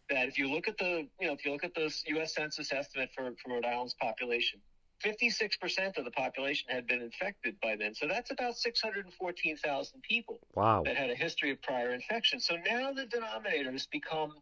that 0.09 0.27
if 0.27 0.37
you 0.37 0.51
look 0.51 0.67
at 0.67 0.77
the, 0.77 1.07
you 1.19 1.27
know, 1.27 1.33
if 1.33 1.45
you 1.45 1.51
look 1.51 1.63
at 1.63 1.73
the 1.73 1.93
U.S. 2.07 2.35
Census 2.35 2.71
estimate 2.71 3.09
for, 3.15 3.31
for 3.43 3.53
Rhode 3.53 3.65
Island's 3.65 3.95
population, 3.95 4.59
56% 5.03 5.97
of 5.97 6.05
the 6.05 6.11
population 6.11 6.67
had 6.69 6.87
been 6.87 7.01
infected 7.01 7.55
by 7.61 7.75
then. 7.75 7.93
So 7.93 8.07
that's 8.07 8.31
about 8.31 8.57
614,000 8.57 10.01
people 10.01 10.39
wow. 10.53 10.83
that 10.85 10.95
had 10.95 11.09
a 11.09 11.15
history 11.15 11.51
of 11.51 11.61
prior 11.61 11.91
infection. 11.91 12.39
So 12.39 12.55
now 12.67 12.93
the 12.93 13.05
denominator 13.05 13.71
has 13.71 13.85
become 13.87 14.33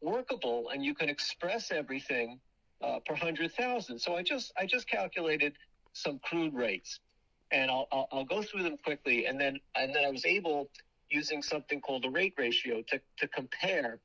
workable 0.00 0.70
and 0.72 0.84
you 0.84 0.94
can 0.94 1.08
express 1.08 1.70
everything 1.70 2.40
uh, 2.82 2.98
per 3.06 3.14
100,000. 3.14 3.98
So 3.98 4.16
I 4.16 4.22
just, 4.22 4.52
I 4.58 4.66
just 4.66 4.88
calculated 4.88 5.54
some 5.92 6.18
crude 6.22 6.54
rates 6.54 7.00
and 7.50 7.70
I'll, 7.70 7.86
I'll, 7.92 8.08
I'll 8.12 8.24
go 8.24 8.42
through 8.42 8.64
them 8.64 8.76
quickly. 8.84 9.26
And 9.26 9.40
then, 9.40 9.58
and 9.76 9.94
then 9.94 10.04
I 10.04 10.10
was 10.10 10.24
able 10.24 10.68
using 11.10 11.42
something 11.42 11.80
called 11.80 12.04
the 12.04 12.10
rate 12.10 12.34
ratio 12.38 12.82
to, 12.88 13.00
to 13.18 13.28
compare 13.28 13.98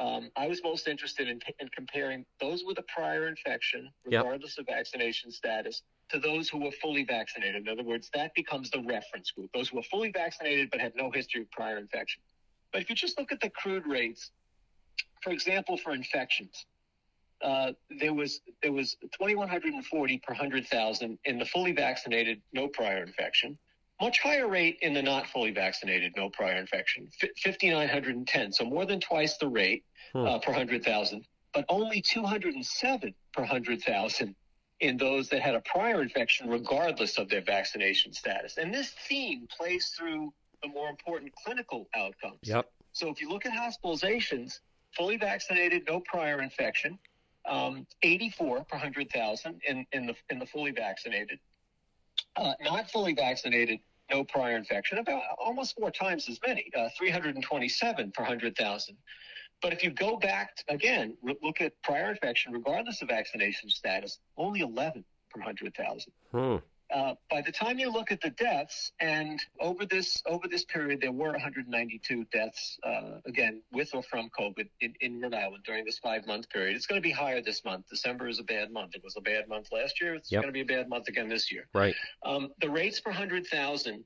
um, 0.00 0.30
I 0.34 0.46
was 0.48 0.62
most 0.64 0.88
interested 0.88 1.28
in, 1.28 1.40
in, 1.60 1.68
comparing 1.68 2.24
those 2.40 2.64
with 2.64 2.78
a 2.78 2.84
prior 2.84 3.28
infection, 3.28 3.90
regardless 4.04 4.56
yep. 4.56 4.66
of 4.66 4.74
vaccination 4.74 5.30
status, 5.30 5.82
to 6.08 6.18
those 6.18 6.48
who 6.48 6.58
were 6.58 6.70
fully 6.70 7.04
vaccinated. 7.04 7.66
In 7.66 7.68
other 7.68 7.84
words, 7.84 8.10
that 8.14 8.34
becomes 8.34 8.70
the 8.70 8.80
reference 8.80 9.30
group, 9.30 9.50
those 9.52 9.68
who 9.68 9.76
were 9.76 9.82
fully 9.84 10.10
vaccinated 10.10 10.70
but 10.70 10.80
had 10.80 10.96
no 10.96 11.10
history 11.10 11.42
of 11.42 11.50
prior 11.50 11.76
infection. 11.76 12.22
But 12.72 12.80
if 12.80 12.88
you 12.88 12.96
just 12.96 13.18
look 13.18 13.30
at 13.30 13.40
the 13.40 13.50
crude 13.50 13.86
rates, 13.86 14.30
for 15.22 15.32
example, 15.32 15.76
for 15.76 15.92
infections, 15.92 16.64
uh, 17.42 17.72
there 18.00 18.14
was 18.14 18.40
there 18.62 18.72
was 18.72 18.96
2,140 19.02 20.18
per 20.18 20.32
100,000 20.32 21.18
in 21.24 21.38
the 21.38 21.44
fully 21.44 21.72
vaccinated, 21.72 22.40
no 22.52 22.68
prior 22.68 23.02
infection 23.02 23.58
much 24.00 24.20
higher 24.20 24.48
rate 24.48 24.78
in 24.82 24.94
the 24.94 25.02
not 25.02 25.26
fully 25.26 25.50
vaccinated, 25.50 26.12
no 26.16 26.30
prior 26.30 26.56
infection, 26.56 27.08
5,910. 27.44 28.52
So 28.52 28.64
more 28.64 28.86
than 28.86 29.00
twice 29.00 29.36
the 29.36 29.48
rate 29.48 29.84
hmm. 30.12 30.26
uh, 30.26 30.38
per 30.38 30.52
100,000, 30.52 31.26
but 31.52 31.64
only 31.68 32.00
207 32.00 33.14
per 33.32 33.42
100,000 33.42 34.34
in 34.80 34.96
those 34.96 35.28
that 35.28 35.42
had 35.42 35.54
a 35.54 35.60
prior 35.60 36.00
infection, 36.02 36.48
regardless 36.48 37.18
of 37.18 37.28
their 37.28 37.42
vaccination 37.42 38.12
status. 38.12 38.56
And 38.56 38.72
this 38.72 38.90
theme 39.08 39.46
plays 39.54 39.92
through 39.96 40.32
the 40.62 40.68
more 40.68 40.88
important 40.88 41.32
clinical 41.34 41.88
outcomes. 41.94 42.38
Yep. 42.42 42.70
So 42.92 43.08
if 43.08 43.20
you 43.20 43.28
look 43.28 43.46
at 43.46 43.52
hospitalizations, 43.52 44.60
fully 44.96 45.16
vaccinated, 45.16 45.82
no 45.86 46.00
prior 46.00 46.40
infection, 46.40 46.98
um, 47.48 47.86
84 48.02 48.64
per 48.64 48.76
100,000 48.76 49.60
in, 49.66 49.86
in, 49.92 50.06
the, 50.06 50.14
in 50.30 50.38
the 50.38 50.46
fully 50.46 50.72
vaccinated. 50.72 51.38
Uh, 52.36 52.52
not 52.62 52.90
fully 52.90 53.14
vaccinated, 53.14 53.80
no 54.10 54.24
prior 54.24 54.56
infection, 54.56 54.98
about 54.98 55.22
almost 55.38 55.76
four 55.76 55.90
times 55.90 56.28
as 56.28 56.38
many, 56.46 56.70
uh, 56.76 56.88
327 56.98 58.12
per 58.12 58.22
100,000. 58.22 58.96
But 59.62 59.72
if 59.72 59.82
you 59.82 59.90
go 59.90 60.16
back 60.16 60.56
to, 60.56 60.64
again, 60.68 61.16
look 61.42 61.60
at 61.60 61.80
prior 61.82 62.10
infection, 62.10 62.52
regardless 62.52 63.02
of 63.02 63.08
vaccination 63.08 63.68
status, 63.68 64.18
only 64.36 64.60
11 64.60 65.04
per 65.30 65.40
100,000. 65.40 66.12
Hmm. 66.32 66.56
Uh, 66.92 67.14
by 67.30 67.40
the 67.40 67.52
time 67.52 67.78
you 67.78 67.90
look 67.90 68.10
at 68.10 68.20
the 68.20 68.30
deaths, 68.30 68.92
and 69.00 69.40
over 69.60 69.86
this 69.86 70.22
over 70.26 70.48
this 70.48 70.64
period, 70.64 71.00
there 71.00 71.12
were 71.12 71.30
192 71.30 72.24
deaths, 72.32 72.78
uh, 72.82 73.18
again 73.26 73.62
with 73.72 73.94
or 73.94 74.02
from 74.02 74.28
COVID 74.38 74.68
in, 74.80 74.94
in 75.00 75.20
Rhode 75.20 75.34
Island 75.34 75.62
during 75.64 75.84
this 75.84 75.98
five 75.98 76.26
month 76.26 76.48
period. 76.50 76.74
It's 76.76 76.86
going 76.86 77.00
to 77.00 77.06
be 77.06 77.12
higher 77.12 77.40
this 77.40 77.64
month. 77.64 77.88
December 77.88 78.28
is 78.28 78.40
a 78.40 78.44
bad 78.44 78.72
month. 78.72 78.94
It 78.94 79.04
was 79.04 79.16
a 79.16 79.20
bad 79.20 79.48
month 79.48 79.68
last 79.72 80.00
year. 80.00 80.14
It's 80.14 80.32
Yep. 80.32 80.42
going 80.42 80.52
to 80.52 80.64
be 80.64 80.72
a 80.72 80.76
bad 80.78 80.88
month 80.88 81.08
again 81.08 81.28
this 81.28 81.52
year. 81.52 81.66
Right. 81.74 81.94
Um, 82.24 82.50
the 82.60 82.68
rates 82.70 83.00
per 83.00 83.10
100,000 83.10 84.04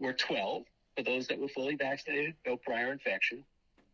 were 0.00 0.12
12 0.12 0.64
for 0.96 1.02
those 1.02 1.26
that 1.28 1.38
were 1.38 1.48
fully 1.48 1.76
vaccinated, 1.76 2.34
no 2.46 2.56
prior 2.56 2.92
infection. 2.92 3.44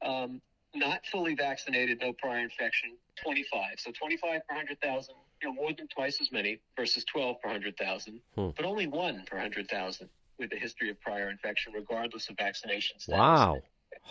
Um, 0.03 0.41
not 0.74 1.05
fully 1.07 1.34
vaccinated, 1.34 2.01
no 2.01 2.12
prior 2.12 2.38
infection, 2.38 2.97
25. 3.23 3.79
So 3.79 3.91
25 3.93 4.41
per 4.49 4.55
100,000, 4.55 5.14
you 5.43 5.49
know, 5.49 5.55
more 5.55 5.73
than 5.73 5.89
twice 5.89 6.21
as 6.21 6.31
many 6.33 6.61
versus 6.77 7.05
12 7.05 7.41
per 7.41 7.49
100,000, 7.49 8.21
Hmm. 8.35 8.49
but 8.57 8.64
only 8.64 8.87
one 8.87 9.25
per 9.27 9.37
100,000 9.37 10.09
with 10.39 10.53
a 10.53 10.57
history 10.57 10.91
of 10.91 11.01
prior 11.01 11.31
infection, 11.31 11.73
regardless 11.73 12.29
of 12.29 12.37
vaccination 12.37 12.99
status. 12.99 13.18
Wow. 13.18 13.62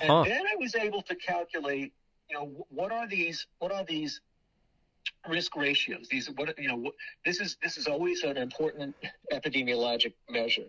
And 0.01 0.09
Huh. 0.09 0.23
then 0.27 0.45
I 0.47 0.55
was 0.57 0.75
able 0.75 1.01
to 1.03 1.15
calculate, 1.15 1.93
you 2.29 2.35
know, 2.35 2.65
what 2.69 2.91
are 2.91 3.07
these, 3.07 3.47
what 3.59 3.71
are 3.71 3.83
these 3.83 4.21
risk 5.27 5.55
ratios? 5.55 6.07
These, 6.09 6.29
what, 6.31 6.57
you 6.59 6.67
know, 6.67 6.75
what, 6.75 6.93
this 7.25 7.39
is 7.39 7.57
this 7.63 7.77
is 7.77 7.87
always 7.87 8.23
an 8.23 8.37
important 8.37 8.95
epidemiologic 9.33 10.13
measure. 10.29 10.65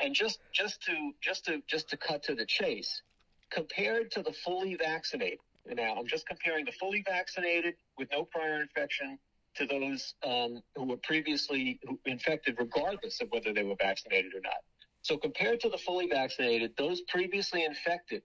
And 0.00 0.14
just 0.14 0.40
just 0.52 0.82
to 0.82 1.12
just 1.20 1.44
to 1.46 1.62
just 1.66 1.88
to 1.90 1.96
cut 1.96 2.22
to 2.24 2.34
the 2.34 2.46
chase, 2.46 3.02
compared 3.50 4.10
to 4.12 4.22
the 4.22 4.32
fully 4.32 4.74
vaccinated. 4.76 5.38
Now 5.74 5.94
I'm 5.96 6.06
just 6.06 6.26
comparing 6.26 6.64
the 6.64 6.72
fully 6.72 7.02
vaccinated 7.06 7.74
with 7.96 8.08
no 8.12 8.24
prior 8.24 8.62
infection 8.62 9.18
to 9.56 9.66
those 9.66 10.14
um, 10.24 10.62
who 10.76 10.84
were 10.84 10.96
previously 10.98 11.80
infected, 12.06 12.56
regardless 12.58 13.20
of 13.20 13.28
whether 13.30 13.52
they 13.52 13.64
were 13.64 13.76
vaccinated 13.80 14.34
or 14.34 14.40
not. 14.40 14.62
So 15.02 15.16
compared 15.16 15.60
to 15.60 15.68
the 15.68 15.78
fully 15.78 16.08
vaccinated, 16.08 16.72
those 16.76 17.00
previously 17.02 17.64
infected 17.64 18.22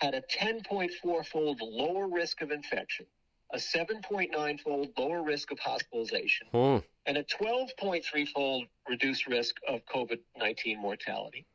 had 0.00 0.14
a 0.14 0.22
10.4 0.22 1.26
fold 1.26 1.60
lower 1.62 2.08
risk 2.08 2.42
of 2.42 2.50
infection, 2.50 3.06
a 3.52 3.56
7.9 3.56 4.60
fold 4.60 4.88
lower 4.98 5.22
risk 5.22 5.50
of 5.50 5.58
hospitalization, 5.58 6.48
Hmm. 6.52 6.78
and 7.06 7.16
a 7.16 7.24
12.3 7.24 8.26
fold 8.28 8.66
reduced 8.88 9.26
risk 9.26 9.56
of 9.68 9.84
COVID 9.86 10.18
19 10.36 10.78
mortality. 10.78 11.46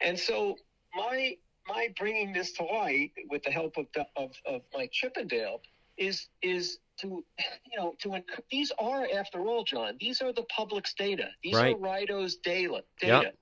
And 0.00 0.18
so 0.18 0.56
my 0.94 1.36
my 1.68 1.88
bringing 1.98 2.32
this 2.32 2.52
to 2.52 2.64
light 2.64 3.12
with 3.30 3.42
the 3.42 3.50
help 3.50 3.76
of 3.76 3.86
of, 4.16 4.32
of 4.46 4.62
Mike 4.74 4.92
Chippendale 4.92 5.60
is 5.96 6.28
is 6.42 6.78
to 6.98 7.24
you 7.70 7.78
know 7.78 7.94
to 8.00 8.22
these 8.50 8.72
are 8.78 9.06
after 9.14 9.40
all, 9.40 9.64
John, 9.64 9.96
these 10.00 10.20
are 10.22 10.32
the 10.32 10.44
public's 10.44 10.94
data. 10.94 11.28
These 11.42 11.54
Right. 11.54 11.74
are 11.74 11.78
RIDOH's 11.78 12.36
data. 12.36 12.84
Yep. 13.02 13.22
data. 13.22 13.32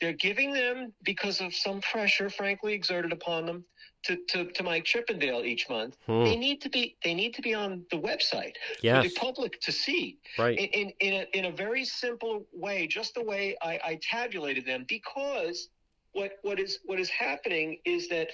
They're 0.00 0.12
giving 0.12 0.52
them 0.52 0.92
because 1.04 1.40
of 1.40 1.54
some 1.54 1.80
pressure, 1.80 2.28
frankly, 2.28 2.74
exerted 2.74 3.12
upon 3.12 3.46
them 3.46 3.64
to, 4.02 4.18
to, 4.30 4.50
to 4.50 4.62
Mike 4.62 4.84
Chippendale 4.84 5.44
each 5.44 5.68
month. 5.70 5.96
Hmm. 6.06 6.24
They 6.24 6.36
need 6.36 6.60
to 6.62 6.68
be 6.68 6.96
they 7.04 7.14
need 7.14 7.32
to 7.34 7.42
be 7.42 7.54
on 7.54 7.84
the 7.90 7.98
website 7.98 8.54
Yes. 8.82 9.04
for 9.04 9.08
the 9.08 9.14
public 9.14 9.60
to 9.62 9.72
see 9.72 10.18
Right. 10.38 10.58
in, 10.58 10.66
in, 10.66 10.92
in, 11.00 11.12
a, 11.14 11.38
in 11.38 11.44
a 11.46 11.50
very 11.52 11.84
simple 11.84 12.44
way, 12.52 12.86
just 12.86 13.14
the 13.14 13.22
way 13.22 13.56
I, 13.62 13.80
I 13.84 14.00
tabulated 14.02 14.66
them, 14.66 14.84
because 14.88 15.68
what, 16.14 16.38
what 16.42 16.58
is 16.58 16.78
what 16.84 16.98
is 16.98 17.10
happening 17.10 17.78
is 17.84 18.08
that 18.08 18.28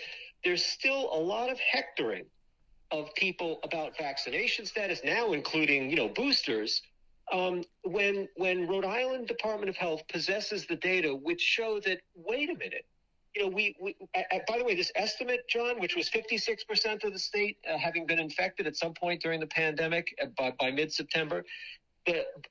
there's 0.44 0.64
still 0.64 1.10
a 1.12 1.18
lot 1.18 1.50
of 1.50 1.58
hectoring 1.58 2.24
of 2.90 3.14
people 3.14 3.60
about 3.62 3.96
vaccination 3.96 4.66
status 4.66 5.00
now, 5.04 5.32
including 5.32 5.90
you 5.90 5.96
know 5.96 6.08
boosters. 6.08 6.82
Um, 7.32 7.62
when 7.84 8.28
when 8.36 8.66
Rhode 8.66 8.84
Island 8.84 9.28
Department 9.28 9.68
of 9.68 9.76
Health 9.76 10.02
possesses 10.08 10.66
the 10.66 10.76
data 10.76 11.14
which 11.14 11.40
show 11.40 11.80
that 11.80 12.00
wait 12.14 12.50
a 12.50 12.54
minute, 12.54 12.84
you 13.34 13.42
know 13.42 13.48
we, 13.48 13.76
we 13.80 13.96
by 14.48 14.58
the 14.58 14.64
way 14.64 14.74
this 14.74 14.90
estimate, 14.96 15.48
John, 15.48 15.80
which 15.80 15.94
was 15.96 16.08
56 16.08 16.64
percent 16.64 17.04
of 17.04 17.12
the 17.12 17.18
state 17.18 17.58
uh, 17.70 17.78
having 17.78 18.06
been 18.06 18.18
infected 18.18 18.66
at 18.66 18.76
some 18.76 18.94
point 18.94 19.22
during 19.22 19.40
the 19.40 19.46
pandemic 19.46 20.08
uh, 20.20 20.26
by, 20.36 20.52
by 20.58 20.70
mid 20.70 20.92
September, 20.92 21.44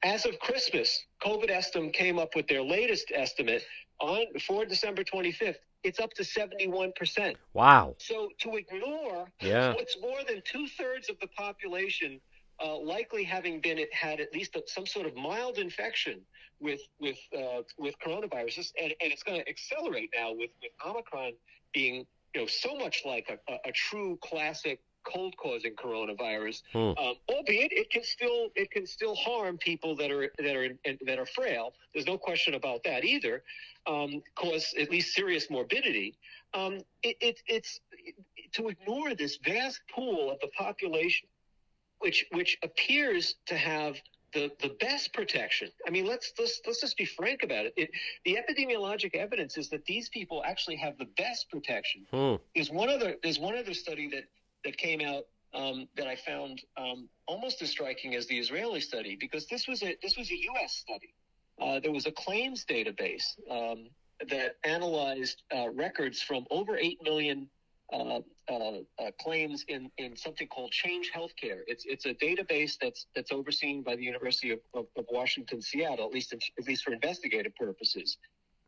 as 0.04 0.26
of 0.26 0.40
Christmas, 0.40 1.06
Covidestim 1.22 1.92
came 1.92 2.20
up 2.20 2.36
with 2.36 2.48
their 2.48 2.62
latest 2.62 3.12
estimate 3.14 3.64
on 4.00 4.26
for 4.40 4.66
December 4.66 5.04
25th. 5.04 5.56
It's 5.84 6.00
up 6.00 6.14
to 6.14 6.24
71 6.24 6.92
percent. 6.96 7.38
Wow. 7.54 7.96
So 8.00 8.30
to 8.40 8.56
ignore 8.58 9.28
Yeah. 9.42 9.74
what's 9.74 9.98
more 10.02 10.24
than 10.28 10.42
two 10.46 10.68
thirds 10.68 11.10
of 11.10 11.20
the 11.20 11.28
population 11.28 12.20
uh, 12.64 12.78
likely 12.78 13.24
having 13.24 13.62
been 13.62 13.80
had 13.94 14.20
at 14.20 14.34
least 14.34 14.58
some 14.68 14.86
sort 14.86 15.06
of 15.06 15.16
mild 15.16 15.58
infection 15.58 16.22
with 16.60 16.82
with 17.00 17.18
uh, 17.38 17.62
with 17.78 17.96
coronaviruses, 18.00 18.74
and, 18.82 18.94
and 19.02 19.12
it's 19.14 19.24
going 19.24 19.40
to 19.40 19.50
accelerate 19.50 20.10
now 20.14 20.32
with 20.34 20.52
with 20.62 20.72
Omicron 20.86 21.34
being 21.74 22.06
you 22.36 22.42
know 22.42 22.48
so 22.48 22.76
much 22.76 23.04
like 23.06 23.30
a, 23.30 23.54
a, 23.54 23.70
a 23.70 23.72
true 23.72 24.18
classic 24.22 24.82
cold 25.04 25.36
causing 25.38 25.76
coronavirus. 25.76 26.62
Hmm. 26.72 26.78
Um, 26.98 27.16
albeit 27.30 27.72
it 27.72 27.90
can 27.90 28.04
still 28.04 28.50
it 28.56 28.72
can 28.72 28.86
still 28.86 29.16
harm 29.16 29.58
people 29.58 29.96
that 29.98 30.12
are 30.12 30.32
that 30.38 30.56
are 30.56 30.70
that 31.06 31.20
are 31.20 31.26
frail. 31.26 31.74
There's 31.94 32.08
no 32.08 32.18
question 32.18 32.54
about 32.54 32.84
that 32.84 33.04
either. 33.04 33.44
Um, 33.88 34.22
cause 34.36 34.74
at 34.80 34.92
least 34.92 35.16
serious 35.16 35.50
morbidity. 35.50 36.18
Um, 36.54 36.80
it, 37.04 37.18
it, 37.22 37.42
it's 37.48 37.80
to 38.54 38.70
ignore 38.70 39.16
this 39.16 39.38
vast 39.44 39.82
pool 39.94 40.32
of 40.32 40.40
the 40.40 40.50
population, 40.58 41.28
which 42.00 42.26
which 42.32 42.58
appears 42.64 43.36
to 43.48 43.56
have 43.56 43.96
the, 44.34 44.52
the 44.62 44.76
best 44.80 45.14
protection. 45.14 45.70
I 45.88 45.90
mean, 45.90 46.06
let's 46.06 46.34
let's 46.38 46.62
let's 46.66 46.82
just 46.82 46.98
be 46.98 47.06
frank 47.06 47.44
about 47.44 47.66
it. 47.66 47.74
it. 47.78 47.90
The 48.26 48.38
epidemiologic 48.38 49.16
evidence 49.16 49.58
is 49.58 49.70
that 49.70 49.86
these 49.86 50.10
people 50.10 50.44
actually 50.46 50.76
have 50.78 50.98
the 50.98 51.08
best 51.18 51.50
protection. 51.50 52.06
Hmm. 52.12 52.36
There's 52.54 52.70
one 52.70 52.90
other 52.90 53.16
there's 53.24 53.40
one 53.40 53.58
other 53.58 53.74
study 53.74 54.10
that 54.10 54.26
that 54.64 54.78
came 54.78 55.02
out 55.02 55.24
um, 55.54 55.88
that 55.96 56.08
I 56.08 56.16
found 56.16 56.62
um, 56.78 57.10
almost 57.28 57.62
as 57.62 57.70
striking 57.70 58.16
as 58.16 58.28
the 58.28 58.38
Israeli 58.38 58.82
study 58.82 59.18
because 59.20 59.48
this 59.48 59.68
was 59.68 59.82
a 59.84 59.96
this 60.02 60.18
was 60.18 60.30
a 60.32 60.38
U.S. 60.38 60.76
study. 60.76 61.14
Uh, 61.60 61.80
there 61.80 61.92
was 61.92 62.06
a 62.06 62.12
claims 62.12 62.66
database 62.66 63.24
um, 63.50 63.90
that 64.30 64.56
analyzed 64.64 65.44
uh, 65.56 65.70
records 65.72 66.22
from 66.22 66.46
over 66.52 66.78
eight 66.78 67.00
million 67.04 67.50
uh, 67.92 68.20
uh, 68.48 68.54
uh, 69.00 69.12
claims 69.20 69.66
in, 69.68 69.90
in 69.98 70.16
something 70.16 70.48
called 70.48 70.72
Change 70.72 71.12
Healthcare. 71.16 71.62
It's 71.68 71.86
it's 71.86 72.06
a 72.06 72.14
database 72.14 72.78
that's 72.80 73.08
that's 73.16 73.32
overseen 73.32 73.82
by 73.82 73.96
the 73.96 74.04
University 74.04 74.52
of, 74.52 74.60
of, 74.74 74.86
of 74.96 75.06
Washington 75.12 75.62
Seattle, 75.62 76.06
at 76.06 76.12
least 76.12 76.34
in, 76.34 76.40
at 76.58 76.68
least 76.68 76.84
for 76.84 76.94
investigative 76.94 77.56
purposes, 77.56 78.18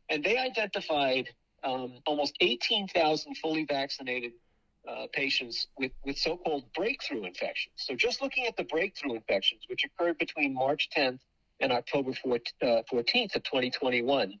and 0.08 0.24
they 0.24 0.38
identified 0.38 1.28
um, 1.62 1.94
almost 2.06 2.36
eighteen 2.40 2.88
thousand 2.88 3.36
fully 3.36 3.64
vaccinated 3.64 4.32
uh, 4.88 5.06
patients 5.12 5.68
with, 5.78 5.92
with 6.04 6.18
so-called 6.18 6.64
breakthrough 6.74 7.24
infections. 7.24 7.74
So 7.76 7.94
just 7.94 8.22
looking 8.22 8.46
at 8.46 8.56
the 8.56 8.64
breakthrough 8.64 9.14
infections, 9.14 9.62
which 9.68 9.84
occurred 9.84 10.18
between 10.18 10.54
March 10.54 10.88
10th 10.96 11.20
and 11.60 11.72
October 11.72 12.12
14th, 12.12 12.40
uh, 12.62 12.82
14th 12.92 13.36
of 13.36 13.42
2021. 13.44 14.38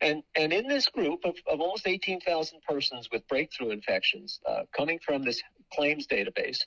And, 0.00 0.22
and 0.34 0.52
in 0.52 0.66
this 0.66 0.88
group 0.88 1.24
of, 1.24 1.36
of 1.46 1.60
almost 1.60 1.86
18,000 1.86 2.60
persons 2.68 3.08
with 3.12 3.26
breakthrough 3.28 3.70
infections 3.70 4.40
uh, 4.48 4.62
coming 4.76 4.98
from 5.04 5.22
this 5.22 5.40
claims 5.72 6.06
database, 6.06 6.58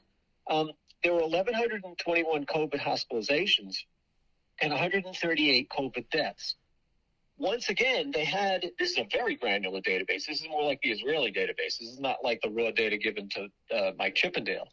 um, 0.50 0.72
there 1.04 1.14
were 1.14 1.28
1,121 1.28 2.46
COVID 2.46 2.80
hospitalizations 2.80 3.78
and 4.62 4.72
138 4.72 5.70
COVID 5.70 6.10
deaths 6.10 6.56
once 7.38 7.70
again, 7.70 8.12
they 8.14 8.24
had 8.24 8.72
this 8.80 8.92
is 8.92 8.98
a 8.98 9.08
very 9.12 9.36
granular 9.36 9.82
database. 9.82 10.26
This 10.26 10.42
is 10.42 10.48
more 10.50 10.64
like 10.64 10.80
the 10.82 10.92
Israeli 10.92 11.32
database. 11.32 11.78
This 11.80 11.90
is 11.90 12.00
not 12.00 12.18
like 12.24 12.40
the 12.42 12.50
raw 12.50 12.72
data 12.72 12.98
given 12.98 13.30
to 13.30 13.48
uh, 13.76 13.92
Mike 13.98 14.16
Chippendale. 14.16 14.68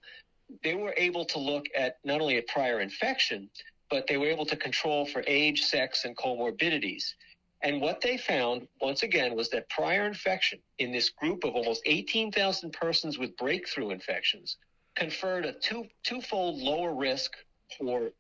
They 0.63 0.75
were 0.75 0.95
able 0.97 1.25
to 1.27 1.39
look 1.39 1.67
at 1.77 1.97
not 2.05 2.21
only 2.21 2.37
at 2.37 2.47
prior 2.47 2.81
infection, 2.81 3.49
but 3.91 4.07
they 4.07 4.17
were 4.17 4.27
able 4.27 4.47
to 4.47 4.57
control 4.57 5.07
for 5.07 5.25
age, 5.27 5.63
sex, 5.63 6.05
and 6.05 6.17
comorbidities. 6.17 7.05
And 7.63 7.81
what 7.81 8.01
they 8.01 8.17
found, 8.17 8.67
once 8.81 9.03
again, 9.03 9.35
was 9.35 9.49
that 9.51 9.69
prior 9.69 10.07
infection 10.07 10.59
in 10.79 10.93
this 10.93 11.11
group 11.11 11.45
of 11.45 11.55
almost 11.55 11.83
18,000 11.87 12.73
persons 12.73 13.19
with 13.19 13.37
breakthrough 13.37 13.91
infections 13.91 14.57
conferred 14.97 15.47
a 15.47 15.53
two 15.53 15.87
twofold 16.05 16.61
lower 16.61 16.95
risk 16.95 17.33
for 17.79 18.11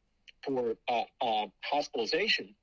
for 0.44 0.74
uh, 0.88 1.02
uh, 1.20 1.46
hospitalization 1.62 2.54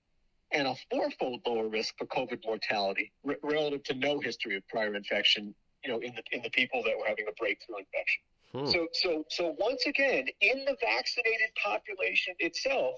and 0.51 0.67
a 0.67 0.75
fourfold 0.89 1.41
lower 1.45 1.67
risk 1.67 1.95
for 1.97 2.05
COVID 2.05 2.45
mortality 2.45 3.11
r- 3.27 3.37
relative 3.43 3.83
to 3.83 3.93
no 3.93 4.19
history 4.19 4.55
of 4.55 4.67
prior 4.67 4.95
infection, 4.95 5.53
you 5.83 5.91
know, 5.91 5.99
in 5.99 6.13
the 6.15 6.23
in 6.31 6.41
the 6.41 6.49
people 6.49 6.83
that 6.83 6.97
were 6.97 7.07
having 7.07 7.25
a 7.27 7.33
breakthrough 7.33 7.77
infection. 7.77 8.21
Hmm. 8.51 8.65
So, 8.65 8.87
so, 8.93 9.25
so 9.29 9.55
once 9.59 9.85
again, 9.85 10.25
in 10.41 10.65
the 10.65 10.75
vaccinated 10.81 11.49
population 11.63 12.33
itself, 12.39 12.95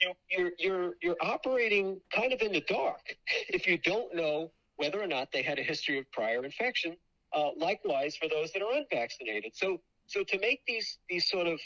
you, 0.00 0.14
you're 0.30 0.52
you're 0.58 0.94
you're 1.02 1.16
operating 1.20 2.00
kind 2.14 2.32
of 2.32 2.40
in 2.42 2.52
the 2.52 2.60
dark 2.68 3.02
if 3.48 3.66
you 3.66 3.78
don't 3.78 4.14
know 4.14 4.50
whether 4.76 5.02
or 5.02 5.08
not 5.08 5.32
they 5.32 5.42
had 5.42 5.58
a 5.58 5.62
history 5.62 5.98
of 5.98 6.10
prior 6.12 6.44
infection. 6.44 6.96
Uh, 7.34 7.50
likewise, 7.56 8.16
for 8.16 8.28
those 8.28 8.52
that 8.52 8.62
are 8.62 8.72
unvaccinated. 8.72 9.52
So, 9.54 9.80
so 10.06 10.24
to 10.24 10.38
make 10.38 10.62
these 10.66 10.98
these 11.10 11.28
sort 11.28 11.46
of 11.46 11.60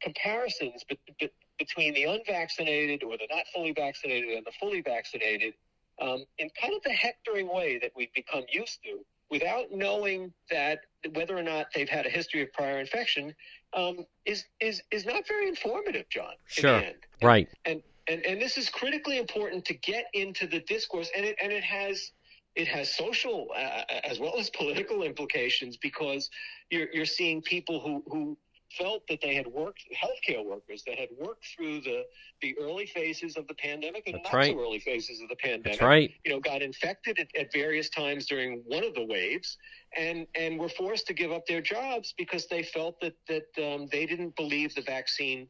comparisons 0.00 0.84
be, 0.88 0.98
be, 1.18 1.30
between 1.58 1.94
the 1.94 2.04
unvaccinated 2.04 3.02
or 3.02 3.16
the 3.16 3.26
not 3.30 3.44
fully 3.54 3.72
vaccinated 3.72 4.30
and 4.30 4.44
the 4.44 4.52
fully 4.58 4.80
vaccinated, 4.80 5.54
um, 6.00 6.24
in 6.38 6.50
kind 6.60 6.74
of 6.74 6.82
the 6.82 6.92
hectoring 6.92 7.52
way 7.52 7.78
that 7.78 7.92
we've 7.96 8.12
become 8.14 8.44
used 8.50 8.82
to, 8.84 9.04
without 9.30 9.72
knowing 9.72 10.32
that 10.50 10.80
whether 11.14 11.36
or 11.36 11.42
not 11.42 11.66
they've 11.74 11.88
had 11.88 12.06
a 12.06 12.10
history 12.10 12.42
of 12.42 12.52
prior 12.52 12.78
infection, 12.78 13.34
um, 13.74 14.04
is 14.26 14.44
is 14.60 14.82
is 14.90 15.06
not 15.06 15.26
very 15.26 15.48
informative, 15.48 16.08
John. 16.10 16.34
Sure. 16.46 16.76
And, 16.76 16.94
right. 17.22 17.48
And, 17.64 17.82
and 18.08 18.24
and 18.26 18.40
this 18.40 18.58
is 18.58 18.68
critically 18.68 19.18
important 19.18 19.64
to 19.66 19.74
get 19.74 20.06
into 20.12 20.46
the 20.46 20.60
discourse, 20.60 21.10
and 21.16 21.24
it 21.24 21.36
and 21.42 21.52
it 21.52 21.64
has 21.64 22.12
it 22.54 22.68
has 22.68 22.94
social 22.94 23.48
uh, 23.56 23.82
as 24.04 24.18
well 24.20 24.38
as 24.38 24.50
political 24.50 25.02
implications 25.02 25.76
because 25.76 26.28
you're 26.70 26.88
you're 26.92 27.06
seeing 27.06 27.40
people 27.40 27.80
who 27.80 28.02
who 28.08 28.36
felt 28.78 29.06
that 29.08 29.20
they 29.20 29.34
had 29.34 29.46
worked, 29.46 29.84
healthcare 29.94 30.44
workers 30.44 30.82
that 30.86 30.98
had 30.98 31.08
worked 31.18 31.46
through 31.56 31.80
the, 31.80 32.04
the 32.40 32.56
early 32.60 32.86
phases 32.86 33.36
of 33.36 33.46
the 33.48 33.54
pandemic 33.54 34.04
and 34.06 34.16
That's 34.16 34.32
not 34.32 34.38
right. 34.38 34.52
so 34.52 34.60
early 34.60 34.78
phases 34.78 35.20
of 35.20 35.28
the 35.28 35.36
pandemic. 35.36 35.64
That's 35.64 35.82
right. 35.82 36.12
You 36.24 36.32
know, 36.32 36.40
got 36.40 36.62
infected 36.62 37.18
at, 37.18 37.28
at 37.38 37.52
various 37.52 37.88
times 37.88 38.26
during 38.26 38.62
one 38.66 38.84
of 38.84 38.94
the 38.94 39.04
waves, 39.04 39.58
and 39.96 40.26
and 40.34 40.58
were 40.58 40.68
forced 40.68 41.06
to 41.08 41.14
give 41.14 41.32
up 41.32 41.46
their 41.46 41.60
jobs 41.60 42.14
because 42.16 42.46
they 42.46 42.62
felt 42.62 43.00
that 43.00 43.14
that 43.28 43.46
um, 43.58 43.88
they 43.92 44.06
didn't 44.06 44.34
believe 44.36 44.74
the 44.74 44.82
vaccine 44.82 45.48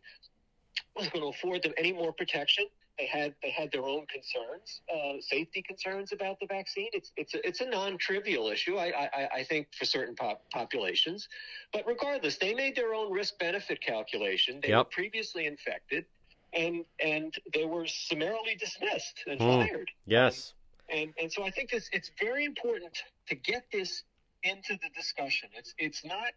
was 0.96 1.08
going 1.08 1.22
to 1.22 1.28
afford 1.28 1.62
them 1.62 1.72
any 1.76 1.92
more 1.92 2.12
protection 2.12 2.66
they 3.02 3.08
had 3.08 3.34
they 3.42 3.50
had 3.50 3.72
their 3.72 3.84
own 3.84 4.06
concerns, 4.06 4.80
uh, 4.94 5.20
safety 5.20 5.60
concerns 5.60 6.12
about 6.12 6.38
the 6.38 6.46
vaccine. 6.46 6.88
It's 6.92 7.10
it's 7.16 7.34
a, 7.34 7.46
it's 7.46 7.60
a 7.60 7.66
non-trivial 7.66 8.48
issue, 8.48 8.76
I, 8.76 9.08
I, 9.12 9.28
I 9.38 9.44
think, 9.44 9.66
for 9.76 9.84
certain 9.84 10.14
pop- 10.14 10.48
populations. 10.50 11.26
But 11.72 11.84
regardless, 11.86 12.36
they 12.38 12.54
made 12.54 12.76
their 12.76 12.94
own 12.94 13.10
risk-benefit 13.10 13.80
calculation. 13.80 14.60
They 14.62 14.68
Yep. 14.68 14.78
were 14.78 14.84
previously 14.90 15.46
infected, 15.46 16.04
and 16.52 16.84
and 17.00 17.34
they 17.52 17.64
were 17.64 17.86
summarily 17.88 18.54
dismissed 18.54 19.24
and 19.26 19.40
Hmm. 19.40 19.48
fired. 19.48 19.90
Yes. 20.06 20.54
And 20.88 21.12
and 21.20 21.32
so 21.32 21.42
I 21.42 21.50
think 21.50 21.72
it's 21.72 21.88
it's 21.92 22.10
very 22.20 22.44
important 22.44 23.02
to 23.30 23.34
get 23.34 23.64
this 23.72 24.04
into 24.44 24.74
the 24.74 24.90
discussion. 24.94 25.48
It's 25.54 25.74
it's 25.78 26.04
not 26.04 26.32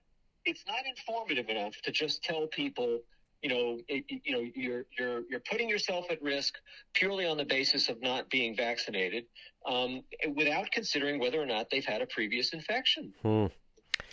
it's 0.46 0.64
not 0.68 0.84
informative 0.88 1.50
enough 1.50 1.76
to 1.84 1.92
just 1.92 2.24
tell 2.24 2.48
people, 2.48 3.02
you 3.46 3.50
know, 3.54 3.78
it, 3.88 4.04
you 4.24 4.32
know, 4.36 4.44
you're 4.56 4.86
you're 4.98 5.22
you're 5.30 5.40
putting 5.52 5.70
yourself 5.70 6.06
at 6.10 6.20
risk 6.20 6.56
purely 6.96 7.28
on 7.28 7.38
the 7.38 7.46
basis 7.46 7.90
of 7.90 8.02
not 8.02 8.28
being 8.32 8.56
vaccinated, 8.56 9.26
um, 9.68 10.02
without 10.34 10.72
considering 10.72 11.20
whether 11.20 11.40
or 11.40 11.46
not 11.46 11.70
they've 11.70 11.86
had 11.86 12.02
a 12.02 12.08
previous 12.08 12.54
infection. 12.54 13.14
Hmm. 13.22 13.46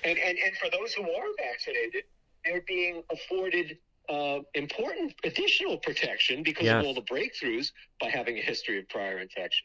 And 0.05 0.19
and 0.19 0.37
and 0.39 0.55
for 0.63 0.69
those 0.71 0.93
who 0.93 1.05
are 1.05 1.29
vaccinated, 1.39 2.05
they're 2.45 2.65
being 2.69 3.03
afforded. 3.11 3.79
Uh, 4.09 4.41
important 4.55 5.15
additional 5.23 5.79
protection 5.79 6.43
because 6.43 6.65
Yes. 6.65 6.81
of 6.81 6.87
all 6.87 6.93
the 6.93 7.03
breakthroughs 7.03 7.71
by 8.01 8.09
having 8.09 8.37
a 8.37 8.43
history 8.43 8.81
of 8.81 8.89
prior 8.89 9.21
infection. 9.21 9.65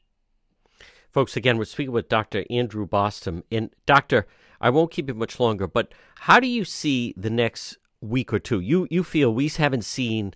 Folks, 1.12 1.36
again, 1.36 1.58
we're 1.58 1.66
speaking 1.66 1.92
with 1.92 2.08
Dr. 2.08 2.46
Andrew 2.52 2.86
Bostom. 2.88 3.44
And, 3.52 3.72
Doctor, 3.88 4.28
I 4.62 4.70
won't 4.70 4.92
keep 4.92 5.10
it 5.10 5.16
much 5.16 5.40
longer, 5.40 5.68
but 5.68 5.92
how 6.18 6.40
do 6.40 6.46
you 6.46 6.66
see 6.66 7.16
the 7.18 7.32
next 7.32 7.80
week 8.02 8.34
or 8.34 8.40
two? 8.40 8.60
You, 8.60 8.88
you 8.90 9.04
feel 9.04 9.34
we 9.34 9.50
haven't 9.50 9.86
seen 9.86 10.34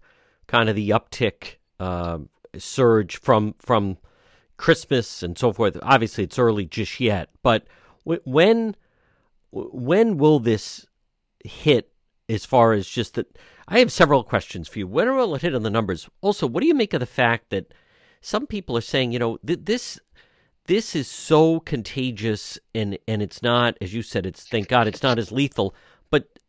kind 0.47 0.69
of 0.69 0.75
the 0.75 0.89
uptick 0.89 1.55
um 1.79 2.29
surge 2.57 3.17
from, 3.17 3.55
from 3.59 3.97
Christmas 4.57 5.23
and 5.23 5.37
so 5.37 5.53
forth. 5.53 5.77
Obviously, 5.81 6.23
it's 6.23 6.39
early 6.39 6.65
just 6.65 6.99
yet, 6.99 7.29
but 7.41 7.65
wh- 8.03 8.25
when, 8.25 8.75
when 9.51 10.17
will 10.17 10.39
this 10.39 10.85
hit 11.43 11.91
as 12.29 12.45
far 12.45 12.73
as 12.73 12.87
just 12.87 13.15
that? 13.15 13.37
I 13.67 13.79
have 13.79 13.91
several 13.91 14.23
questions 14.23 14.67
for 14.67 14.79
you. 14.79 14.87
When 14.87 15.13
will 15.15 15.35
it 15.35 15.41
hit 15.41 15.55
on 15.55 15.63
the 15.63 15.69
numbers? 15.69 16.09
Also, 16.21 16.45
what 16.45 16.61
do 16.61 16.67
you 16.67 16.75
make 16.75 16.93
of 16.93 16.99
the 16.99 17.05
fact 17.05 17.49
that 17.49 17.73
some 18.21 18.45
people 18.45 18.77
are 18.77 18.81
saying, 18.81 19.13
you 19.13 19.19
know, 19.19 19.37
th- 19.45 19.61
this 19.63 19.99
this 20.65 20.95
is 20.95 21.07
so 21.07 21.59
contagious 21.59 22.59
and 22.75 22.97
and 23.07 23.21
it's 23.21 23.41
not 23.41 23.75
as 23.81 23.95
you 23.95 24.03
said 24.03 24.27
it's 24.27 24.43
thank 24.43 24.67
god 24.67 24.87
it's 24.87 25.01
not 25.01 25.17
as 25.17 25.31
lethal 25.31 25.73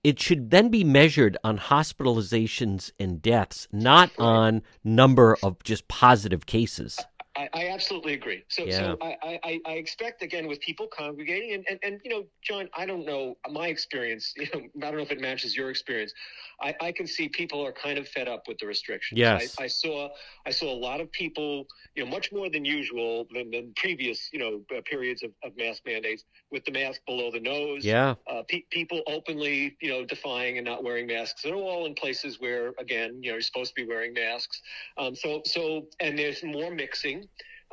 it 0.05 0.21
should 0.21 0.51
then 0.51 0.69
be 0.69 0.83
measured 0.83 1.37
on 1.45 1.59
hospitalizations 1.59 2.91
and 2.99 3.23
deaths 3.23 3.69
not 3.73 4.11
on 4.19 4.63
number 4.83 5.37
of 5.43 5.63
just 5.63 5.87
positive 5.89 6.47
cases 6.47 6.99
I, 7.37 7.49
I 7.55 7.68
absolutely 7.68 8.12
agree. 8.14 8.45
So, 8.49 8.66
Yeah. 8.66 8.78
so 8.78 8.97
I, 9.01 9.39
I, 9.45 9.61
I 9.66 9.72
expect 9.72 10.22
again 10.22 10.47
with 10.47 10.61
people 10.61 10.87
congregating, 10.87 11.55
and, 11.55 11.64
and, 11.68 11.78
and 11.83 12.01
you 12.05 12.11
know, 12.11 12.24
John, 12.43 12.68
I 12.76 12.85
don't 12.87 13.07
know 13.07 13.37
my 13.51 13.68
experience. 13.68 14.35
You 14.43 14.49
know, 14.55 14.87
I 14.87 14.91
don't 14.91 14.97
know 14.97 15.03
if 15.03 15.12
it 15.12 15.20
matches 15.20 15.57
your 15.57 15.70
experience. 15.70 16.12
I, 16.61 16.74
I 16.80 16.93
can 16.93 17.07
see 17.07 17.28
people 17.28 17.64
are 17.64 17.72
kind 17.72 17.99
of 17.99 18.09
fed 18.09 18.28
up 18.28 18.43
with 18.49 18.59
the 18.59 18.66
restrictions. 18.66 19.18
Yes. 19.18 19.55
I, 19.59 19.64
I 19.64 19.66
saw 19.68 20.09
I 20.47 20.51
saw 20.51 20.72
a 20.72 20.76
lot 20.78 21.01
of 21.01 21.11
people, 21.12 21.66
you 21.95 22.05
know, 22.05 22.11
much 22.11 22.33
more 22.33 22.51
than 22.51 22.64
usual 22.64 23.26
than, 23.33 23.51
than 23.51 23.72
previous, 23.76 24.28
you 24.33 24.39
know, 24.39 24.61
uh, 24.76 24.80
periods 24.85 25.22
of, 25.22 25.30
of 25.45 25.57
mask 25.57 25.83
mandates 25.87 26.24
with 26.51 26.64
the 26.64 26.72
mask 26.72 27.01
below 27.07 27.30
the 27.30 27.41
nose. 27.41 27.85
yeah 27.85 28.14
Uh, 28.30 28.43
pe- 28.49 28.64
people 28.70 29.01
openly, 29.07 29.76
you 29.80 29.91
know, 29.91 30.05
defying 30.05 30.59
and 30.59 30.66
not 30.66 30.83
wearing 30.85 31.07
masks. 31.07 31.43
They're 31.43 31.55
all 31.55 31.87
in 31.87 31.95
places 31.95 32.39
where, 32.41 32.72
again, 32.78 33.18
you 33.22 33.30
know, 33.30 33.35
you're 33.37 33.41
supposed 33.43 33.74
to 33.74 33.83
be 33.83 33.89
wearing 33.89 34.12
masks. 34.12 34.61
Um, 34.99 35.14
so, 35.14 35.41
so, 35.45 35.87
and 36.01 36.18
there's 36.18 36.43
more 36.45 36.70
mixing. 36.70 37.22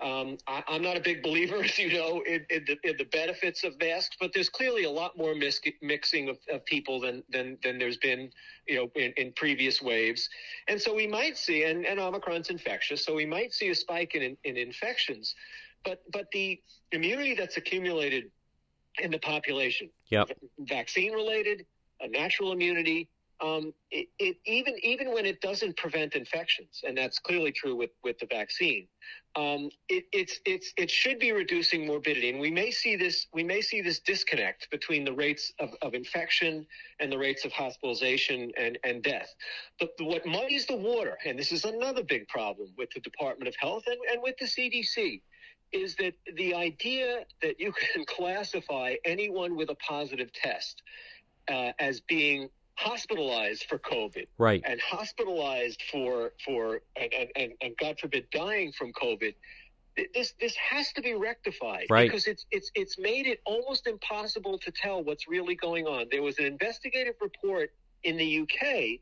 Um, 0.02 0.38
I, 0.48 0.64
I'm 0.68 0.82
not 0.82 0.96
a 0.96 1.02
big 1.02 1.22
believer, 1.22 1.58
as 1.64 1.78
you 1.78 1.94
know, 1.94 2.22
in, 2.22 2.46
in, 2.50 2.66
the, 2.66 2.90
in 2.90 2.98
the 2.98 3.06
benefits 3.06 3.64
of 3.64 3.78
masks, 3.80 4.16
but 4.20 4.32
there's 4.34 4.50
clearly 4.50 4.86
a 4.86 4.90
lot 4.90 5.18
more 5.18 5.36
mis- 5.36 5.60
mixing 5.82 6.30
of, 6.30 6.38
of 6.52 6.64
people 6.66 7.00
than, 7.02 7.24
than 7.30 7.58
than 7.64 7.78
there's 7.78 7.98
been, 7.98 8.32
you 8.68 8.76
know, 8.76 8.92
in, 8.96 9.12
in 9.18 9.34
previous 9.34 9.82
waves. 9.82 10.30
And 10.68 10.82
so 10.82 10.94
we 10.94 11.08
might 11.08 11.38
see, 11.38 11.64
and, 11.66 11.86
and 11.86 12.00
Omicron's 12.00 12.50
infectious, 12.50 13.04
so 13.04 13.14
we 13.14 13.26
might 13.26 13.54
see 13.54 13.70
a 13.70 13.76
spike 13.76 14.16
in, 14.16 14.38
in 14.44 14.58
infections. 14.58 15.36
But 15.84 16.02
but 16.12 16.28
the 16.32 16.62
immunity 16.92 17.36
that's 17.36 17.58
accumulated 17.58 18.32
in 19.00 19.12
the 19.12 19.20
population, 19.20 19.90
Yep. 20.10 20.32
vaccine 20.60 21.14
related, 21.14 21.66
a 22.02 22.08
natural 22.08 22.52
immunity. 22.52 23.10
Um, 23.42 23.74
it, 23.90 24.08
it 24.20 24.38
even 24.46 24.76
even 24.84 25.14
when 25.14 25.26
it 25.26 25.40
doesn't 25.40 25.78
prevent 25.78 26.16
infections, 26.16 26.82
and 26.86 26.98
that's 26.98 27.20
clearly 27.20 27.52
true 27.54 27.76
with, 27.76 27.92
with 28.04 28.20
the 28.20 28.26
vaccine, 28.26 28.88
um, 29.38 29.70
it, 29.88 30.06
it's 30.12 30.40
it's 30.46 30.74
it 30.78 30.92
should 30.92 31.20
be 31.20 31.32
reducing 31.32 31.88
morbidity, 31.88 32.30
and 32.30 32.40
we 32.40 32.52
may 32.52 32.70
see 32.70 32.98
this 32.98 33.28
we 33.34 33.44
may 33.44 33.62
see 33.62 33.80
this 33.80 34.00
disconnect 34.00 34.70
between 34.72 35.06
the 35.06 35.14
rates 35.14 35.54
of, 35.60 35.70
of 35.82 35.94
infection 35.94 36.66
and 37.00 37.12
the 37.12 37.18
rates 37.18 37.46
of 37.46 37.54
hospitalization 37.54 38.52
and, 38.58 38.78
and 38.84 39.04
death. 39.04 39.34
But 39.80 39.92
what 40.00 40.26
muddies 40.26 40.66
the 40.66 40.76
water, 40.76 41.18
and 41.26 41.40
this 41.40 41.54
is 41.54 41.64
another 41.64 42.04
big 42.04 42.28
problem 42.28 42.70
with 42.78 42.90
the 42.92 43.00
Department 43.00 43.48
of 43.48 43.56
Health 43.56 43.84
and, 43.88 43.98
and 44.12 44.22
with 44.22 44.36
the 44.38 44.46
CDC, 44.46 45.22
is 45.72 45.96
that 45.96 46.14
the 46.36 46.54
idea 46.54 47.26
that 47.42 47.60
you 47.60 47.72
can 47.72 48.04
classify 48.18 48.96
anyone 49.06 49.56
with 49.56 49.70
a 49.70 49.76
positive 49.76 50.34
test 50.34 50.82
uh, 51.50 51.72
as 51.80 52.02
being 52.02 52.50
hospitalized 52.80 53.66
for 53.68 53.78
COVID 53.78 54.28
right 54.38 54.62
and 54.66 54.80
hospitalized 54.80 55.82
for 55.92 56.32
for 56.46 56.82
and, 56.96 57.30
and, 57.36 57.52
and, 57.62 57.78
God 57.78 58.00
forbid 58.00 58.30
dying 58.32 58.72
from 58.72 58.94
COVID. 58.94 59.34
This 60.14 60.34
this 60.40 60.56
has 60.56 60.94
to 60.94 61.02
be 61.02 61.14
rectified 61.14 61.88
Right. 61.90 62.08
because 62.08 62.26
it's 62.26 62.46
it's 62.52 62.72
it's 62.76 62.98
made 62.98 63.28
it 63.28 63.42
almost 63.46 63.86
impossible 63.86 64.58
to 64.60 64.72
tell 64.72 65.04
what's 65.04 65.28
really 65.28 65.56
going 65.56 65.88
on. 65.88 66.08
There 66.10 66.24
was 66.24 66.40
an 66.40 66.46
investigative 66.46 67.16
report 67.20 67.74
in 68.04 68.16
the 68.16 68.42
UK 68.44 69.02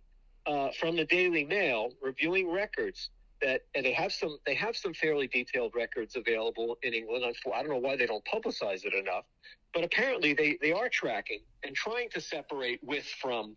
uh, 0.52 0.72
from 0.80 0.96
the 0.96 1.06
Daily 1.06 1.44
Mail 1.44 1.92
reviewing 2.02 2.52
records 2.52 3.12
that 3.42 3.62
and 3.76 3.86
they 3.86 3.94
have 3.94 4.12
some 4.12 4.38
they 4.46 4.56
have 4.56 4.76
some 4.76 4.94
fairly 4.94 5.28
detailed 5.28 5.74
records 5.76 6.16
available 6.16 6.78
in 6.84 6.94
England. 6.94 7.26
I 7.54 7.62
don't 7.62 7.72
know 7.72 7.78
why 7.78 7.96
they 7.96 8.06
don't 8.06 8.24
publicize 8.26 8.86
it 8.86 8.94
enough, 8.94 9.26
but 9.74 9.84
apparently 9.84 10.34
they 10.34 10.58
they 10.62 10.72
are 10.72 10.90
tracking 10.90 11.42
and 11.64 11.76
trying 11.76 12.10
to 12.12 12.22
separate 12.22 12.84
with 12.84 13.06
from, 13.22 13.56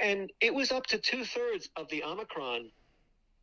and 0.00 0.30
it 0.40 0.54
was 0.54 0.72
up 0.72 0.86
to 0.86 0.98
two 0.98 1.24
thirds 1.24 1.70
of 1.76 1.88
the 1.88 2.02
Omicron 2.02 2.70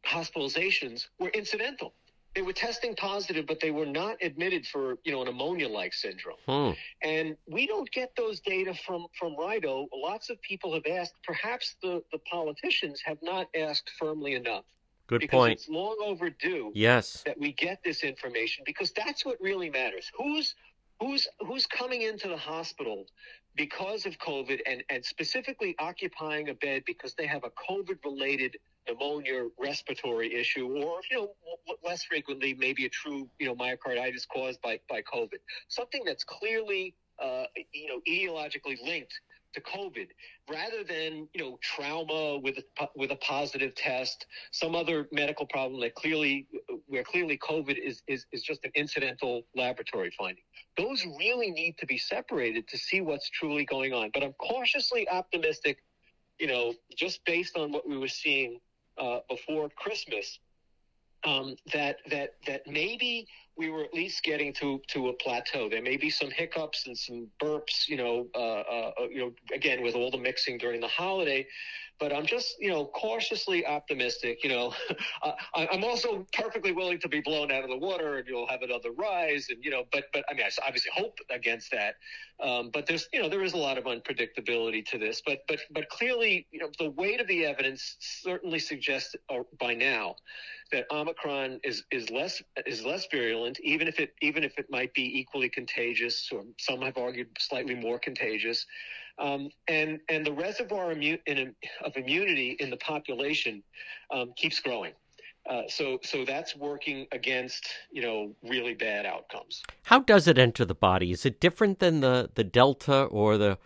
hospitalizations 0.06 1.08
were 1.20 1.30
incidental. 1.30 1.94
They 2.34 2.42
were 2.42 2.54
testing 2.54 2.96
positive, 2.96 3.46
but 3.46 3.60
they 3.60 3.72
were 3.72 3.86
not 3.86 4.16
admitted 4.22 4.66
for 4.66 4.98
you 5.04 5.12
know 5.12 5.22
a 5.22 5.26
pneumonia-like 5.26 5.94
syndrome. 5.94 6.38
Hmm. 6.48 6.72
And 7.04 7.36
we 7.46 7.68
don't 7.68 7.92
get 7.92 8.16
those 8.16 8.40
data 8.40 8.74
from 8.74 9.08
from 9.20 9.36
RIDOH. 9.36 9.88
Lots 9.94 10.30
of 10.30 10.42
people 10.42 10.74
have 10.74 10.86
asked. 10.86 11.16
Perhaps 11.24 11.76
the 11.82 12.04
the 12.12 12.20
politicians 12.20 13.02
have 13.04 13.18
not 13.22 13.50
asked 13.56 13.90
firmly 14.00 14.36
enough 14.36 14.64
good 15.12 15.20
because 15.20 15.38
point. 15.38 15.54
it's 15.54 15.70
long 15.70 15.98
overdue 16.04 16.72
yes. 16.74 17.22
that 17.26 17.38
we 17.38 17.52
get 17.52 17.84
this 17.84 18.04
information 18.04 18.64
because 18.66 18.92
that's 18.92 19.26
what 19.26 19.38
really 19.42 19.70
matters. 19.70 20.10
Who's 20.18 20.56
who's 21.02 21.28
who's 21.40 21.66
coming 21.68 22.04
into 22.04 22.30
the 22.30 22.38
hospital 22.38 23.06
because 23.56 24.06
of 24.06 24.18
COVID 24.20 24.60
and, 24.66 24.84
and 24.90 25.04
specifically 25.04 25.76
occupying 25.80 26.48
a 26.50 26.54
bed 26.54 26.84
because 26.86 27.14
they 27.16 27.28
have 27.28 27.44
a 27.44 27.50
COVID 27.50 27.98
related 28.06 28.58
pneumonia 28.88 29.48
respiratory 29.60 30.34
issue 30.34 30.68
or 30.68 31.02
you 31.12 31.18
know 31.18 31.76
less 31.84 32.04
frequently 32.04 32.56
maybe 32.58 32.86
a 32.86 32.90
true 32.90 33.30
you 33.38 33.46
know 33.46 33.56
myocarditis 33.56 34.26
caused 34.28 34.62
by 34.62 34.80
by 34.90 35.02
covid. 35.02 35.40
Something 35.68 36.04
that's 36.06 36.24
clearly 36.24 36.96
uh, 37.22 37.44
you 37.74 37.88
know 37.90 38.00
etiologically 38.10 38.78
linked 38.86 39.20
to 39.54 39.62
COVID, 39.62 40.08
rather 40.50 40.84
than 40.84 41.28
you 41.34 41.42
know 41.42 41.60
trauma 41.62 42.40
with 42.40 42.58
a, 42.80 42.88
with 42.96 43.12
a 43.12 43.16
positive 43.18 43.76
test, 43.76 44.26
some 44.52 44.76
other 44.76 45.08
medical 45.12 45.46
problem 45.46 45.82
that 45.82 45.96
clearly 45.96 46.48
where 46.88 47.04
clearly 47.04 47.38
COVID 47.38 47.78
is 47.78 48.02
is 48.08 48.26
is 48.32 48.44
just 48.44 48.64
an 48.66 48.72
incidental 48.76 49.44
laboratory 49.56 50.12
finding. 50.18 50.44
Those 50.78 51.06
really 51.18 51.52
need 51.52 51.78
to 51.80 51.86
be 51.86 51.98
separated 51.98 52.68
to 52.70 52.78
see 52.78 53.02
what's 53.02 53.30
truly 53.30 53.66
going 53.66 53.94
on. 53.94 54.10
But 54.14 54.24
I'm 54.24 54.34
cautiously 54.34 55.08
optimistic, 55.10 55.78
you 56.40 56.48
know, 56.48 56.74
just 56.96 57.24
based 57.26 57.58
on 57.58 57.72
what 57.72 57.88
we 57.88 57.98
were 57.98 58.08
seeing 58.08 58.60
uh, 58.98 59.20
before 59.30 59.70
Christmas, 59.70 60.40
um, 61.24 61.56
that 61.74 61.98
that 62.10 62.36
that 62.48 62.68
maybe 62.68 63.28
we 63.62 63.70
were 63.70 63.84
at 63.84 63.94
least 63.94 64.24
getting 64.24 64.52
to 64.54 64.82
to 64.88 65.10
a 65.10 65.14
plateau. 65.14 65.70
There 65.70 65.84
may 65.84 65.96
be 65.96 66.10
some 66.10 66.32
hiccups 66.32 66.88
and 66.88 66.98
some 66.98 67.28
burps, 67.40 67.88
you 67.88 67.96
know, 67.96 68.28
uh, 68.34 68.64
uh, 68.78 68.92
uh, 69.00 69.08
you 69.10 69.20
know, 69.20 69.32
again 69.54 69.84
with 69.84 69.94
all 69.94 70.10
the 70.10 70.18
mixing 70.18 70.58
during 70.58 70.82
the 70.82 70.88
holiday. 70.88 71.48
But 72.02 72.12
I'm 72.12 72.26
just, 72.26 72.56
you 72.60 72.70
know, 72.70 72.86
cautiously 72.88 73.64
optimistic. 73.66 74.44
You 74.44 74.50
know, 74.50 74.74
I, 75.56 75.68
I'm 75.72 75.84
also 75.84 76.26
perfectly 76.34 76.72
willing 76.72 77.00
to 77.00 77.08
be 77.08 77.22
blown 77.22 77.52
out 77.52 77.64
of 77.64 77.70
the 77.70 77.78
water, 77.78 78.18
and 78.18 78.28
you'll 78.28 78.48
have 78.48 78.64
another 78.64 78.92
rise. 78.92 79.48
And 79.50 79.64
you 79.64 79.70
know, 79.70 79.84
but 79.92 80.06
but 80.12 80.26
I 80.30 80.34
mean, 80.34 80.44
I 80.44 80.50
obviously 80.66 80.92
hope 80.96 81.20
against 81.30 81.72
that. 81.72 81.96
Um, 82.42 82.72
but 82.74 82.88
there's, 82.88 83.08
you 83.14 83.22
know, 83.22 83.30
there 83.30 83.44
is 83.44 83.54
a 83.54 83.58
lot 83.58 83.78
of 83.78 83.84
unpredictability 83.84 84.84
to 84.88 84.98
this. 84.98 85.22
But 85.24 85.42
but 85.48 85.60
but 85.70 85.90
clearly, 85.90 86.48
you 86.52 86.60
know, 86.60 86.72
the 86.80 86.90
weight 86.90 87.22
of 87.22 87.28
the 87.28 87.46
evidence 87.46 87.98
certainly 88.00 88.58
suggests 88.58 89.16
uh, 89.30 89.44
by 89.60 89.76
now 89.76 90.16
that 90.72 90.86
Omicron 90.92 91.60
is 91.64 91.84
is 91.92 92.10
less 92.10 92.42
is 92.66 92.84
less 92.84 93.06
virulent, 93.12 93.60
even 93.60 93.88
if 93.88 94.00
it 94.00 94.16
even 94.22 94.44
if 94.44 94.58
it 94.58 94.66
might 94.72 94.92
be 94.96 95.20
equally 95.20 95.50
contagious, 95.50 96.30
or 96.32 96.44
some 96.58 96.82
have 96.82 96.98
argued 96.98 97.28
slightly 97.38 97.76
more 97.76 98.00
contagious. 98.00 98.66
Um, 99.20 99.50
and 99.68 100.00
and 100.10 100.26
the 100.26 100.32
reservoir 100.32 100.94
immu- 100.94 101.20
in, 101.26 101.56
of 101.84 101.96
immunity 101.96 102.58
in 102.60 102.70
the 102.70 102.78
population 102.78 103.64
um, 104.12 104.34
keeps 104.36 104.60
growing. 104.60 104.94
Uh, 105.50 105.64
so 105.68 106.00
so 106.04 106.24
that's 106.24 106.56
working 106.56 107.08
against 107.12 107.68
you 107.92 108.02
know 108.02 108.36
really 108.44 108.74
bad 108.74 109.06
outcomes. 109.06 109.64
How 109.84 110.00
does 110.00 110.28
it 110.28 110.38
enter 110.38 110.66
the 110.66 110.76
body? 110.76 111.12
Is 111.12 111.26
it 111.26 111.40
different 111.40 111.80
than 111.80 112.02
the 112.02 112.30
the 112.36 112.44
delta 112.44 113.04
or 113.04 113.38
the 113.38 113.58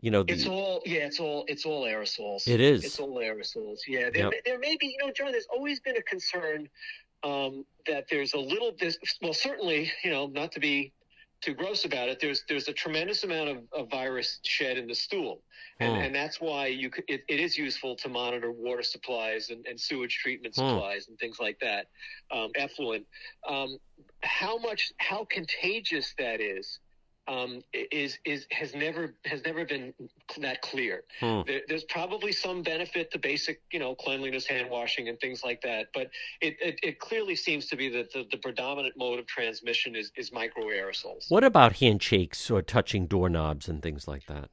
you 0.00 0.10
know, 0.10 0.22
the, 0.22 0.34
it's 0.34 0.46
all 0.46 0.82
yeah, 0.84 1.00
it's 1.00 1.20
all 1.20 1.44
it's 1.48 1.64
all 1.64 1.84
aerosols. 1.84 2.46
It 2.46 2.60
is. 2.60 2.84
It's 2.84 3.00
all 3.00 3.16
aerosols. 3.16 3.78
Yeah, 3.88 4.10
there, 4.10 4.24
yep. 4.24 4.32
there 4.44 4.58
may 4.58 4.76
be 4.76 4.88
you 4.88 5.06
know, 5.06 5.12
John. 5.12 5.32
There's 5.32 5.48
always 5.50 5.80
been 5.80 5.96
a 5.96 6.02
concern 6.02 6.68
um, 7.24 7.64
that 7.86 8.06
there's 8.10 8.34
a 8.34 8.38
little. 8.38 8.72
There's, 8.78 8.98
well, 9.22 9.32
certainly, 9.32 9.90
you 10.04 10.10
know, 10.10 10.26
not 10.26 10.52
to 10.52 10.60
be 10.60 10.92
too 11.40 11.54
gross 11.54 11.84
about 11.84 12.08
it. 12.08 12.18
There's 12.20 12.44
there's 12.48 12.68
a 12.68 12.72
tremendous 12.72 13.24
amount 13.24 13.50
of, 13.50 13.58
of 13.72 13.90
virus 13.90 14.40
shed 14.44 14.78
in 14.78 14.86
the 14.86 14.94
stool, 14.94 15.42
and, 15.80 15.94
hmm. 15.94 16.00
and 16.02 16.14
that's 16.14 16.40
why 16.40 16.66
you 16.66 16.90
it, 17.08 17.22
it 17.28 17.40
is 17.40 17.56
useful 17.56 17.96
to 17.96 18.08
monitor 18.08 18.52
water 18.52 18.82
supplies 18.82 19.50
and, 19.50 19.66
and 19.66 19.80
sewage 19.80 20.16
treatment 20.18 20.54
hmm. 20.54 20.62
supplies 20.62 21.08
and 21.08 21.18
things 21.18 21.38
like 21.38 21.58
that, 21.60 21.86
um, 22.30 22.50
effluent. 22.56 23.06
Um, 23.48 23.78
how 24.22 24.58
much 24.58 24.92
how 24.98 25.26
contagious 25.30 26.14
that 26.18 26.40
is 26.40 26.80
um, 27.28 27.62
is 27.72 28.18
is 28.24 28.46
has 28.50 28.74
never 28.74 29.14
has 29.24 29.42
never 29.44 29.64
been 29.64 29.92
that 30.38 30.62
clear. 30.62 31.04
Hmm. 31.20 31.40
There, 31.46 31.60
there's 31.68 31.84
probably 31.84 32.32
some 32.32 32.62
benefit 32.62 33.10
to 33.12 33.18
basic, 33.18 33.60
you 33.72 33.78
know, 33.78 33.94
cleanliness, 33.94 34.46
hand 34.46 34.70
washing, 34.70 35.08
and 35.08 35.18
things 35.18 35.42
like 35.42 35.60
that. 35.62 35.88
But 35.92 36.10
it, 36.40 36.56
it, 36.60 36.78
it 36.82 36.98
clearly 36.98 37.36
seems 37.36 37.66
to 37.66 37.76
be 37.76 37.88
that 37.90 38.12
the, 38.12 38.26
the, 38.30 38.36
predominant 38.38 38.94
mode 38.96 39.18
of 39.18 39.26
transmission 39.26 39.96
is 39.96 40.12
is 40.16 40.30
microaerosols. 40.30 41.30
What 41.30 41.44
about 41.44 41.76
handshakes 41.76 42.50
or 42.50 42.62
touching 42.62 43.06
doorknobs 43.06 43.68
and 43.68 43.82
things 43.82 44.06
like 44.06 44.26
that? 44.26 44.50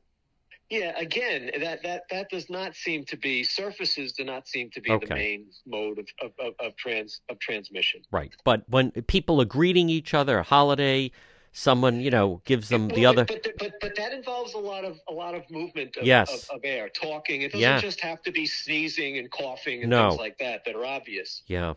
Yeah, 0.70 0.98
again, 0.98 1.52
that 1.62 1.84
that 1.84 2.04
that 2.10 2.30
does 2.30 2.50
not 2.50 2.76
seem 2.76 3.06
to 3.06 3.18
be 3.18 3.44
surfaces 3.44 4.14
do 4.14 4.24
not 4.24 4.48
seem 4.48 4.72
to 4.72 4.82
be 4.82 4.92
okay. 4.92 5.06
the 5.06 5.14
main 5.14 5.46
mode 5.68 6.00
of, 6.00 6.08
of, 6.22 6.32
of, 6.40 6.54
of 6.60 6.76
trans 6.78 7.22
of 7.30 7.38
transmission. 7.38 8.02
Right, 8.12 8.34
but 8.44 8.68
when 8.68 8.90
people 8.92 9.40
are 9.42 9.46
greeting 9.46 9.90
each 9.90 10.16
other, 10.16 10.40
a 10.40 10.44
holiday 10.44 11.12
someone 11.54 12.02
you 12.02 12.10
know 12.10 12.42
gives 12.46 12.68
them 12.68 12.88
the 12.90 13.06
other 13.06 13.24
but, 13.26 13.46
but 13.60 13.74
but 13.80 13.96
that 13.96 14.12
involves 14.12 14.56
a 14.56 14.58
lot 14.58 14.84
of 14.84 15.00
a 15.08 15.14
lot 15.14 15.36
of 15.36 15.50
movement 15.52 15.96
of, 15.96 16.04
yes. 16.04 16.50
of, 16.50 16.58
of 16.58 16.62
air 16.64 16.90
talking 16.90 17.44
it 17.44 17.52
doesn't 17.52 17.62
yeah. 17.62 17.80
just 17.80 18.02
have 18.02 18.22
to 18.24 18.32
be 18.32 18.46
sneezing 18.48 19.20
and 19.20 19.30
coughing 19.30 19.82
and 19.82 19.90
no. 19.92 20.10
things 20.10 20.20
like 20.20 20.38
that 20.40 20.66
that 20.66 20.76
are 20.76 20.86
obvious 20.86 21.44
yeah 21.46 21.74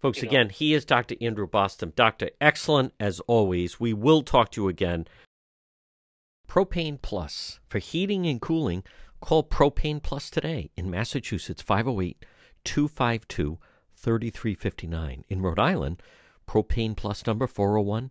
folks 0.00 0.20
you 0.20 0.28
again 0.28 0.48
know. 0.48 0.52
he 0.52 0.74
is 0.74 0.84
dr 0.84 1.14
andrew 1.20 1.46
Bostom. 1.46 1.94
doctor 1.94 2.28
excellent 2.40 2.92
as 2.98 3.20
always 3.20 3.78
we 3.78 3.92
will 3.92 4.22
talk 4.22 4.50
to 4.50 4.62
you 4.62 4.68
again 4.68 5.06
propane 6.48 7.00
plus 7.00 7.60
for 7.68 7.78
heating 7.78 8.26
and 8.26 8.40
cooling 8.40 8.82
call 9.20 9.44
propane 9.44 10.02
plus 10.02 10.28
today 10.28 10.70
in 10.76 10.90
massachusetts 10.90 11.62
508 11.62 12.26
252 12.64 13.58
3359 13.94 15.24
in 15.28 15.40
rhode 15.40 15.60
island 15.60 16.02
propane 16.48 16.96
plus 16.96 17.24
number 17.28 17.46
401 17.46 18.10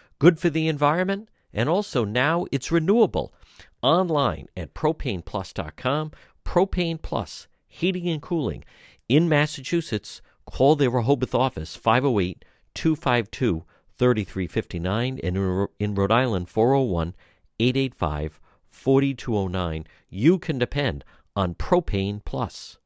good 0.21 0.37
for 0.37 0.51
the 0.51 0.67
environment, 0.67 1.27
and 1.51 1.67
also 1.67 2.05
now 2.05 2.45
it's 2.51 2.71
renewable. 2.71 3.33
Online 3.81 4.45
at 4.55 4.75
propaneplus.com. 4.75 6.11
Propane 6.45 7.01
Plus, 7.01 7.47
heating 7.67 8.07
and 8.07 8.21
cooling. 8.21 8.63
In 9.09 9.27
Massachusetts, 9.27 10.21
call 10.45 10.75
their 10.75 10.91
Rehoboth 10.91 11.33
office 11.33 11.75
508 11.75 12.45
252 12.75 13.65
3359 13.97 15.19
and 15.23 15.67
in 15.79 15.95
Rhode 15.95 16.11
Island 16.11 16.49
401 16.49 17.15
885 17.59 18.39
4209. 18.69 19.87
You 20.07 20.37
can 20.37 20.59
depend 20.59 21.03
on 21.35 21.55
Propane 21.55 22.23
Plus. 22.23 22.77